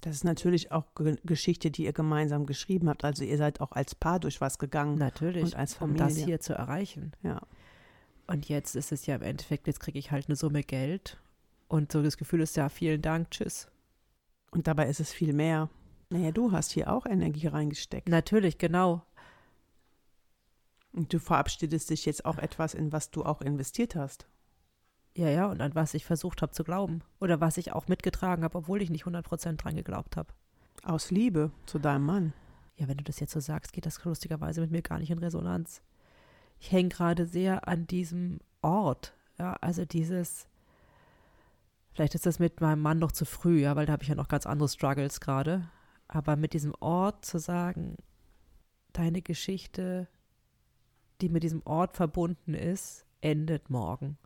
Das 0.00 0.14
ist 0.14 0.24
natürlich 0.24 0.70
auch 0.70 0.84
Ge 0.94 1.16
Geschichte, 1.24 1.70
die 1.72 1.84
ihr 1.84 1.92
gemeinsam 1.92 2.46
geschrieben 2.46 2.88
habt. 2.88 3.04
Also 3.04 3.24
ihr 3.24 3.36
seid 3.36 3.60
auch 3.60 3.72
als 3.72 3.96
Paar 3.96 4.20
durch 4.20 4.40
was 4.40 4.58
gegangen. 4.58 4.96
Natürlich, 4.96 5.44
Und 5.44 5.56
als 5.56 5.74
um 5.80 5.96
das 5.96 6.12
Familie. 6.12 6.26
hier 6.26 6.40
zu 6.40 6.52
erreichen. 6.52 7.12
Ja. 7.22 7.42
Und 8.28 8.48
jetzt 8.48 8.76
ist 8.76 8.92
es 8.92 9.06
ja 9.06 9.16
im 9.16 9.22
Endeffekt, 9.22 9.66
jetzt 9.66 9.80
kriege 9.80 9.98
ich 9.98 10.10
halt 10.10 10.28
eine 10.28 10.36
Summe 10.36 10.62
Geld 10.62 11.18
und 11.66 11.90
so 11.90 12.02
das 12.02 12.18
Gefühl 12.18 12.42
ist 12.42 12.56
ja, 12.56 12.68
vielen 12.68 13.00
Dank, 13.02 13.30
tschüss. 13.30 13.68
Und 14.50 14.66
dabei 14.66 14.88
ist 14.88 15.00
es 15.00 15.12
viel 15.12 15.32
mehr. 15.32 15.70
Naja, 16.10 16.30
du 16.30 16.52
hast 16.52 16.72
hier 16.72 16.92
auch 16.92 17.06
Energie 17.06 17.46
reingesteckt. 17.46 18.08
Natürlich, 18.08 18.58
genau. 18.58 19.02
Und 20.92 21.12
du 21.12 21.18
verabschiedest 21.18 21.88
dich 21.88 22.04
jetzt 22.04 22.26
auch 22.26 22.38
etwas, 22.38 22.74
in 22.74 22.92
was 22.92 23.10
du 23.10 23.24
auch 23.24 23.40
investiert 23.40 23.94
hast. 23.94 24.26
Ja, 25.16 25.30
ja, 25.30 25.46
und 25.46 25.60
an 25.62 25.74
was 25.74 25.94
ich 25.94 26.04
versucht 26.04 26.42
habe 26.42 26.52
zu 26.52 26.64
glauben. 26.64 27.02
Oder 27.20 27.40
was 27.40 27.56
ich 27.56 27.72
auch 27.72 27.88
mitgetragen 27.88 28.44
habe, 28.44 28.58
obwohl 28.58 28.82
ich 28.82 28.90
nicht 28.90 29.04
100% 29.04 29.56
dran 29.56 29.76
geglaubt 29.76 30.16
habe. 30.16 30.34
Aus 30.82 31.10
Liebe 31.10 31.50
zu 31.66 31.78
deinem 31.78 32.04
Mann. 32.04 32.32
Ja, 32.76 32.88
wenn 32.88 32.98
du 32.98 33.04
das 33.04 33.20
jetzt 33.20 33.32
so 33.32 33.40
sagst, 33.40 33.72
geht 33.72 33.86
das 33.86 34.02
lustigerweise 34.04 34.60
mit 34.60 34.70
mir 34.70 34.82
gar 34.82 34.98
nicht 34.98 35.10
in 35.10 35.18
Resonanz. 35.18 35.82
Ich 36.60 36.72
hänge 36.72 36.88
gerade 36.88 37.26
sehr 37.26 37.68
an 37.68 37.86
diesem 37.86 38.40
Ort. 38.62 39.14
Ja, 39.38 39.54
also 39.60 39.84
dieses, 39.84 40.48
vielleicht 41.92 42.14
ist 42.14 42.26
das 42.26 42.38
mit 42.38 42.60
meinem 42.60 42.82
Mann 42.82 42.98
noch 42.98 43.12
zu 43.12 43.24
früh, 43.24 43.60
ja, 43.60 43.76
weil 43.76 43.86
da 43.86 43.92
habe 43.92 44.02
ich 44.02 44.08
ja 44.08 44.14
noch 44.14 44.28
ganz 44.28 44.46
andere 44.46 44.68
Struggles 44.68 45.20
gerade. 45.20 45.68
Aber 46.08 46.36
mit 46.36 46.54
diesem 46.54 46.74
Ort 46.80 47.24
zu 47.24 47.38
sagen, 47.38 47.96
deine 48.92 49.22
Geschichte, 49.22 50.08
die 51.20 51.28
mit 51.28 51.42
diesem 51.42 51.62
Ort 51.64 51.96
verbunden 51.96 52.54
ist, 52.54 53.04
endet 53.20 53.70
morgen. 53.70 54.16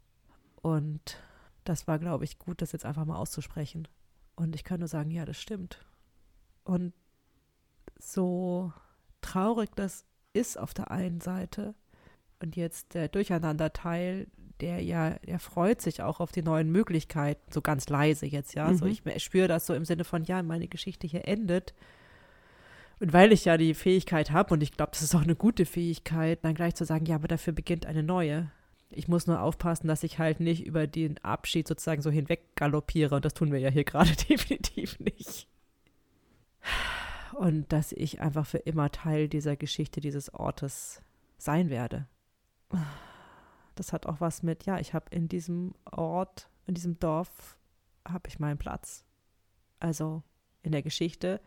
Und 0.62 1.18
das 1.64 1.86
war, 1.86 1.98
glaube 1.98 2.24
ich, 2.24 2.38
gut, 2.38 2.62
das 2.62 2.72
jetzt 2.72 2.84
einfach 2.84 3.04
mal 3.04 3.16
auszusprechen. 3.16 3.88
Und 4.36 4.54
ich 4.54 4.64
kann 4.64 4.80
nur 4.80 4.88
sagen, 4.88 5.10
ja, 5.10 5.24
das 5.24 5.40
stimmt. 5.40 5.84
Und 6.64 6.92
so 7.98 8.72
traurig 9.20 9.70
das 9.74 10.04
ist 10.32 10.58
auf 10.58 10.72
der 10.74 10.90
einen 10.90 11.20
Seite 11.20 11.74
und 12.42 12.56
jetzt 12.56 12.94
der 12.94 13.08
Durcheinanderteil, 13.08 14.26
der 14.60 14.82
ja, 14.82 15.10
der 15.26 15.38
freut 15.38 15.80
sich 15.80 16.02
auch 16.02 16.20
auf 16.20 16.32
die 16.32 16.42
neuen 16.42 16.70
Möglichkeiten, 16.70 17.40
so 17.52 17.60
ganz 17.60 17.88
leise 17.88 18.26
jetzt, 18.26 18.54
ja. 18.54 18.68
Mhm. 18.68 18.76
So 18.76 18.86
ich 18.86 19.02
spüre 19.22 19.48
das 19.48 19.66
so 19.66 19.74
im 19.74 19.84
Sinne 19.84 20.04
von, 20.04 20.24
ja, 20.24 20.42
meine 20.42 20.68
Geschichte 20.68 21.06
hier 21.06 21.26
endet. 21.26 21.74
Und 23.00 23.12
weil 23.12 23.32
ich 23.32 23.44
ja 23.44 23.56
die 23.56 23.74
Fähigkeit 23.74 24.30
habe, 24.30 24.54
und 24.54 24.62
ich 24.62 24.72
glaube, 24.72 24.92
das 24.92 25.02
ist 25.02 25.14
auch 25.14 25.22
eine 25.22 25.34
gute 25.34 25.66
Fähigkeit, 25.66 26.44
dann 26.44 26.54
gleich 26.54 26.76
zu 26.76 26.84
sagen, 26.84 27.06
ja, 27.06 27.16
aber 27.16 27.26
dafür 27.26 27.52
beginnt 27.52 27.86
eine 27.86 28.02
neue. 28.02 28.50
Ich 28.90 29.08
muss 29.08 29.26
nur 29.26 29.40
aufpassen, 29.40 29.88
dass 29.88 30.04
ich 30.04 30.18
halt 30.18 30.38
nicht 30.38 30.64
über 30.64 30.86
den 30.86 31.18
Abschied 31.24 31.66
sozusagen 31.66 32.02
so 32.02 32.10
hinweg 32.10 32.54
galoppiere. 32.54 33.16
Und 33.16 33.24
das 33.24 33.34
tun 33.34 33.50
wir 33.50 33.58
ja 33.58 33.70
hier 33.70 33.84
gerade 33.84 34.14
definitiv 34.28 35.00
nicht. 35.00 35.48
Und 37.32 37.72
dass 37.72 37.90
ich 37.92 38.20
einfach 38.20 38.46
für 38.46 38.58
immer 38.58 38.92
Teil 38.92 39.28
dieser 39.28 39.56
Geschichte, 39.56 40.00
dieses 40.00 40.32
Ortes 40.32 41.02
sein 41.38 41.70
werde. 41.70 42.06
Das 43.74 43.92
hat 43.92 44.06
auch 44.06 44.20
was 44.20 44.42
mit, 44.42 44.66
ja, 44.66 44.78
ich 44.78 44.94
habe 44.94 45.06
in 45.10 45.28
diesem 45.28 45.74
Ort, 45.90 46.48
in 46.66 46.74
diesem 46.74 46.98
Dorf, 46.98 47.58
habe 48.06 48.28
ich 48.28 48.38
meinen 48.38 48.58
Platz. 48.58 49.04
Also 49.80 50.22
in 50.62 50.72
der 50.72 50.82
Geschichte. 50.82 51.40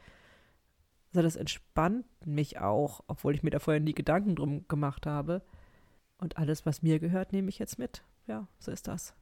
Also 1.14 1.22
das 1.22 1.36
entspannt 1.36 2.06
mich 2.26 2.60
auch, 2.60 3.04
obwohl 3.08 3.36
ich 3.36 3.44
mir 3.44 3.52
da 3.52 3.60
vorher 3.60 3.80
nie 3.80 3.94
Gedanken 3.94 4.36
drum 4.36 4.68
gemacht 4.68 5.06
habe. 5.06 5.42
Und 6.18 6.38
alles, 6.38 6.66
was 6.66 6.82
mir 6.82 7.00
gehört, 7.00 7.32
nehme 7.32 7.50
ich 7.50 7.60
jetzt 7.60 7.80
mit. 7.80 8.04
Ja, 8.28 8.48
so 8.60 8.72
ist 8.72 8.88
das. 8.88 9.14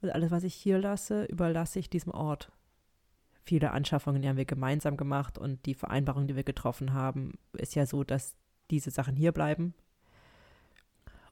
Und 0.00 0.10
alles, 0.10 0.30
was 0.30 0.44
ich 0.44 0.54
hier 0.54 0.78
lasse, 0.78 1.24
überlasse 1.24 1.78
ich 1.78 1.88
diesem 1.88 2.12
Ort. 2.12 2.52
Viele 3.44 3.72
Anschaffungen 3.72 4.22
die 4.22 4.28
haben 4.28 4.36
wir 4.36 4.44
gemeinsam 4.44 4.96
gemacht 4.96 5.38
und 5.38 5.64
die 5.66 5.74
Vereinbarung, 5.74 6.26
die 6.26 6.36
wir 6.36 6.44
getroffen 6.44 6.92
haben, 6.92 7.38
ist 7.52 7.74
ja 7.74 7.86
so, 7.86 8.04
dass 8.04 8.36
diese 8.70 8.90
Sachen 8.90 9.16
hier 9.16 9.32
bleiben. 9.32 9.74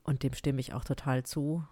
Und 0.02 0.22
dem 0.22 0.32
stimme 0.32 0.60
ich 0.60 0.72
auch 0.72 0.84
total 0.84 1.24
zu. 1.24 1.64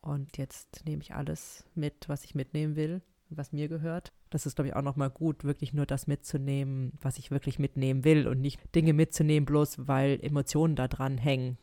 Und 0.00 0.38
jetzt 0.38 0.84
nehme 0.86 1.02
ich 1.02 1.14
alles 1.14 1.64
mit, 1.74 2.08
was 2.08 2.24
ich 2.24 2.34
mitnehmen 2.34 2.76
will, 2.76 3.02
was 3.28 3.52
mir 3.52 3.68
gehört. 3.68 4.12
Das 4.30 4.46
ist, 4.46 4.54
glaube 4.54 4.68
ich, 4.68 4.76
auch 4.76 4.82
nochmal 4.82 5.10
gut, 5.10 5.44
wirklich 5.44 5.72
nur 5.72 5.86
das 5.86 6.06
mitzunehmen, 6.06 6.92
was 7.00 7.18
ich 7.18 7.30
wirklich 7.30 7.58
mitnehmen 7.58 8.04
will 8.04 8.26
und 8.26 8.40
nicht 8.40 8.60
Dinge 8.74 8.92
mitzunehmen, 8.92 9.44
bloß 9.44 9.88
weil 9.88 10.18
Emotionen 10.22 10.76
da 10.76 10.88
dran 10.88 11.18
hängen. 11.18 11.58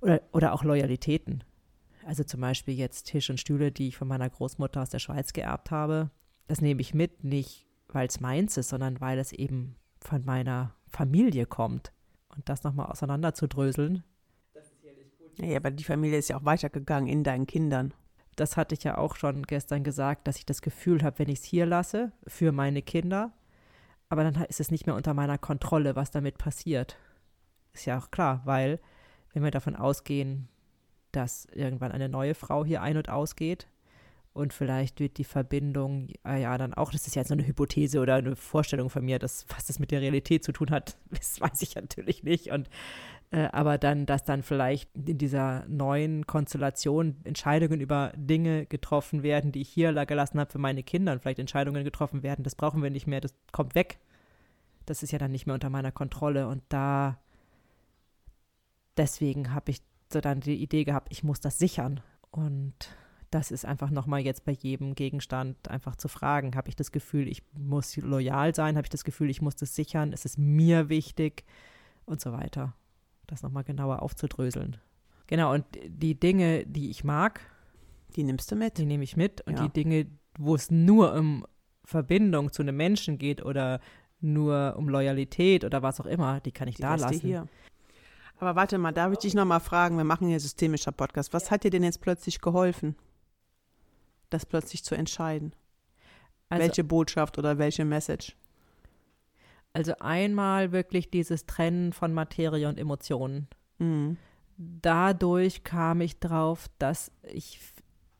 Oder, 0.00 0.22
oder 0.32 0.52
auch 0.52 0.64
Loyalitäten. 0.64 1.44
Also 2.06 2.24
zum 2.24 2.40
Beispiel 2.40 2.74
jetzt 2.74 3.04
Tisch 3.04 3.30
und 3.30 3.40
Stühle, 3.40 3.72
die 3.72 3.88
ich 3.88 3.96
von 3.96 4.08
meiner 4.08 4.28
Großmutter 4.28 4.82
aus 4.82 4.90
der 4.90 4.98
Schweiz 4.98 5.32
geerbt 5.32 5.70
habe. 5.70 6.10
Das 6.46 6.60
nehme 6.60 6.80
ich 6.80 6.94
mit, 6.94 7.24
nicht 7.24 7.66
weil 7.88 8.08
es 8.08 8.20
meins 8.20 8.56
ist, 8.56 8.68
sondern 8.68 9.00
weil 9.00 9.18
es 9.18 9.32
eben 9.32 9.76
von 10.00 10.24
meiner 10.24 10.74
Familie 10.88 11.46
kommt. 11.46 11.92
Und 12.34 12.48
das 12.48 12.64
nochmal 12.64 12.86
auseinanderzudröseln. 12.86 14.02
Das 14.52 14.64
ist 14.64 14.80
sicherlich 14.80 15.16
gut. 15.18 15.38
Ja, 15.38 15.56
aber 15.56 15.70
die 15.70 15.84
Familie 15.84 16.18
ist 16.18 16.28
ja 16.28 16.36
auch 16.36 16.44
weitergegangen 16.44 17.08
in 17.08 17.24
deinen 17.24 17.46
Kindern. 17.46 17.94
Das 18.36 18.56
hatte 18.56 18.74
ich 18.74 18.82
ja 18.82 18.98
auch 18.98 19.16
schon 19.16 19.44
gestern 19.44 19.84
gesagt, 19.84 20.26
dass 20.26 20.36
ich 20.36 20.46
das 20.46 20.60
Gefühl 20.60 21.02
habe, 21.02 21.20
wenn 21.20 21.28
ich 21.28 21.40
es 21.40 21.44
hier 21.44 21.66
lasse, 21.66 22.12
für 22.26 22.50
meine 22.50 22.82
Kinder, 22.82 23.32
aber 24.08 24.24
dann 24.24 24.44
ist 24.44 24.60
es 24.60 24.70
nicht 24.70 24.86
mehr 24.86 24.94
unter 24.94 25.14
meiner 25.14 25.38
Kontrolle, 25.38 25.96
was 25.96 26.10
damit 26.10 26.38
passiert. 26.38 26.96
Ist 27.72 27.86
ja 27.86 27.98
auch 27.98 28.10
klar, 28.10 28.42
weil 28.44 28.80
wenn 29.32 29.42
wir 29.42 29.50
davon 29.50 29.76
ausgehen, 29.76 30.48
dass 31.12 31.46
irgendwann 31.46 31.92
eine 31.92 32.08
neue 32.08 32.34
Frau 32.34 32.64
hier 32.64 32.82
ein- 32.82 32.96
und 32.96 33.08
ausgeht, 33.08 33.68
und 34.34 34.52
vielleicht 34.52 34.98
wird 34.98 35.16
die 35.18 35.24
Verbindung, 35.24 36.08
äh, 36.26 36.42
ja, 36.42 36.58
dann 36.58 36.74
auch, 36.74 36.90
das 36.90 37.06
ist 37.06 37.14
jetzt 37.14 37.28
so 37.28 37.34
eine 37.34 37.46
Hypothese 37.46 38.00
oder 38.00 38.16
eine 38.16 38.34
Vorstellung 38.34 38.90
von 38.90 39.04
mir, 39.04 39.20
dass, 39.20 39.46
was 39.48 39.66
das 39.66 39.78
mit 39.78 39.92
der 39.92 40.00
Realität 40.00 40.42
zu 40.42 40.50
tun 40.50 40.70
hat, 40.70 40.96
das 41.10 41.40
weiß 41.40 41.62
ich 41.62 41.76
natürlich 41.76 42.24
nicht. 42.24 42.50
Und 42.50 42.68
äh, 43.30 43.48
aber 43.52 43.78
dann, 43.78 44.06
dass 44.06 44.24
dann 44.24 44.42
vielleicht 44.42 44.90
in 44.96 45.18
dieser 45.18 45.64
neuen 45.68 46.26
Konstellation 46.26 47.16
Entscheidungen 47.22 47.80
über 47.80 48.12
Dinge 48.16 48.66
getroffen 48.66 49.22
werden, 49.22 49.52
die 49.52 49.60
ich 49.60 49.68
hier 49.68 49.92
gelassen 50.04 50.40
habe 50.40 50.50
für 50.50 50.58
meine 50.58 50.82
Kinder 50.82 51.12
und 51.12 51.22
vielleicht 51.22 51.38
Entscheidungen 51.38 51.84
getroffen 51.84 52.24
werden, 52.24 52.42
das 52.42 52.56
brauchen 52.56 52.82
wir 52.82 52.90
nicht 52.90 53.06
mehr, 53.06 53.20
das 53.20 53.34
kommt 53.52 53.76
weg. 53.76 53.98
Das 54.84 55.04
ist 55.04 55.12
ja 55.12 55.18
dann 55.18 55.30
nicht 55.30 55.46
mehr 55.46 55.54
unter 55.54 55.70
meiner 55.70 55.92
Kontrolle. 55.92 56.48
Und 56.48 56.62
da 56.68 57.18
deswegen 58.96 59.54
habe 59.54 59.70
ich 59.70 59.80
so 60.12 60.20
dann 60.20 60.40
die 60.40 60.60
Idee 60.60 60.84
gehabt, 60.84 61.08
ich 61.10 61.22
muss 61.22 61.40
das 61.40 61.58
sichern. 61.58 62.00
Und 62.32 62.74
das 63.34 63.50
ist 63.50 63.64
einfach 63.64 63.90
nochmal 63.90 64.20
jetzt 64.20 64.44
bei 64.44 64.52
jedem 64.52 64.94
Gegenstand 64.94 65.68
einfach 65.68 65.96
zu 65.96 66.06
fragen. 66.06 66.54
Habe 66.54 66.68
ich 66.68 66.76
das 66.76 66.92
Gefühl, 66.92 67.26
ich 67.26 67.42
muss 67.52 67.96
loyal 67.96 68.54
sein? 68.54 68.76
Habe 68.76 68.86
ich 68.86 68.90
das 68.90 69.02
Gefühl, 69.02 69.28
ich 69.28 69.42
muss 69.42 69.56
das 69.56 69.74
sichern? 69.74 70.12
Ist 70.12 70.24
es 70.24 70.38
mir 70.38 70.88
wichtig? 70.88 71.44
Und 72.06 72.20
so 72.20 72.30
weiter. 72.30 72.74
Das 73.26 73.42
nochmal 73.42 73.64
genauer 73.64 74.02
aufzudröseln. 74.02 74.76
Genau, 75.26 75.52
und 75.52 75.64
die 75.84 76.14
Dinge, 76.14 76.64
die 76.64 76.90
ich 76.90 77.02
mag, 77.02 77.40
die 78.14 78.22
nimmst 78.22 78.52
du 78.52 78.56
mit. 78.56 78.78
Die 78.78 78.86
nehme 78.86 79.02
ich 79.02 79.16
mit. 79.16 79.40
Und 79.40 79.58
ja. 79.58 79.66
die 79.66 79.72
Dinge, 79.72 80.06
wo 80.38 80.54
es 80.54 80.70
nur 80.70 81.12
um 81.14 81.44
Verbindung 81.84 82.52
zu 82.52 82.62
einem 82.62 82.76
Menschen 82.76 83.18
geht 83.18 83.44
oder 83.44 83.80
nur 84.20 84.74
um 84.78 84.88
Loyalität 84.88 85.64
oder 85.64 85.82
was 85.82 86.00
auch 86.00 86.06
immer, 86.06 86.38
die 86.40 86.52
kann 86.52 86.68
ich 86.68 86.76
die 86.76 86.82
da 86.82 86.94
lassen. 86.94 87.20
Hier. 87.20 87.48
Aber 88.38 88.54
warte 88.54 88.78
mal, 88.78 88.92
darf 88.92 89.12
ich 89.12 89.18
dich 89.18 89.34
nochmal 89.34 89.60
fragen? 89.60 89.96
Wir 89.96 90.04
machen 90.04 90.28
hier 90.28 90.38
systemischer 90.38 90.92
Podcast. 90.92 91.32
Was 91.32 91.50
hat 91.50 91.64
dir 91.64 91.70
denn 91.70 91.82
jetzt 91.82 92.00
plötzlich 92.00 92.40
geholfen? 92.40 92.94
Das 94.34 94.44
plötzlich 94.46 94.84
zu 94.84 94.94
entscheiden? 94.94 95.54
Also, 96.48 96.62
welche 96.62 96.84
Botschaft 96.84 97.38
oder 97.38 97.58
welche 97.58 97.84
Message? 97.84 98.36
Also 99.74 99.94
einmal 99.98 100.70
wirklich 100.70 101.10
dieses 101.10 101.46
Trennen 101.46 101.92
von 101.92 102.12
Materie 102.12 102.68
und 102.68 102.78
Emotionen. 102.78 103.48
Mhm. 103.78 104.16
Dadurch 104.56 105.64
kam 105.64 106.00
ich 106.00 106.20
drauf, 106.20 106.68
dass 106.78 107.10
ich, 107.24 107.58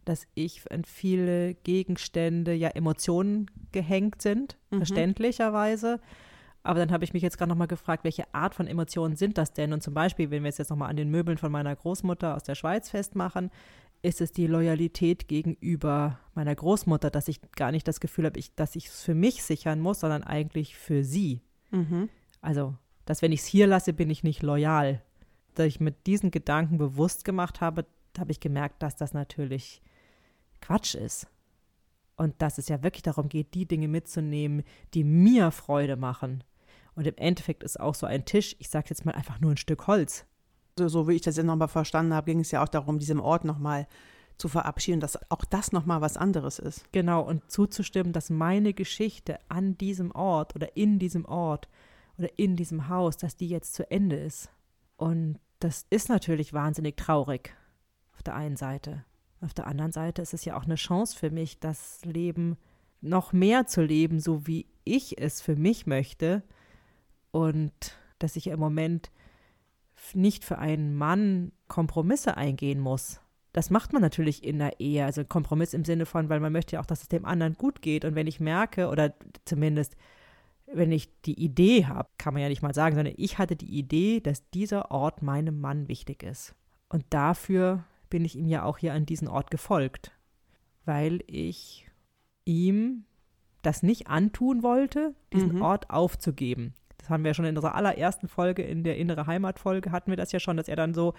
dass 0.05 0.27
ich 0.35 0.71
an 0.73 0.85
viele 0.85 1.55
Gegenstände 1.55 2.55
ja 2.55 2.71
Emotionen 2.71 3.49
gehängt 3.71 4.21
sind, 4.21 4.59
mhm. 4.73 4.79
verständlicherweise. 4.79 6.01
Aber 6.65 6.81
dann 6.81 6.91
habe 6.91 7.05
ich 7.05 7.13
mich 7.13 7.23
jetzt 7.23 7.39
gerade 7.39 7.51
nochmal 7.51 7.69
gefragt, 7.69 8.03
welche 8.03 8.35
Art 8.35 8.57
von 8.57 8.67
Emotionen 8.67 9.15
sind 9.15 9.39
das 9.39 9.53
denn? 9.53 9.73
Und 9.73 9.83
zum 9.83 9.95
Beispiel, 9.95 10.31
wenn 10.31 10.43
wir 10.43 10.49
es 10.49 10.59
jetzt 10.59 10.71
nochmal 10.71 10.91
an 10.91 10.97
den 10.97 11.11
Möbeln 11.11 11.39
von 11.39 11.53
meiner 11.53 11.77
Großmutter 11.77 12.35
aus 12.35 12.43
der 12.43 12.57
Schweiz 12.57 12.91
festmachen, 12.91 13.51
ist 14.05 14.21
es 14.21 14.33
die 14.33 14.47
Loyalität 14.47 15.29
gegenüber 15.29 16.21
meiner 16.35 16.55
Großmutter, 16.55 17.11
dass 17.11 17.27
ich 17.27 17.41
gar 17.53 17.73
nicht 17.73 17.89
das 17.89 18.01
Gefühl 18.01 18.27
habe, 18.27 18.39
ich, 18.39 18.55
dass 18.55 18.77
ich 18.77 18.87
es 18.89 19.03
für 19.03 19.15
mich 19.15 19.43
sichern 19.43 19.81
muss, 19.81 20.01
sondern 20.01 20.23
eigentlich 20.23 20.77
für 20.77 21.03
sie. 21.03 21.41
Mhm. 21.71 22.11
Also, 22.43 22.75
dass 23.07 23.23
wenn 23.23 23.33
ich 23.33 23.41
es 23.41 23.47
hier 23.47 23.67
lasse, 23.67 23.95
bin 23.95 24.11
ich 24.11 24.23
nicht 24.23 24.43
loyal. 24.43 25.03
Dass 25.55 25.67
ich 25.67 25.81
mit 25.81 26.07
diesen 26.07 26.31
Gedanken 26.31 26.77
bewusst 26.77 27.25
gemacht 27.25 27.63
habe, 27.63 27.87
habe 28.19 28.31
ich 28.31 28.41
gemerkt, 28.41 28.83
dass 28.83 28.95
das 28.95 29.15
natürlich 29.15 29.81
Quatsch 30.61 30.95
ist. 30.95 31.27
Und 32.17 32.41
dass 32.43 32.59
es 32.59 32.69
ja 32.69 32.83
wirklich 32.83 33.03
darum 33.03 33.31
geht, 33.31 33.55
die 33.55 33.67
Dinge 33.67 33.89
mitzunehmen, 33.89 34.65
die 34.93 35.03
mir 35.03 35.51
Freude 35.51 35.97
machen. 35.97 36.45
Und 36.95 37.07
im 37.07 37.17
Endeffekt 37.17 37.65
ist 37.65 37.81
auch 37.81 37.95
so 37.95 38.07
ein 38.07 38.27
Tisch, 38.27 38.55
ich 38.59 38.69
sage 38.69 38.87
jetzt 38.91 39.07
mal 39.07 39.15
einfach 39.15 39.41
nur 39.41 39.51
ein 39.51 39.57
Stück 39.57 39.87
Holz 39.87 40.27
so, 40.79 40.89
so 40.89 41.09
wie 41.09 41.15
ich 41.15 41.23
das 41.23 41.37
jetzt 41.37 41.47
nochmal 41.47 41.69
verstanden 41.69 42.15
habe, 42.15 42.27
ging 42.27 42.41
es 42.41 42.51
ja 42.51 42.63
auch 42.63 42.69
darum, 42.69 42.99
diesem 42.99 43.21
Ort 43.21 43.45
nochmal 43.45 43.87
zu 44.37 44.49
verabschieden, 44.49 45.01
dass 45.01 45.19
auch 45.31 45.45
das 45.45 45.73
nochmal 45.73 46.01
was 46.01 46.17
anderes 46.17 46.59
ist. 46.59 46.91
Genau, 46.93 47.23
und 47.23 47.51
zuzustimmen, 47.51 48.13
dass 48.13 48.31
meine 48.31 48.75
Geschichte 48.75 49.39
an 49.49 49.79
diesem 49.79 50.11
Ort 50.11 50.57
oder 50.57 50.77
in 50.77 50.99
diesem 50.99 51.25
Ort 51.25 51.69
oder 52.19 52.29
in 52.37 52.57
diesem 52.57 52.89
Haus, 52.89 53.17
dass 53.17 53.37
die 53.37 53.49
jetzt 53.49 53.75
zu 53.75 53.89
Ende 53.91 54.17
ist. 54.17 54.51
Und 54.97 55.39
das 55.61 55.87
ist 55.91 56.09
natürlich 56.09 56.53
wahnsinnig 56.53 56.97
traurig 56.97 57.55
auf 58.13 58.23
der 58.23 58.35
einen 58.35 58.57
Seite. 58.57 59.05
Auf 59.41 59.55
der 59.55 59.67
anderen 59.67 59.93
Seite 59.93 60.23
ist 60.23 60.35
es 60.35 60.45
ja 60.45 60.57
auch 60.57 60.65
eine 60.65 60.77
Chance 60.77 61.17
für 61.17 61.31
mich, 61.31 61.61
das 61.61 62.05
Leben 62.05 62.57
noch 63.01 63.33
mehr 63.33 63.67
zu 63.67 63.83
leben, 63.83 64.19
so 64.19 64.47
wie 64.47 64.67
ich 64.85 65.21
es 65.21 65.41
für 65.41 65.57
mich 65.57 65.87
möchte. 65.87 66.43
Und 67.31 67.73
dass 68.19 68.37
ich 68.37 68.47
im 68.47 68.59
Moment 68.59 69.11
nicht 70.13 70.45
für 70.45 70.59
einen 70.59 70.95
Mann 70.95 71.53
Kompromisse 71.69 72.37
eingehen 72.37 72.81
muss. 72.81 73.21
Das 73.53 73.71
macht 73.71 73.93
man 73.93 74.03
natürlich 74.03 74.43
in 74.43 74.59
der 74.59 74.81
Ehe, 74.81 75.05
also 75.05 75.25
Kompromiss 75.25 75.75
im 75.75 75.85
Sinne 75.85 76.07
von, 76.07 76.29
weil 76.29 76.41
man 76.41 76.53
möchte 76.53 76.75
ja 76.75 76.81
auch, 76.81 76.87
dass 76.87 77.03
es 77.03 77.09
dem 77.09 77.25
anderen 77.25 77.55
gut 77.55 77.83
geht. 77.83 78.05
Und 78.05 78.15
wenn 78.17 78.27
ich 78.27 78.41
merke, 78.41 78.89
oder 78.89 79.15
zumindest 79.45 79.97
wenn 80.67 80.93
ich 80.93 81.09
die 81.23 81.39
Idee 81.39 81.87
habe, 81.87 82.09
kann 82.19 82.35
man 82.35 82.43
ja 82.43 82.49
nicht 82.49 82.63
mal 82.63 82.75
sagen, 82.75 82.97
sondern 82.97 83.15
ich 83.17 83.39
hatte 83.39 83.57
die 83.57 83.79
Idee, 83.79 84.21
dass 84.21 84.49
dieser 84.51 84.91
Ort 84.91 85.23
meinem 85.23 85.61
Mann 85.61 85.89
wichtig 85.89 86.23
ist. 86.23 86.55
Und 86.89 87.05
dafür 87.11 87.85
bin 88.11 88.25
ich 88.25 88.37
ihm 88.37 88.49
ja 88.49 88.65
auch 88.65 88.79
hier 88.79 88.95
an 88.95 89.07
diesen 89.07 89.29
Ort 89.29 89.51
gefolgt, 89.51 90.13
weil 90.85 91.21
ich 91.27 91.89
ihm 92.45 93.05
das 93.63 93.83
nicht 93.83 94.09
antun 94.09 94.63
wollte, 94.63 95.15
diesen 95.33 95.57
mhm. 95.57 95.63
Ort 95.63 95.91
aufzugeben. 95.91 96.75
Das 97.05 97.11
haben 97.11 97.23
wir 97.23 97.31
ja 97.31 97.35
schon 97.35 97.45
in 97.45 97.55
unserer 97.55 97.75
allerersten 97.75 98.29
Folge, 98.29 98.63
in 98.63 98.83
der 98.83 98.97
innere 98.97 99.27
Heimatfolge, 99.27 99.93
hatten 99.93 100.11
wir 100.11 100.17
das 100.17 100.33
ja 100.33 100.41
schon, 100.41 100.57
dass 100.57 100.69
er 100.69 100.77
dann 100.77 100.95
so 100.95 101.13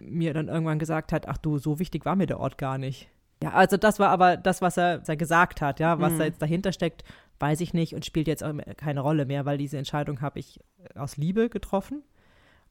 mir 0.00 0.34
dann 0.34 0.48
irgendwann 0.48 0.80
gesagt 0.80 1.12
hat, 1.12 1.28
ach 1.28 1.38
du, 1.38 1.58
so 1.58 1.78
wichtig 1.78 2.04
war 2.04 2.16
mir 2.16 2.26
der 2.26 2.40
Ort 2.40 2.58
gar 2.58 2.76
nicht. 2.76 3.08
Ja, 3.40 3.52
also 3.52 3.76
das 3.76 4.00
war 4.00 4.08
aber 4.08 4.36
das, 4.36 4.62
was 4.62 4.76
er, 4.76 5.00
was 5.00 5.08
er 5.08 5.16
gesagt 5.16 5.60
hat, 5.60 5.78
ja, 5.78 6.00
was 6.00 6.14
mhm. 6.14 6.18
da 6.18 6.24
jetzt 6.24 6.42
dahinter 6.42 6.72
steckt, 6.72 7.04
weiß 7.38 7.60
ich 7.60 7.72
nicht 7.72 7.94
und 7.94 8.04
spielt 8.04 8.26
jetzt 8.26 8.42
auch 8.42 8.52
keine 8.76 8.98
Rolle 8.98 9.26
mehr, 9.26 9.46
weil 9.46 9.58
diese 9.58 9.78
Entscheidung 9.78 10.22
habe 10.22 10.40
ich 10.40 10.58
aus 10.96 11.16
Liebe 11.16 11.48
getroffen, 11.48 12.02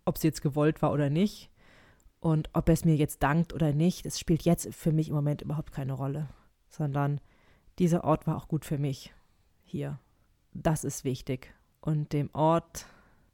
ob 0.04 0.18
sie 0.18 0.28
jetzt 0.28 0.42
gewollt 0.42 0.82
war 0.82 0.92
oder 0.92 1.10
nicht 1.10 1.50
und 2.20 2.50
ob 2.52 2.68
er 2.68 2.74
es 2.74 2.84
mir 2.84 2.98
jetzt 2.98 3.24
dankt 3.24 3.54
oder 3.54 3.72
nicht, 3.72 4.06
das 4.06 4.20
spielt 4.20 4.42
jetzt 4.42 4.76
für 4.76 4.92
mich 4.92 5.08
im 5.08 5.16
Moment 5.16 5.42
überhaupt 5.42 5.72
keine 5.72 5.94
Rolle, 5.94 6.28
sondern 6.68 7.22
dieser 7.80 8.04
Ort 8.04 8.28
war 8.28 8.36
auch 8.36 8.50
gut 8.50 8.66
für 8.66 8.78
mich 8.78 9.14
hier. 9.64 10.00
Das 10.52 10.84
ist 10.84 11.06
wichtig 11.06 11.54
und 11.82 12.14
dem 12.14 12.30
Ort 12.34 12.88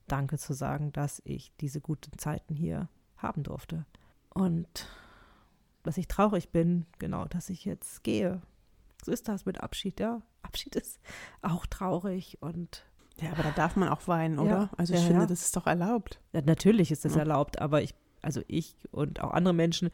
Danke 0.07 0.37
zu 0.37 0.53
sagen, 0.53 0.91
dass 0.91 1.21
ich 1.25 1.53
diese 1.61 1.81
guten 1.81 2.17
Zeiten 2.17 2.53
hier 2.53 2.89
haben 3.17 3.43
durfte. 3.43 3.85
Und 4.29 4.87
dass 5.83 5.97
ich 5.97 6.07
traurig 6.07 6.49
bin, 6.49 6.85
genau, 6.99 7.25
dass 7.25 7.49
ich 7.49 7.65
jetzt 7.65 8.03
gehe. 8.03 8.41
So 9.03 9.11
ist 9.11 9.27
das 9.27 9.45
mit 9.45 9.61
Abschied, 9.61 9.99
ja. 9.99 10.21
Abschied 10.41 10.75
ist 10.75 10.99
auch 11.41 11.65
traurig 11.65 12.37
und. 12.41 12.85
Ja, 13.21 13.31
aber 13.31 13.43
da 13.43 13.51
darf 13.51 13.75
man 13.75 13.89
auch 13.89 14.07
weinen, 14.07 14.39
oder? 14.39 14.49
Ja, 14.49 14.69
also 14.75 14.93
ich 14.93 15.01
ja, 15.01 15.05
finde, 15.05 15.21
ja. 15.21 15.27
das 15.27 15.41
ist 15.41 15.55
doch 15.55 15.67
erlaubt. 15.67 16.19
Ja, 16.33 16.41
natürlich 16.41 16.91
ist 16.91 17.05
das 17.05 17.15
erlaubt, 17.15 17.61
aber 17.61 17.81
ich, 17.81 17.93
also 18.21 18.41
ich 18.47 18.75
und 18.91 19.21
auch 19.21 19.31
andere 19.31 19.53
Menschen, 19.53 19.91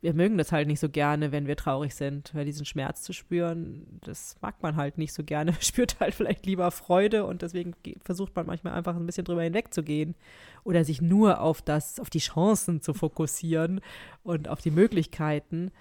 wir 0.00 0.14
mögen 0.14 0.38
das 0.38 0.52
halt 0.52 0.68
nicht 0.68 0.78
so 0.78 0.88
gerne, 0.88 1.32
wenn 1.32 1.48
wir 1.48 1.56
traurig 1.56 1.94
sind, 1.94 2.32
weil 2.34 2.44
diesen 2.44 2.64
Schmerz 2.64 3.02
zu 3.02 3.12
spüren, 3.12 3.98
das 4.04 4.36
mag 4.40 4.62
man 4.62 4.76
halt 4.76 4.96
nicht 4.96 5.12
so 5.12 5.24
gerne. 5.24 5.50
Man 5.52 5.60
spürt 5.60 5.98
halt 5.98 6.14
vielleicht 6.14 6.46
lieber 6.46 6.70
Freude 6.70 7.24
und 7.24 7.42
deswegen 7.42 7.74
versucht 8.02 8.34
man 8.36 8.46
manchmal 8.46 8.74
einfach 8.74 8.94
ein 8.94 9.06
bisschen 9.06 9.24
drüber 9.24 9.42
hinwegzugehen 9.42 10.14
oder 10.62 10.84
sich 10.84 11.02
nur 11.02 11.40
auf 11.40 11.62
das, 11.62 11.98
auf 11.98 12.10
die 12.10 12.20
Chancen 12.20 12.80
zu 12.80 12.94
fokussieren 12.94 13.80
und 14.22 14.48
auf 14.48 14.60
die 14.60 14.70
Möglichkeiten. 14.70 15.72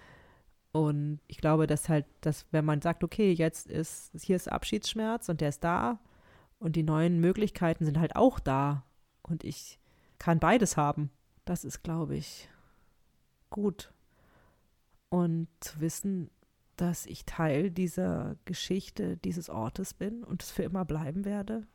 Und 0.72 1.20
ich 1.28 1.38
glaube, 1.38 1.68
dass 1.68 1.88
halt, 1.88 2.05
dass 2.22 2.47
wenn 2.51 2.65
man 2.65 2.82
sagt, 2.82 3.03
okay, 3.03 3.32
jetzt 3.32 3.68
ist, 3.68 4.11
hier 4.20 4.36
ist 4.36 4.51
Abschiedsschmerz 4.51 5.30
und 5.30 5.41
der 5.41 5.49
ist 5.49 5.63
da 5.63 5.99
und 6.57 6.76
die 6.76 6.84
neuen 6.84 7.20
Möglichkeiten 7.20 7.86
sind 7.86 7.99
halt 7.99 8.15
auch 8.15 8.39
da 8.39 8.84
und 9.22 9.43
ich 9.43 9.80
kann 10.18 10.39
beides 10.39 10.76
haben, 10.76 11.11
das 11.45 11.63
ist, 11.63 11.84
glaube 11.84 12.15
ich, 12.15 12.49
gut 13.49 13.93
und 15.10 15.47
zu 15.60 15.80
wissen, 15.80 16.30
dass 16.76 17.05
ich 17.05 17.26
Teil 17.26 17.72
dieser 17.72 18.36
Geschichte 18.45 19.18
dieses 19.18 19.49
Ortes 19.49 19.93
bin 19.93 20.24
und 20.24 20.43
es 20.43 20.51
für 20.51 20.64
immer 20.64 20.86
bleiben 20.86 21.26
werde. 21.26 21.66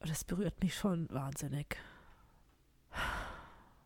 das 0.00 0.24
berührt 0.24 0.62
mich 0.62 0.74
schon 0.74 1.10
wahnsinnig. 1.10 1.76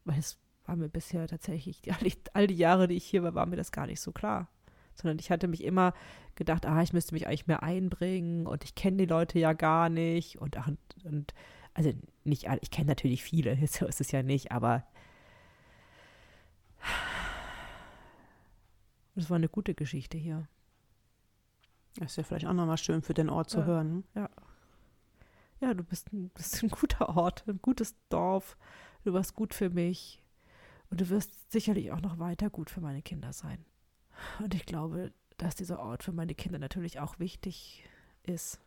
Weil 0.05 0.19
es 0.19 0.39
war 0.67 0.77
mir 0.77 0.89
bisher 0.89 1.27
tatsächlich, 1.27 1.81
all 1.93 2.05
die, 2.05 2.15
all 2.35 2.47
die 2.47 2.57
Jahre, 2.57 2.89
die 2.89 2.97
ich 2.97 3.07
hier 3.07 3.23
war, 3.23 3.35
war 3.35 3.47
mir 3.47 3.57
das 3.57 3.73
gar 3.73 3.87
nicht 3.87 4.01
so 4.01 4.13
klar. 4.13 4.49
Sondern 4.95 5.19
ich 5.19 5.31
hatte 5.31 5.49
mich 5.49 5.65
immer 5.65 5.95
gedacht, 6.35 6.67
ah, 6.67 6.83
ich 6.83 6.93
müsste 6.93 7.15
mich 7.15 7.27
eigentlich 7.27 7.47
mehr 7.47 7.63
einbringen 7.63 8.47
und 8.47 8.65
ich 8.65 8.75
kenne 8.75 8.99
die 8.99 9.07
Leute 9.07 9.39
ja 9.39 9.55
gar 9.55 9.89
nicht 9.89 10.39
und, 10.39 10.57
und, 10.57 10.79
und 11.05 11.35
also 11.73 11.93
nicht, 12.25 12.47
ich 12.61 12.71
kenne 12.71 12.89
natürlich 12.89 13.23
viele, 13.23 13.57
so 13.67 13.87
ist 13.87 14.03
es 14.03 14.13
ja 14.13 14.23
nicht, 14.23 14.53
aber 14.53 14.85
Das 19.15 19.29
war 19.31 19.37
eine 19.37 19.49
gute 19.49 19.75
Geschichte 19.75 20.17
hier. 20.17 20.49
Das 21.97 22.13
ist 22.13 22.17
ja 22.17 22.23
vielleicht 22.23 22.47
auch 22.47 22.55
nochmal 22.55 22.79
schön 22.79 23.03
für 23.03 23.15
den 23.15 23.29
Ort 23.29 23.51
zu 23.51 23.61
ja, 23.61 23.65
hören. 23.67 23.97
Ne? 23.97 24.03
Ja. 24.15 24.31
Ja, 25.61 25.75
du 25.75 25.85
bist, 25.85 26.13
ein, 26.13 26.29
bist 26.35 26.63
ein 26.63 26.71
guter 26.71 27.11
Ort, 27.11 27.45
ein 27.47 27.61
gutes 27.61 27.95
Dorf. 28.09 28.57
Du 29.05 29.13
warst 29.13 29.35
gut 29.35 29.55
für 29.55 29.71
mich. 29.71 30.23
Und 30.91 31.01
du 31.01 31.09
wirst 31.09 31.51
sicherlich 31.51 31.93
auch 31.93 32.01
noch 32.01 32.19
weiter 32.19 32.51
gut 32.51 32.69
für 32.69 32.81
meine 32.81 33.03
Kinder 33.03 33.33
sein. 33.33 33.65
Und 34.41 34.55
ich 34.55 34.67
glaube, 34.67 35.13
dass 35.39 35.55
dieser 35.55 35.79
Ort 35.79 36.03
für 36.03 36.13
meine 36.13 36.35
Kinder 36.35 36.59
natürlich 36.59 37.01
auch 37.01 37.19
wichtig 37.19 37.85
ist. 38.23 38.61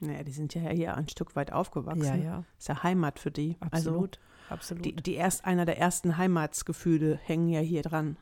Naja, 0.00 0.22
die 0.24 0.32
sind 0.32 0.54
ja 0.54 0.68
hier 0.70 0.96
ein 0.96 1.08
Stück 1.08 1.36
weit 1.36 1.52
aufgewachsen. 1.52 2.04
Ja, 2.04 2.16
ja. 2.16 2.44
Ist 2.58 2.68
ja 2.68 2.82
Heimat 2.82 3.18
für 3.18 3.30
die. 3.30 3.56
Absolut, 3.60 4.18
also 4.18 4.54
absolut. 4.54 4.84
Die, 4.84 4.96
die 4.96 5.14
erst, 5.14 5.44
einer 5.44 5.64
der 5.64 5.78
ersten 5.78 6.16
Heimatsgefühle 6.16 7.16
hängen 7.16 7.48
ja 7.48 7.60
hier 7.60 7.82
dran 7.82 8.16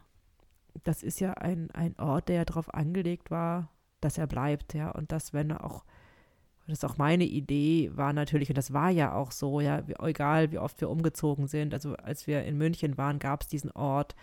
das 0.84 1.02
ist 1.02 1.20
ja 1.20 1.32
ein, 1.34 1.70
ein 1.72 1.98
Ort, 1.98 2.28
der 2.28 2.36
ja 2.36 2.44
darauf 2.44 2.72
angelegt 2.74 3.30
war, 3.30 3.70
dass 4.00 4.18
er 4.18 4.26
bleibt, 4.26 4.74
ja, 4.74 4.90
und 4.90 5.12
dass, 5.12 5.32
wenn 5.32 5.50
er 5.50 5.64
auch, 5.64 5.84
das 6.66 6.78
ist 6.78 6.84
auch 6.84 6.98
meine 6.98 7.24
Idee, 7.24 7.90
war 7.94 8.12
natürlich, 8.12 8.48
und 8.48 8.58
das 8.58 8.72
war 8.72 8.90
ja 8.90 9.14
auch 9.14 9.32
so, 9.32 9.60
ja, 9.60 9.86
wie, 9.88 9.94
egal 10.00 10.52
wie 10.52 10.58
oft 10.58 10.80
wir 10.80 10.90
umgezogen 10.90 11.48
sind, 11.48 11.74
also 11.74 11.94
als 11.96 12.26
wir 12.26 12.44
in 12.44 12.56
München 12.56 12.96
waren, 12.96 13.18
gab 13.18 13.42
es 13.42 13.48
diesen 13.48 13.70
Ort, 13.72 14.14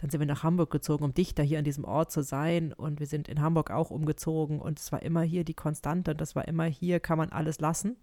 dann 0.00 0.08
sind 0.08 0.20
wir 0.20 0.26
nach 0.26 0.42
Hamburg 0.42 0.70
gezogen, 0.70 1.04
um 1.04 1.12
dichter 1.12 1.42
hier 1.42 1.58
an 1.58 1.64
diesem 1.64 1.84
Ort 1.84 2.10
zu 2.10 2.22
sein. 2.22 2.72
Und 2.72 3.00
wir 3.00 3.06
sind 3.06 3.28
in 3.28 3.42
Hamburg 3.42 3.70
auch 3.70 3.90
umgezogen. 3.90 4.58
Und 4.58 4.78
es 4.78 4.90
war 4.92 5.02
immer 5.02 5.20
hier 5.20 5.44
die 5.44 5.52
Konstante. 5.52 6.12
Und 6.12 6.22
das 6.22 6.34
war 6.34 6.48
immer 6.48 6.64
hier, 6.64 7.00
kann 7.00 7.18
man 7.18 7.28
alles 7.28 7.60
lassen, 7.60 7.96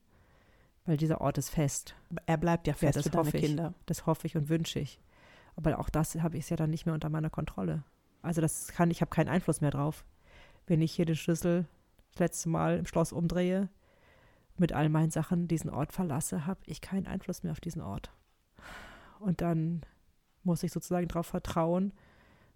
weil 0.86 0.98
dieser 0.98 1.22
Ort 1.22 1.40
ist 1.40 1.50
fest. 1.50 1.96
Er 2.28 2.38
bleibt 2.38 2.68
ja 2.68 2.74
fest 2.74 2.98
ja, 2.98 3.02
das 3.02 3.04
für 3.06 3.18
deine 3.18 3.30
ich, 3.36 3.44
Kinder. 3.44 3.74
Das 3.88 4.06
hoffe 4.06 4.28
ich 4.28 4.38
und 4.38 4.48
wünsche 4.48 4.80
ich. 4.80 5.00
Aber 5.58 5.80
auch 5.80 5.90
das 5.90 6.16
habe 6.16 6.38
ich 6.38 6.50
ja 6.50 6.56
dann 6.56 6.70
nicht 6.70 6.86
mehr 6.86 6.96
unter 6.96 7.10
meiner 7.10 7.30
Kontrolle. 7.30 7.84
Also 8.22 8.42
das 8.42 8.68
kann, 8.70 8.92
ich 8.92 9.02
habe 9.02 9.10
keinen 9.10 9.28
Einfluss 9.28 9.60
mehr 9.60 9.72
drauf. 9.72 10.06
Wenn 10.68 10.82
ich 10.82 10.94
hier 10.94 11.06
den 11.06 11.16
Schlüssel 11.16 11.66
das 12.12 12.20
letzte 12.20 12.50
Mal 12.50 12.78
im 12.78 12.86
Schloss 12.86 13.12
umdrehe, 13.12 13.68
mit 14.58 14.72
all 14.72 14.90
meinen 14.90 15.12
Sachen 15.12 15.48
diesen 15.48 15.70
Ort 15.70 15.94
verlasse, 15.94 16.46
habe 16.46 16.60
ich 16.66 16.82
keinen 16.82 17.08
Einfluss 17.08 17.44
mehr 17.44 17.52
auf 17.52 17.60
diesen 17.60 17.82
Ort. 17.82 18.12
Und 19.20 19.42
dann 19.42 19.82
muss 20.44 20.64
ich 20.64 20.72
sozusagen 20.72 21.08
darauf 21.08 21.28
vertrauen, 21.28 21.92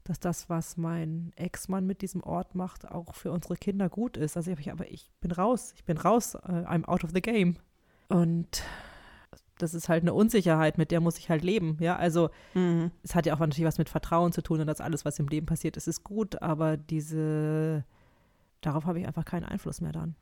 dass 0.04 0.20
das, 0.20 0.50
was 0.50 0.78
mein 0.78 1.32
Ex-Mann 1.36 1.86
mit 1.86 2.02
diesem 2.02 2.24
Ort 2.24 2.56
macht, 2.56 2.90
auch 2.90 3.16
für 3.16 3.32
unsere 3.32 3.56
Kinder 3.56 3.90
gut 3.90 4.18
ist. 4.18 4.38
Also 4.38 4.52
ich, 4.52 4.72
aber 4.72 4.90
ich 4.90 5.12
bin 5.22 5.32
raus, 5.32 5.74
ich 5.76 5.86
bin 5.86 5.98
raus, 5.98 6.36
uh, 6.36 6.40
I'm 6.40 6.86
out 6.86 7.04
of 7.04 7.12
the 7.14 7.22
game. 7.22 7.58
Und 8.10 8.64
das 9.62 9.74
ist 9.74 9.90
halt 9.90 10.04
eine 10.04 10.14
Unsicherheit, 10.14 10.78
mit 10.78 10.92
der 10.92 11.00
muss 11.00 11.18
ich 11.18 11.30
halt 11.30 11.44
leben. 11.44 11.78
Ja, 11.80 11.96
also 11.96 12.30
mhm. 12.54 12.92
es 13.04 13.16
hat 13.16 13.26
ja 13.26 13.34
auch 13.34 13.40
natürlich 13.40 13.66
was 13.66 13.78
mit 13.78 13.90
Vertrauen 13.90 14.32
zu 14.32 14.42
tun 14.42 14.62
und 14.62 14.68
dass 14.68 14.82
alles, 14.82 15.06
was 15.06 15.20
im 15.20 15.28
Leben 15.28 15.46
passiert, 15.46 15.78
ist, 15.78 15.88
ist 15.88 16.04
gut, 16.04 16.42
aber 16.42 16.78
diese, 16.78 17.84
darauf 18.62 18.86
habe 18.86 19.00
ich 19.00 19.08
einfach 19.08 19.26
keinen 19.26 19.46
Einfluss 19.46 19.82
mehr 19.82 19.92
dann. 19.92 20.16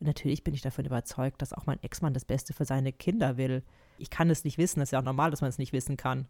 Und 0.00 0.06
natürlich 0.06 0.44
bin 0.44 0.54
ich 0.54 0.62
davon 0.62 0.84
überzeugt, 0.84 1.42
dass 1.42 1.52
auch 1.52 1.66
mein 1.66 1.82
Ex-Mann 1.82 2.14
das 2.14 2.24
Beste 2.24 2.52
für 2.52 2.64
seine 2.64 2.92
Kinder 2.92 3.36
will. 3.36 3.62
Ich 3.98 4.10
kann 4.10 4.30
es 4.30 4.44
nicht 4.44 4.58
wissen, 4.58 4.80
das 4.80 4.88
ist 4.88 4.92
ja 4.92 4.98
auch 4.98 5.04
normal, 5.04 5.30
dass 5.30 5.40
man 5.40 5.50
es 5.50 5.58
nicht 5.58 5.72
wissen 5.72 5.96
kann. 5.96 6.26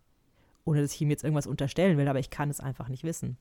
Ohne 0.64 0.82
dass 0.82 0.94
ich 0.94 1.00
ihm 1.00 1.10
jetzt 1.10 1.24
irgendwas 1.24 1.46
unterstellen 1.46 1.98
will, 1.98 2.08
aber 2.08 2.18
ich 2.18 2.30
kann 2.30 2.50
es 2.50 2.60
einfach 2.60 2.88
nicht 2.88 3.04
wissen. 3.04 3.36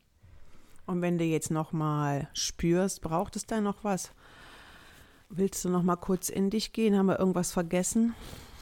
Und 0.86 1.02
wenn 1.02 1.18
du 1.18 1.24
jetzt 1.24 1.52
nochmal 1.52 2.28
spürst, 2.34 3.02
braucht 3.02 3.36
es 3.36 3.46
da 3.46 3.62
noch 3.62 3.84
was? 3.84 4.12
Willst 5.36 5.66
du 5.66 5.70
noch 5.70 5.82
mal 5.82 5.96
kurz 5.96 6.30
in 6.30 6.52
dich 6.52 6.74
gehen? 6.74 6.96
Haben 6.96 7.08
wir 7.08 7.18
irgendwas 7.18 7.52
vergessen, 7.52 8.14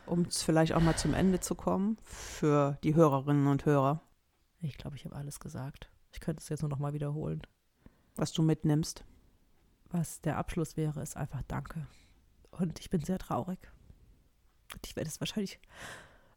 um 0.05 0.32
vielleicht 0.32 0.72
auch 0.72 0.80
mal 0.80 0.95
zum 0.95 1.13
Ende 1.13 1.41
zu 1.41 1.53
kommen 1.53 1.97
für 2.01 2.78
die 2.82 2.95
Hörerinnen 2.95 3.47
und 3.47 3.65
Hörer? 3.65 3.99
Ich 4.61 4.78
glaube, 4.78 4.95
ich 4.95 5.03
habe 5.03 5.17
alles 5.17 5.41
gesagt. 5.41 5.91
Ich 6.13 6.22
könnte 6.22 6.39
es 6.39 6.47
jetzt 6.47 6.61
nur 6.61 6.69
noch 6.69 6.80
mal 6.80 6.93
wiederholen. 6.93 7.41
Was 8.15 8.32
du 8.32 8.41
mitnimmst? 8.41 9.03
Was 9.89 10.22
der 10.22 10.38
Abschluss 10.38 10.78
wäre, 10.78 11.01
ist 11.01 11.17
einfach 11.17 11.43
Danke. 11.43 11.88
Und 12.51 12.80
ich 12.80 12.89
bin 12.89 13.03
sehr 13.03 13.19
traurig. 13.19 13.59
Und 14.74 14.88
ich 14.88 14.95
werde 14.95 15.09
es 15.09 15.19
wahrscheinlich 15.19 15.59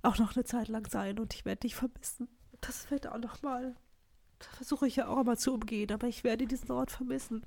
auch 0.02 0.18
noch 0.18 0.34
eine 0.34 0.42
Zeit 0.42 0.66
lang 0.66 0.90
sein 0.90 1.20
und 1.20 1.32
ich 1.32 1.44
werde 1.44 1.60
dich 1.60 1.76
vermissen. 1.76 2.26
Das 2.60 2.90
wird 2.90 3.06
auch 3.06 3.18
noch 3.18 3.40
mal. 3.42 3.76
Das 4.40 4.48
versuche 4.48 4.88
ich 4.88 4.96
ja 4.96 5.06
auch 5.06 5.22
mal 5.22 5.38
zu 5.38 5.54
umgehen, 5.54 5.92
aber 5.92 6.08
ich 6.08 6.24
werde 6.24 6.48
diesen 6.48 6.72
Ort 6.72 6.90
vermissen. 6.90 7.46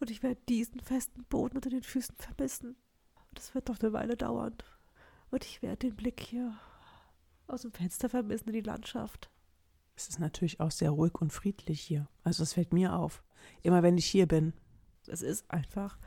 Und 0.00 0.10
ich 0.10 0.22
werde 0.22 0.40
diesen 0.48 0.80
festen 0.80 1.24
Boden 1.24 1.56
unter 1.56 1.70
den 1.70 1.82
Füßen 1.82 2.16
vermissen. 2.16 2.76
Und 3.30 3.38
es 3.38 3.54
wird 3.54 3.68
noch 3.68 3.80
eine 3.80 3.92
Weile 3.92 4.16
dauern. 4.16 4.54
Und 5.30 5.44
ich 5.44 5.62
werde 5.62 5.88
den 5.88 5.96
Blick 5.96 6.20
hier 6.20 6.58
aus 7.46 7.62
dem 7.62 7.72
Fenster 7.72 8.08
vermissen 8.08 8.48
in 8.48 8.54
die 8.54 8.60
Landschaft. 8.60 9.30
Es 9.96 10.08
ist 10.08 10.18
natürlich 10.18 10.60
auch 10.60 10.70
sehr 10.70 10.90
ruhig 10.90 11.14
und 11.20 11.32
friedlich 11.32 11.80
hier. 11.80 12.08
Also 12.22 12.42
es 12.42 12.54
fällt 12.54 12.72
mir 12.72 12.94
auf. 12.94 13.22
Immer 13.62 13.82
wenn 13.82 13.98
ich 13.98 14.06
hier 14.06 14.26
bin. 14.26 14.52
Es 15.06 15.22
ist 15.22 15.50
einfach 15.50 15.98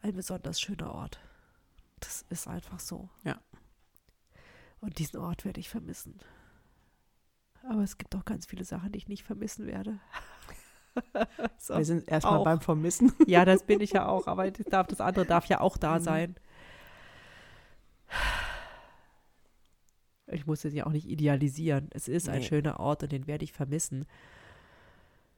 ein 0.00 0.14
besonders 0.14 0.60
schöner 0.60 0.92
Ort. 0.92 1.18
Das 2.00 2.24
ist 2.28 2.46
einfach 2.46 2.78
so. 2.80 3.08
Ja. 3.24 3.40
Und 4.80 4.98
diesen 4.98 5.18
Ort 5.18 5.44
werde 5.44 5.60
ich 5.60 5.70
vermissen. 5.70 6.20
Aber 7.62 7.82
es 7.82 7.96
gibt 7.96 8.14
auch 8.14 8.24
ganz 8.24 8.46
viele 8.46 8.64
Sachen, 8.64 8.92
die 8.92 8.98
ich 8.98 9.08
nicht 9.08 9.24
vermissen 9.24 9.66
werde. 9.66 9.98
so, 11.58 11.76
Wir 11.76 11.84
sind 11.84 12.08
erstmal 12.08 12.42
beim 12.44 12.60
Vermissen. 12.60 13.12
ja, 13.26 13.44
das 13.44 13.64
bin 13.64 13.80
ich 13.80 13.92
ja 13.92 14.06
auch, 14.06 14.26
aber 14.26 14.50
das, 14.50 14.66
darf, 14.66 14.86
das 14.86 15.00
andere 15.00 15.26
darf 15.26 15.46
ja 15.46 15.60
auch 15.60 15.76
da 15.76 15.98
mhm. 15.98 16.02
sein. 16.02 16.34
Ich 20.26 20.46
muss 20.46 20.64
es 20.64 20.74
ja 20.74 20.86
auch 20.86 20.92
nicht 20.92 21.08
idealisieren. 21.08 21.88
Es 21.92 22.08
ist 22.08 22.26
nee. 22.26 22.34
ein 22.34 22.42
schöner 22.42 22.80
Ort 22.80 23.02
und 23.02 23.12
den 23.12 23.26
werde 23.26 23.44
ich 23.44 23.52
vermissen. 23.52 24.06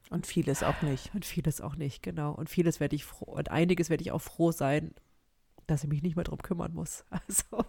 Und 0.09 0.25
vieles 0.25 0.63
auch 0.63 0.81
nicht. 0.81 1.13
Und 1.13 1.25
vieles 1.25 1.59
auch 1.59 1.75
nicht, 1.75 2.01
genau. 2.01 2.31
Und 2.31 2.49
vieles 2.49 2.79
werde 2.79 2.95
ich 2.95 3.03
froh, 3.03 3.33
und 3.33 3.51
einiges 3.51 3.89
werde 3.89 4.03
ich 4.03 4.11
auch 4.11 4.21
froh 4.21 4.51
sein, 4.51 4.93
dass 5.65 5.83
ich 5.83 5.89
mich 5.89 6.01
nicht 6.01 6.15
mehr 6.15 6.23
drum 6.23 6.41
kümmern 6.41 6.73
muss. 6.73 7.03
Also. 7.27 7.65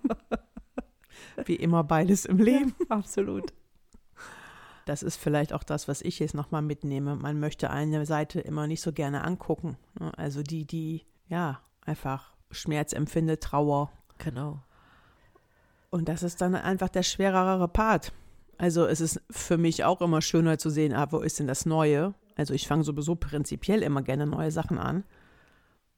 Wie 1.46 1.56
immer 1.56 1.82
beides 1.82 2.24
im 2.24 2.38
Leben. 2.38 2.74
Ja, 2.88 2.96
absolut. 2.96 3.52
Das 4.88 5.02
ist 5.02 5.16
vielleicht 5.16 5.52
auch 5.52 5.64
das, 5.64 5.86
was 5.86 6.00
ich 6.00 6.18
jetzt 6.18 6.32
nochmal 6.34 6.62
mitnehme. 6.62 7.14
Man 7.14 7.38
möchte 7.38 7.68
eine 7.68 8.06
Seite 8.06 8.40
immer 8.40 8.66
nicht 8.66 8.80
so 8.80 8.90
gerne 8.90 9.22
angucken. 9.22 9.76
ne? 10.00 10.16
Also 10.16 10.42
die, 10.42 10.64
die, 10.64 11.04
ja, 11.28 11.60
einfach 11.84 12.32
Schmerz 12.50 12.94
empfindet, 12.94 13.42
Trauer. 13.42 13.92
Genau. 14.16 14.62
Und 15.90 16.08
das 16.08 16.22
ist 16.22 16.40
dann 16.40 16.54
einfach 16.54 16.88
der 16.88 17.02
schwerere 17.02 17.68
Part. 17.68 18.14
Also 18.56 18.86
es 18.86 19.02
ist 19.02 19.20
für 19.30 19.58
mich 19.58 19.84
auch 19.84 20.00
immer 20.00 20.22
schöner 20.22 20.56
zu 20.56 20.70
sehen, 20.70 20.94
ah, 20.94 21.08
wo 21.10 21.18
ist 21.18 21.38
denn 21.38 21.48
das 21.48 21.66
Neue? 21.66 22.14
Also 22.36 22.54
ich 22.54 22.66
fange 22.66 22.82
sowieso 22.82 23.14
prinzipiell 23.14 23.82
immer 23.82 24.00
gerne 24.00 24.26
neue 24.26 24.50
Sachen 24.50 24.78
an. 24.78 25.04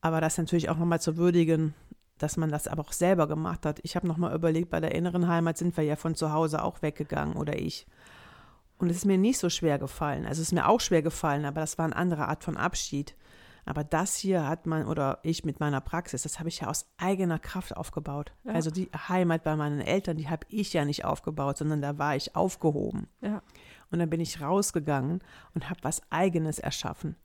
Aber 0.01 0.21
das 0.21 0.37
natürlich 0.37 0.69
auch 0.69 0.79
nochmal 0.79 1.01
zu 1.01 1.17
würdigen, 1.17 1.75
dass 2.19 2.37
man 2.37 2.51
das 2.51 2.67
aber 2.67 2.83
auch 2.83 2.93
selber 2.93 3.29
gemacht 3.29 3.65
hat. 3.67 3.79
Ich 3.85 3.95
habe 3.95 4.09
nochmal 4.09 4.35
überlegt, 4.35 4.69
bei 4.69 4.81
der 4.81 4.97
inneren 4.97 5.29
Heimat 5.29 5.59
sind 5.59 5.77
wir 5.77 5.85
ja 5.85 5.95
von 5.95 6.17
zu 6.17 6.33
Hause 6.33 6.65
auch 6.65 6.83
weggegangen 6.83 7.37
oder 7.37 7.57
ich. 7.57 7.87
Und 8.81 8.89
es 8.89 8.97
ist 8.97 9.05
mir 9.05 9.19
nicht 9.19 9.39
so 9.39 9.51
schwer 9.51 9.79
gefallen. 9.79 10.25
Also 10.25 10.41
es 10.41 10.49
ist 10.49 10.55
mir 10.55 10.67
auch 10.67 10.81
schwer 10.81 11.03
gefallen, 11.03 11.45
aber 11.45 11.61
das 11.61 11.77
war 11.77 11.85
eine 11.85 11.97
andere 11.97 12.29
Art 12.29 12.43
von 12.43 12.57
Abschied. 12.57 13.15
Aber 13.67 13.85
das 13.85 14.17
hier 14.17 14.49
hat 14.49 14.67
man, 14.67 14.87
oder 14.87 15.19
ich 15.23 15.45
mit 15.45 15.61
meiner 15.61 15.83
Praxis, 15.83 16.23
das 16.23 16.39
habe 16.39 16.49
ich 16.49 16.61
ja 16.61 16.69
aus 16.69 16.87
eigener 16.97 17.39
Kraft 17.39 17.77
aufgebaut. 17.77 18.33
Ja. 18.45 18.53
Also 18.53 18.71
die 18.71 18.91
Heimat 19.09 19.45
bei 19.45 19.55
meinen 19.55 19.81
Eltern, 19.81 20.17
die 20.17 20.31
habe 20.31 20.47
ich 20.49 20.73
ja 20.73 20.87
nicht 20.87 21.05
aufgebaut, 21.05 21.59
sondern 21.59 21.83
da 21.83 21.99
war 21.99 22.17
ich 22.17 22.35
aufgehoben. 22.35 23.07
Ja. 23.21 23.43
Und 23.91 23.99
dann 23.99 24.09
bin 24.09 24.21
ich 24.21 24.41
rausgegangen 24.41 25.21
und 25.55 25.69
habe 25.69 25.81
was 25.83 26.01
Eigenes 26.11 26.59
erschaffen. 26.59 27.17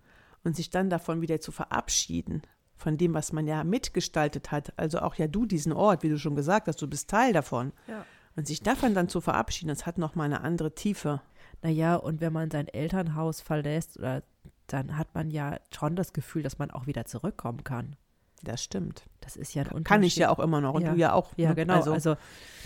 Und 0.44 0.58
sich 0.58 0.70
dann 0.70 0.90
davon 0.90 1.22
wieder 1.22 1.40
zu 1.40 1.54
verabschieden, 1.54 2.42
von 2.76 2.98
dem, 2.98 3.14
was 3.14 3.32
man 3.32 3.48
ja 3.48 3.64
mitgestaltet 3.64 4.52
hat, 4.52 4.78
also 4.78 5.00
auch 5.00 5.16
ja 5.16 5.28
du 5.28 5.46
diesen 5.46 5.72
Ort, 5.72 6.04
wie 6.04 6.10
du 6.10 6.20
schon 6.20 6.36
gesagt 6.36 6.68
hast, 6.68 6.82
du 6.82 6.88
bist 6.88 7.10
Teil 7.10 7.32
davon. 7.32 7.72
Ja. 7.88 8.06
Und 8.36 8.46
sich 8.46 8.62
davon 8.62 8.94
dann 8.94 9.08
zu 9.08 9.22
verabschieden, 9.22 9.70
das 9.70 9.86
hat 9.86 9.98
nochmal 9.98 10.26
eine 10.26 10.42
andere 10.42 10.76
Tiefe. 10.76 11.22
Naja, 11.62 11.96
und 11.96 12.22
wenn 12.22 12.34
man 12.34 12.52
sein 12.52 12.68
Elternhaus 12.68 13.42
verlässt, 13.42 13.98
oder, 13.98 14.24
dann 14.68 14.98
hat 14.98 15.14
man 15.16 15.32
ja 15.32 15.58
schon 15.76 15.96
das 15.96 16.14
Gefühl, 16.14 16.44
dass 16.44 16.58
man 16.60 16.72
auch 16.72 16.88
wieder 16.88 17.06
zurückkommen 17.06 17.64
kann. 17.64 17.96
Das 18.44 18.64
stimmt. 18.64 19.06
Das 19.22 19.36
ist 19.36 19.54
ja 19.56 19.64
ein 19.64 19.68
Unterschied. 19.70 19.86
Kann 19.88 20.04
ich 20.04 20.16
ja 20.18 20.30
auch 20.30 20.40
immer 20.40 20.62
noch 20.62 20.74
und 20.76 20.84
Ja. 20.84 20.92
du 20.94 21.00
ja 21.00 21.14
auch. 21.14 21.32
Ja, 21.38 21.50
ne? 21.50 21.56
genau. 21.56 21.74
Also, 21.76 21.94
Also, 21.94 22.16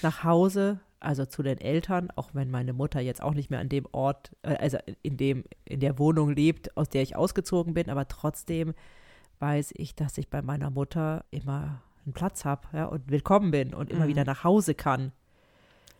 nach 0.02 0.24
Hause, 0.24 0.80
also 1.00 1.26
zu 1.26 1.42
den 1.44 1.60
Eltern, 1.60 2.10
auch 2.16 2.32
wenn 2.34 2.52
meine 2.52 2.74
Mutter 2.74 3.00
jetzt 3.00 3.22
auch 3.22 3.34
nicht 3.34 3.50
mehr 3.50 3.60
an 3.60 3.70
dem 3.70 3.86
Ort, 3.94 4.32
äh, 4.42 4.56
also 4.58 4.78
in 5.04 5.16
dem, 5.16 5.46
in 5.64 5.80
der 5.80 5.98
Wohnung 6.00 6.32
lebt, 6.32 6.76
aus 6.76 6.90
der 6.90 7.02
ich 7.02 7.16
ausgezogen 7.16 7.74
bin, 7.74 7.90
aber 7.90 8.08
trotzdem 8.08 8.74
weiß 9.40 9.72
ich, 9.78 9.96
dass 9.96 10.18
ich 10.18 10.30
bei 10.30 10.42
meiner 10.42 10.70
Mutter 10.70 11.24
immer 11.32 11.82
einen 12.06 12.14
Platz 12.14 12.44
habe 12.44 12.68
ja, 12.74 12.86
und 12.86 13.10
willkommen 13.10 13.52
bin 13.52 13.74
und 13.74 13.90
immer 13.90 14.06
Mhm. 14.06 14.10
wieder 14.10 14.26
nach 14.26 14.44
Hause 14.44 14.74
kann. 14.76 15.14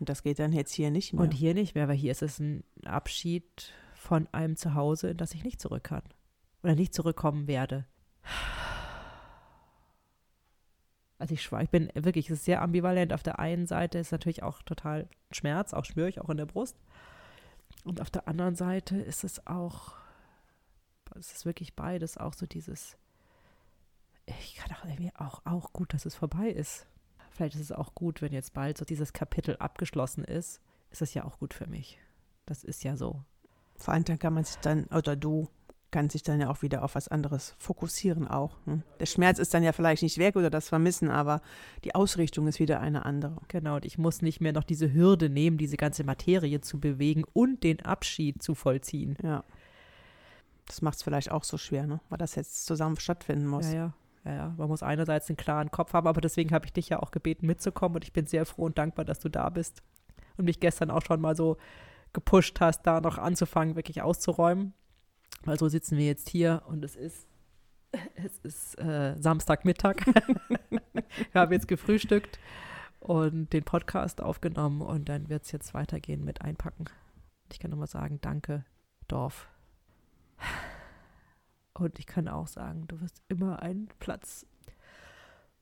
Und 0.00 0.08
das 0.08 0.22
geht 0.22 0.38
dann 0.38 0.52
jetzt 0.52 0.72
hier 0.72 0.90
nicht 0.90 1.12
mehr. 1.12 1.22
Und 1.22 1.32
hier 1.32 1.52
nicht 1.52 1.74
mehr, 1.74 1.86
weil 1.86 1.96
hier 1.96 2.10
ist 2.10 2.22
es 2.22 2.40
ein 2.40 2.64
Abschied 2.86 3.72
von 3.94 4.26
einem 4.32 4.56
Zuhause, 4.56 5.10
in 5.10 5.18
das 5.18 5.34
ich 5.34 5.44
nicht 5.44 5.60
zurück 5.60 5.84
kann. 5.84 6.02
Oder 6.62 6.74
nicht 6.74 6.94
zurückkommen 6.94 7.46
werde. 7.46 7.84
Also 11.18 11.34
ich 11.34 11.52
ich 11.52 11.70
bin 11.70 11.90
wirklich, 11.94 12.30
es 12.30 12.38
ist 12.38 12.44
sehr 12.46 12.62
ambivalent. 12.62 13.12
Auf 13.12 13.22
der 13.22 13.38
einen 13.38 13.66
Seite 13.66 13.98
ist 13.98 14.10
natürlich 14.10 14.42
auch 14.42 14.62
total 14.62 15.06
Schmerz, 15.32 15.74
auch 15.74 15.84
spüre 15.84 16.08
ich 16.08 16.18
auch 16.18 16.30
in 16.30 16.38
der 16.38 16.46
Brust. 16.46 16.78
Und 17.84 18.00
auf 18.00 18.08
der 18.08 18.26
anderen 18.26 18.54
Seite 18.54 18.96
ist 18.96 19.22
es 19.22 19.46
auch, 19.46 19.96
es 21.18 21.32
ist 21.32 21.44
wirklich 21.44 21.74
beides, 21.76 22.16
auch 22.16 22.32
so 22.32 22.46
dieses, 22.46 22.96
ich 24.24 24.54
kann 24.54 24.74
auch 24.76 24.84
irgendwie 24.86 25.12
auch, 25.14 25.42
auch 25.44 25.74
gut, 25.74 25.92
dass 25.92 26.06
es 26.06 26.14
vorbei 26.14 26.48
ist. 26.48 26.86
Vielleicht 27.40 27.54
ist 27.54 27.62
es 27.62 27.72
auch 27.72 27.94
gut, 27.94 28.20
wenn 28.20 28.34
jetzt 28.34 28.52
bald 28.52 28.76
so 28.76 28.84
dieses 28.84 29.14
Kapitel 29.14 29.56
abgeschlossen 29.56 30.24
ist, 30.24 30.60
ist 30.90 31.00
es 31.00 31.14
ja 31.14 31.24
auch 31.24 31.38
gut 31.38 31.54
für 31.54 31.66
mich. 31.66 31.98
Das 32.44 32.64
ist 32.64 32.84
ja 32.84 32.98
so. 32.98 33.24
Vor 33.76 33.94
allem 33.94 34.04
dann 34.04 34.18
kann 34.18 34.34
man 34.34 34.44
sich 34.44 34.56
dann, 34.56 34.84
oder 34.88 35.16
du 35.16 35.48
kannst 35.90 36.12
sich 36.12 36.22
dann 36.22 36.38
ja 36.38 36.50
auch 36.50 36.60
wieder 36.60 36.84
auf 36.84 36.96
was 36.96 37.08
anderes 37.08 37.54
fokussieren 37.56 38.28
auch. 38.28 38.58
Ne? 38.66 38.82
Der 39.00 39.06
Schmerz 39.06 39.38
ist 39.38 39.54
dann 39.54 39.62
ja 39.62 39.72
vielleicht 39.72 40.02
nicht 40.02 40.18
weg 40.18 40.36
oder 40.36 40.50
das 40.50 40.68
Vermissen, 40.68 41.08
aber 41.08 41.40
die 41.82 41.94
Ausrichtung 41.94 42.46
ist 42.46 42.60
wieder 42.60 42.78
eine 42.80 43.06
andere. 43.06 43.38
Genau, 43.48 43.76
und 43.76 43.86
ich 43.86 43.96
muss 43.96 44.20
nicht 44.20 44.42
mehr 44.42 44.52
noch 44.52 44.64
diese 44.64 44.92
Hürde 44.92 45.30
nehmen, 45.30 45.56
diese 45.56 45.78
ganze 45.78 46.04
Materie 46.04 46.60
zu 46.60 46.78
bewegen 46.78 47.24
und 47.32 47.64
den 47.64 47.80
Abschied 47.80 48.42
zu 48.42 48.54
vollziehen. 48.54 49.16
Ja. 49.22 49.44
Das 50.66 50.82
macht 50.82 50.98
es 50.98 51.02
vielleicht 51.02 51.30
auch 51.30 51.44
so 51.44 51.56
schwer, 51.56 51.86
ne? 51.86 52.02
weil 52.10 52.18
das 52.18 52.34
jetzt 52.34 52.66
zusammen 52.66 53.00
stattfinden 53.00 53.46
muss. 53.46 53.68
Ja, 53.68 53.74
ja. 53.74 53.94
Ja, 54.24 54.54
man 54.58 54.68
muss 54.68 54.82
einerseits 54.82 55.28
einen 55.28 55.36
klaren 55.36 55.70
Kopf 55.70 55.94
haben, 55.94 56.06
aber 56.06 56.20
deswegen 56.20 56.52
habe 56.52 56.66
ich 56.66 56.72
dich 56.72 56.90
ja 56.90 57.00
auch 57.00 57.10
gebeten, 57.10 57.46
mitzukommen 57.46 57.96
und 57.96 58.04
ich 58.04 58.12
bin 58.12 58.26
sehr 58.26 58.44
froh 58.44 58.64
und 58.64 58.76
dankbar, 58.76 59.04
dass 59.04 59.18
du 59.18 59.30
da 59.30 59.48
bist 59.48 59.82
und 60.36 60.44
mich 60.44 60.60
gestern 60.60 60.90
auch 60.90 61.02
schon 61.02 61.20
mal 61.20 61.34
so 61.34 61.56
gepusht 62.12 62.60
hast, 62.60 62.82
da 62.82 63.00
noch 63.00 63.18
anzufangen, 63.18 63.76
wirklich 63.76 64.02
auszuräumen. 64.02 64.74
Weil 65.44 65.58
so 65.58 65.68
sitzen 65.68 65.96
wir 65.96 66.06
jetzt 66.06 66.28
hier 66.28 66.62
und 66.66 66.84
es 66.84 66.96
ist, 66.96 67.26
es 68.14 68.38
ist 68.40 68.78
äh, 68.78 69.16
Samstagmittag. 69.18 70.04
wir 71.32 71.40
haben 71.40 71.52
jetzt 71.52 71.68
gefrühstückt 71.68 72.38
und 72.98 73.52
den 73.52 73.64
Podcast 73.64 74.22
aufgenommen 74.22 74.82
und 74.82 75.08
dann 75.08 75.28
wird 75.30 75.44
es 75.44 75.52
jetzt 75.52 75.72
weitergehen 75.72 76.24
mit 76.24 76.42
Einpacken. 76.42 76.84
Ich 77.50 77.58
kann 77.58 77.70
nur 77.70 77.80
mal 77.80 77.86
sagen, 77.86 78.18
danke, 78.20 78.64
Dorf. 79.08 79.48
Und 81.74 81.98
ich 81.98 82.06
kann 82.06 82.28
auch 82.28 82.46
sagen, 82.46 82.86
du 82.88 83.00
wirst 83.00 83.22
immer 83.28 83.62
einen 83.62 83.88
Platz 83.98 84.46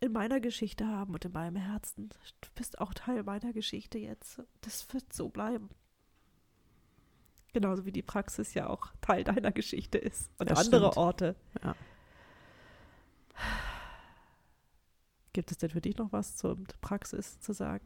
in 0.00 0.12
meiner 0.12 0.40
Geschichte 0.40 0.86
haben 0.86 1.14
und 1.14 1.24
in 1.24 1.32
meinem 1.32 1.56
Herzen. 1.56 2.08
Du 2.40 2.48
bist 2.54 2.80
auch 2.80 2.94
Teil 2.94 3.22
meiner 3.24 3.52
Geschichte 3.52 3.98
jetzt. 3.98 4.40
Das 4.60 4.92
wird 4.92 5.12
so 5.12 5.28
bleiben. 5.28 5.68
Genauso 7.52 7.84
wie 7.84 7.92
die 7.92 8.02
Praxis 8.02 8.54
ja 8.54 8.68
auch 8.68 8.92
Teil 9.00 9.24
deiner 9.24 9.52
Geschichte 9.52 9.98
ist. 9.98 10.30
Und 10.38 10.50
Das 10.50 10.58
andere 10.66 10.92
stimmt. 10.92 10.96
Orte. 10.96 11.36
Ja. 11.64 11.74
Gibt 15.32 15.50
es 15.50 15.58
denn 15.58 15.70
für 15.70 15.80
dich 15.80 15.96
noch 15.96 16.12
was 16.12 16.36
zur 16.36 16.56
Praxis 16.80 17.40
zu 17.40 17.52
sagen? 17.52 17.84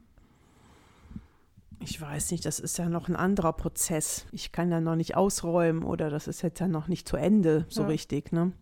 Ich 1.80 2.00
weiß 2.00 2.30
nicht, 2.30 2.44
das 2.44 2.58
ist 2.60 2.78
ja 2.78 2.88
noch 2.88 3.08
ein 3.08 3.16
anderer 3.16 3.52
Prozess. 3.52 4.26
Ich 4.32 4.52
kann 4.52 4.70
ja 4.70 4.80
noch 4.80 4.96
nicht 4.96 5.16
ausräumen 5.16 5.82
oder 5.82 6.10
das 6.10 6.28
ist 6.28 6.42
jetzt 6.42 6.60
ja 6.60 6.68
noch 6.68 6.88
nicht 6.88 7.08
zu 7.08 7.16
Ende 7.16 7.66
so 7.68 7.82
Ja. 7.82 7.88
richtig. 7.88 8.32
Ne? 8.32 8.52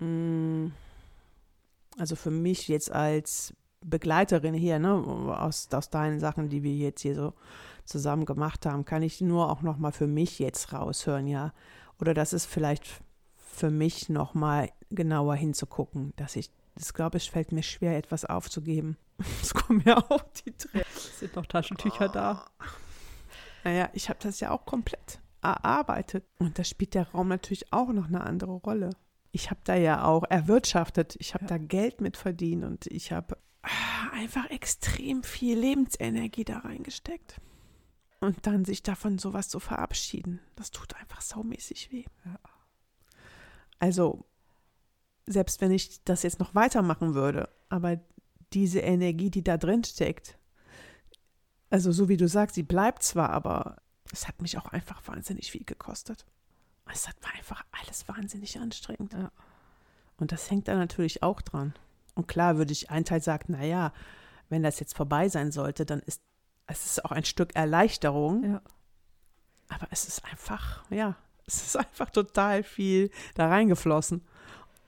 Mm, 0.00 0.72
Also 2.00 2.14
für 2.14 2.30
mich 2.30 2.68
jetzt 2.68 2.92
als 2.92 3.52
Begleiterin 3.84 4.54
hier, 4.54 4.78
ne, 4.78 4.92
aus, 4.94 5.68
aus 5.72 5.90
deinen 5.90 6.20
Sachen, 6.20 6.48
die 6.48 6.62
wir 6.62 6.72
jetzt 6.72 7.00
hier 7.02 7.16
so 7.16 7.32
zusammen 7.84 8.24
gemacht 8.24 8.66
haben, 8.66 8.84
kann 8.84 9.02
ich 9.02 9.20
nur 9.20 9.50
auch 9.50 9.62
noch 9.62 9.78
mal 9.78 9.90
für 9.92 10.06
mich 10.06 10.38
jetzt 10.38 10.72
raushören, 10.72 11.26
ja. 11.26 11.52
Oder 12.00 12.14
das 12.14 12.32
ist 12.32 12.46
vielleicht 12.46 13.02
für 13.36 13.70
mich 13.70 14.08
noch 14.08 14.34
mal 14.34 14.70
genauer 14.90 15.34
hinzugucken, 15.34 16.12
dass 16.16 16.36
ich, 16.36 16.50
das 16.78 16.94
glaube 16.94 17.18
ich, 17.18 17.30
fällt 17.30 17.52
mir 17.52 17.62
schwer, 17.62 17.96
etwas 17.96 18.24
aufzugeben. 18.24 18.96
Es 19.42 19.52
kommen 19.52 19.82
mir 19.84 19.98
auch 19.98 20.22
die 20.44 20.52
Tränen. 20.52 20.86
Sind 21.18 21.34
noch 21.34 21.46
Taschentücher 21.46 22.08
da? 22.08 22.46
Naja, 23.64 23.90
ich 23.92 24.08
habe 24.08 24.18
das 24.22 24.38
ja 24.40 24.50
auch 24.52 24.64
komplett 24.64 25.20
erarbeitet. 25.42 26.24
Und 26.38 26.58
da 26.58 26.64
spielt 26.64 26.94
der 26.94 27.08
Raum 27.10 27.28
natürlich 27.28 27.72
auch 27.72 27.88
noch 27.88 28.06
eine 28.06 28.20
andere 28.22 28.52
Rolle. 28.52 28.90
Ich 29.32 29.50
habe 29.50 29.60
da 29.64 29.74
ja 29.74 30.04
auch 30.04 30.24
erwirtschaftet, 30.28 31.16
ich 31.18 31.34
habe 31.34 31.44
Ja. 31.44 31.48
da 31.48 31.58
Geld 31.58 32.00
mit 32.00 32.16
verdient 32.16 32.64
und 32.64 32.86
ich 32.86 33.12
habe 33.12 33.36
ah, 33.62 34.10
einfach 34.12 34.48
extrem 34.50 35.22
viel 35.22 35.58
Lebensenergie 35.58 36.44
da 36.44 36.58
reingesteckt. 36.58 37.40
Und 38.20 38.46
dann 38.46 38.64
sich 38.64 38.82
davon 38.82 39.18
sowas 39.18 39.48
zu 39.48 39.60
verabschieden, 39.60 40.40
das 40.56 40.70
tut 40.70 40.96
einfach 40.96 41.20
saumäßig 41.20 41.92
weh. 41.92 42.04
Ja. 42.24 42.38
Also, 43.78 44.27
selbst 45.30 45.60
wenn 45.60 45.70
ich 45.70 46.02
das 46.04 46.22
jetzt 46.22 46.40
noch 46.40 46.54
weitermachen 46.54 47.14
würde, 47.14 47.48
aber 47.68 48.00
diese 48.52 48.80
Energie, 48.80 49.30
die 49.30 49.44
da 49.44 49.56
drin 49.56 49.84
steckt, 49.84 50.38
also 51.70 51.92
so 51.92 52.08
wie 52.08 52.16
du 52.16 52.28
sagst, 52.28 52.54
sie 52.54 52.62
bleibt 52.62 53.02
zwar, 53.02 53.30
aber 53.30 53.76
es 54.12 54.26
hat 54.26 54.40
mich 54.40 54.56
auch 54.56 54.66
einfach 54.66 55.06
wahnsinnig 55.06 55.50
viel 55.50 55.64
gekostet. 55.64 56.24
Es 56.90 57.06
hat 57.06 57.16
war 57.22 57.34
einfach 57.34 57.64
alles 57.72 58.08
wahnsinnig 58.08 58.58
anstrengend. 58.58 59.12
Ja. 59.12 59.30
Und 60.16 60.32
das 60.32 60.50
hängt 60.50 60.68
da 60.68 60.74
natürlich 60.74 61.22
auch 61.22 61.42
dran. 61.42 61.74
Und 62.14 62.26
klar 62.26 62.56
würde 62.56 62.72
ich 62.72 62.90
ein 62.90 63.04
Teil 63.04 63.22
sagen, 63.22 63.52
naja, 63.52 63.92
wenn 64.48 64.62
das 64.62 64.80
jetzt 64.80 64.96
vorbei 64.96 65.28
sein 65.28 65.52
sollte, 65.52 65.84
dann 65.84 66.00
ist 66.00 66.22
es 66.68 66.84
ist 66.84 67.04
auch 67.04 67.12
ein 67.12 67.24
Stück 67.24 67.56
Erleichterung. 67.56 68.44
Ja. 68.44 68.62
Aber 69.68 69.88
es 69.90 70.06
ist 70.06 70.24
einfach, 70.24 70.84
ja, 70.90 71.16
es 71.46 71.62
ist 71.62 71.76
einfach 71.76 72.10
total 72.10 72.62
viel 72.62 73.10
da 73.34 73.48
reingeflossen. 73.48 74.22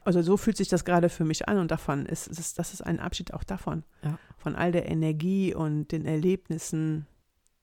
Also 0.05 0.23
so 0.23 0.37
fühlt 0.37 0.57
sich 0.57 0.69
das 0.69 0.85
gerade 0.85 1.09
für 1.09 1.25
mich 1.25 1.49
an 1.49 1.59
und 1.59 1.71
davon 1.71 2.07
ist, 2.07 2.27
ist 2.27 2.59
das 2.59 2.73
ist 2.73 2.81
ein 2.83 3.01
Abschied 3.01 3.35
auch 3.35 3.45
davon. 3.45 3.85
Ja. 4.03 4.19
Von 4.39 4.57
all 4.57 4.73
der 4.73 4.89
Energie 4.89 5.55
und 5.55 5.93
den 5.93 6.07
Erlebnissen, 6.07 7.07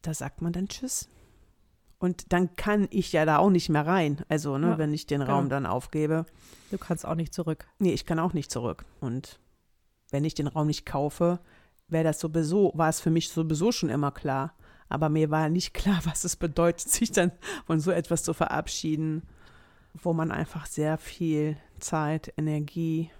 da 0.01 0.13
sagt 0.13 0.41
man 0.41 0.53
dann 0.53 0.67
Tschüss. 0.67 1.09
Und 1.99 2.31
dann 2.31 2.55
kann 2.55 2.87
ich 2.91 3.11
ja 3.11 3.25
da 3.25 3.37
auch 3.37 3.49
nicht 3.49 3.69
mehr 3.69 3.87
rein. 3.87 4.23
Also, 4.29 4.57
ne, 4.57 4.71
Ja, 4.71 4.77
wenn 4.77 4.93
ich 4.93 5.07
den 5.07 5.21
genau. 5.21 5.33
Raum 5.33 5.49
dann 5.49 5.65
aufgebe. 5.65 6.25
Du 6.69 6.77
kannst 6.77 7.05
auch 7.05 7.15
nicht 7.15 7.33
zurück. 7.33 7.65
Nee, 7.79 7.93
ich 7.93 8.05
kann 8.05 8.19
auch 8.19 8.33
nicht 8.33 8.51
zurück. 8.51 8.85
Und 8.99 9.39
wenn 10.11 10.23
ich 10.23 10.35
den 10.35 10.47
Raum 10.47 10.67
nicht 10.67 10.85
kaufe, 10.85 11.39
wäre 11.87 12.03
das 12.03 12.19
sowieso, 12.19 12.71
war 12.75 12.89
es 12.89 12.99
für 12.99 13.09
mich 13.09 13.29
sowieso 13.29 13.71
schon 13.71 13.89
immer 13.89 14.11
klar. 14.11 14.53
Aber 14.89 15.09
mir 15.09 15.31
war 15.31 15.49
nicht 15.49 15.73
klar, 15.73 16.01
was 16.05 16.23
es 16.23 16.35
bedeutet, 16.35 16.89
sich 16.89 17.11
dann 17.11 17.31
von 17.65 17.79
so 17.79 17.89
etwas 17.89 18.21
zu 18.23 18.33
verabschieden, 18.33 19.23
wo 20.01 20.13
man 20.13 20.31
einfach 20.31 20.65
sehr 20.65 20.97
viel 20.97 21.57
Zeit, 21.79 22.33
Energie, 22.37 23.11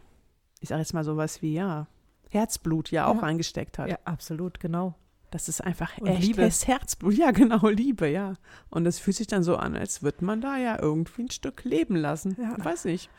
ich 0.60 0.70
sage 0.70 0.82
jetzt 0.82 0.94
mal 0.94 1.04
sowas 1.04 1.42
wie, 1.42 1.54
ja, 1.54 1.88
Herzblut 2.30 2.92
ja 2.92 3.06
auch 3.08 3.16
Ja. 3.16 3.22
reingesteckt 3.22 3.80
hat. 3.80 3.90
Ja, 3.90 3.98
absolut, 4.06 4.60
genau. 4.60 4.96
Das 5.32 5.50
ist 5.50 5.62
einfach 5.62 5.98
Und 5.98 6.08
echt 6.08 6.22
Liebe. 6.22 6.44
Liebe. 6.44 6.56
Herzblut. 6.66 7.14
Ja, 7.16 7.32
genau, 7.32 7.68
Liebe, 7.68 8.08
ja. 8.08 8.36
Und 8.70 8.86
es 8.86 9.00
fühlt 9.00 9.18
sich 9.18 9.28
dann 9.28 9.44
so 9.44 9.58
an, 9.58 9.76
als 9.76 10.02
würde 10.04 10.24
man 10.26 10.42
da 10.42 10.58
ja 10.58 10.80
irgendwie 10.82 11.24
ein 11.24 11.32
Stück 11.32 11.64
leben 11.64 11.96
lassen. 11.96 12.36
Ja. 12.40 12.56
Ich 12.58 12.64
weiß 12.66 12.86
nicht. 12.86 13.10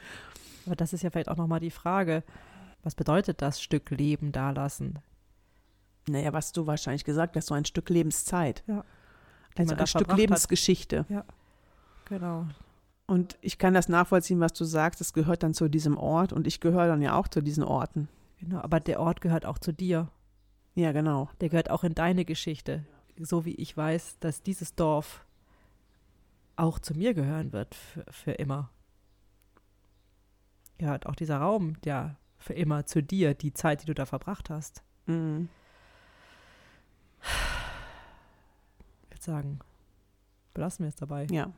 Aber 0.66 0.76
das 0.76 0.92
ist 0.92 1.02
ja 1.02 1.10
vielleicht 1.10 1.28
auch 1.28 1.36
nochmal 1.36 1.60
die 1.60 1.70
Frage, 1.70 2.22
was 2.82 2.94
bedeutet 2.94 3.42
das 3.42 3.60
Stück 3.62 3.90
Leben 3.90 4.32
dalassen? 4.32 4.98
Naja, 6.08 6.32
was 6.32 6.52
du 6.52 6.66
wahrscheinlich 6.66 7.04
gesagt 7.04 7.36
hast, 7.36 7.46
so 7.46 7.54
ein 7.54 7.64
Stück 7.66 7.88
Lebenszeit. 7.90 8.62
Ja. 8.66 8.84
Also 9.56 9.74
da 9.74 9.80
ein 9.82 9.86
Stück 9.86 10.00
verbracht 10.00 10.12
hat. 10.12 10.18
Lebensgeschichte. 10.18 11.04
Genau. 12.08 12.46
Und 13.08 13.38
ich 13.40 13.56
kann 13.56 13.72
das 13.72 13.88
nachvollziehen, 13.88 14.38
was 14.38 14.52
du 14.52 14.64
sagst. 14.64 15.00
Es 15.00 15.14
gehört 15.14 15.42
dann 15.42 15.54
zu 15.54 15.68
diesem 15.68 15.96
Ort 15.96 16.34
und 16.34 16.46
ich 16.46 16.60
gehöre 16.60 16.86
dann 16.86 17.00
ja 17.00 17.16
auch 17.16 17.26
zu 17.26 17.40
diesen 17.40 17.64
Orten. 17.64 18.06
Genau, 18.38 18.60
aber 18.60 18.80
der 18.80 19.00
Ort 19.00 19.22
gehört 19.22 19.46
auch 19.46 19.58
zu 19.58 19.72
dir. 19.72 20.08
Ja, 20.74 20.92
genau. 20.92 21.30
Der 21.40 21.48
gehört 21.48 21.70
auch 21.70 21.84
in 21.84 21.94
deine 21.94 22.26
Geschichte. 22.26 22.84
So 23.18 23.46
wie 23.46 23.54
ich 23.54 23.74
weiß, 23.74 24.18
dass 24.20 24.42
dieses 24.42 24.74
Dorf 24.74 25.24
auch 26.56 26.78
zu 26.78 26.92
mir 26.92 27.14
gehören 27.14 27.54
wird 27.54 27.74
für, 27.74 28.04
für 28.10 28.32
immer. 28.32 28.70
Gehört 30.76 31.06
auch 31.06 31.14
dieser 31.14 31.38
Raum, 31.38 31.76
ja, 31.86 32.16
für 32.36 32.52
immer 32.52 32.84
zu 32.84 33.02
dir, 33.02 33.32
die 33.32 33.54
Zeit, 33.54 33.82
die 33.82 33.86
du 33.86 33.94
da 33.94 34.04
verbracht 34.04 34.50
hast. 34.50 34.82
Mhm. 35.06 35.48
Ich 39.04 39.10
würde 39.10 39.24
sagen, 39.24 39.58
belassen 40.52 40.84
wir 40.84 40.90
es 40.90 40.96
dabei. 40.96 41.26
Ja. 41.30 41.50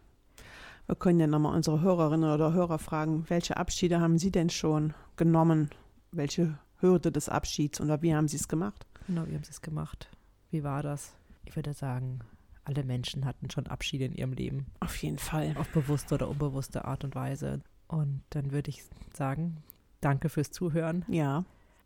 Wir 0.90 0.96
können 0.96 1.20
ja 1.20 1.28
nochmal 1.28 1.54
unsere 1.54 1.80
Hörerinnen 1.82 2.28
oder 2.32 2.52
Hörer 2.52 2.80
fragen, 2.80 3.24
welche 3.30 3.56
Abschiede 3.56 4.00
haben 4.00 4.18
sie 4.18 4.32
denn 4.32 4.50
schon 4.50 4.92
genommen? 5.14 5.70
Welche 6.10 6.58
Hürde 6.80 7.12
des 7.12 7.28
Abschieds 7.28 7.80
oder 7.80 8.02
wie 8.02 8.12
haben 8.12 8.26
sie 8.26 8.38
es 8.38 8.48
gemacht? 8.48 8.84
Genau, 9.06 9.24
wie 9.28 9.36
haben 9.36 9.44
sie 9.44 9.52
es 9.52 9.62
gemacht? 9.62 10.10
Wie 10.50 10.64
war 10.64 10.82
das? 10.82 11.14
Ich 11.44 11.54
würde 11.54 11.74
sagen, 11.74 12.18
alle 12.64 12.82
Menschen 12.82 13.24
hatten 13.24 13.48
schon 13.50 13.68
Abschiede 13.68 14.06
in 14.06 14.16
ihrem 14.16 14.32
Leben, 14.32 14.66
Auf 14.80 14.96
jeden 14.96 15.18
Fall. 15.18 15.54
auf 15.60 15.68
bewusste 15.68 16.16
oder 16.16 16.28
unbewusste 16.28 16.84
Art 16.86 17.04
und 17.04 17.14
Weise. 17.14 17.60
Und 17.86 18.22
dann 18.30 18.50
würde 18.50 18.70
ich 18.70 18.82
sagen, 19.12 19.58
danke 20.00 20.28
fürs 20.28 20.50
Zuhören 20.50 21.04
Ja. 21.06 21.44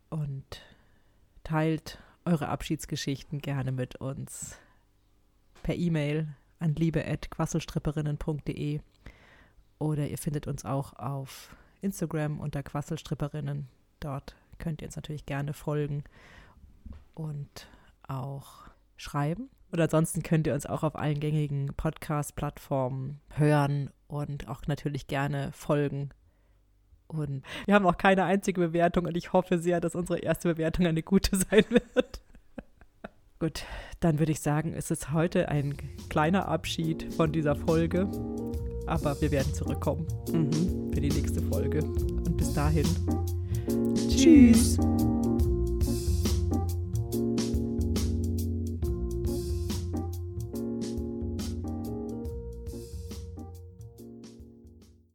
und 0.08 0.62
teilt 1.42 1.98
eure 2.24 2.48
Abschiedsgeschichten 2.48 3.40
gerne 3.40 3.70
mit 3.70 3.96
uns 3.96 4.56
per 5.62 5.74
E-Mail 5.74 6.28
an 6.58 6.74
liebe.quasselstripperinnen.de 6.74 8.80
oder 9.78 10.06
ihr 10.08 10.18
findet 10.18 10.46
uns 10.46 10.64
auch 10.64 10.92
auf 10.94 11.54
Instagram 11.80 12.40
unter 12.40 12.62
Quasselstripperinnen. 12.62 13.68
Dort 14.00 14.36
könnt 14.58 14.82
ihr 14.82 14.88
uns 14.88 14.96
natürlich 14.96 15.26
gerne 15.26 15.52
folgen 15.52 16.04
und 17.14 17.68
auch 18.06 18.64
schreiben. 18.96 19.50
Und 19.70 19.80
ansonsten 19.80 20.22
könnt 20.22 20.46
ihr 20.46 20.54
uns 20.54 20.66
auch 20.66 20.82
auf 20.82 20.96
allen 20.96 21.18
gängigen 21.20 21.72
Podcast-Plattformen 21.76 23.20
hören 23.30 23.90
und 24.06 24.48
auch 24.48 24.62
natürlich 24.66 25.06
gerne 25.06 25.50
folgen. 25.52 26.10
Und 27.08 27.42
wir 27.66 27.74
haben 27.74 27.86
auch 27.86 27.96
keine 27.96 28.24
einzige 28.24 28.60
Bewertung 28.60 29.06
und 29.06 29.16
ich 29.16 29.32
hoffe 29.32 29.58
sehr, 29.58 29.80
dass 29.80 29.94
unsere 29.94 30.20
erste 30.20 30.48
Bewertung 30.54 30.86
eine 30.86 31.02
gute 31.02 31.36
sein 31.50 31.64
wird. 31.70 32.20
Gut, 33.40 33.64
dann 34.00 34.18
würde 34.18 34.32
ich 34.32 34.40
sagen, 34.40 34.72
es 34.74 34.90
ist 34.90 35.12
heute 35.12 35.48
ein 35.48 35.76
kleiner 36.08 36.48
Abschied 36.48 37.12
von 37.12 37.32
dieser 37.32 37.56
Folge, 37.56 38.08
aber 38.86 39.20
wir 39.20 39.30
werden 39.30 39.52
zurückkommen 39.54 40.06
Mhm. 40.32 40.92
für 40.92 41.00
die 41.00 41.10
nächste 41.10 41.40
Folge. 41.42 41.82
Und 41.82 42.36
bis 42.36 42.52
dahin, 42.52 42.86
Tschüss. 44.08 44.76
tschüss. 44.76 44.78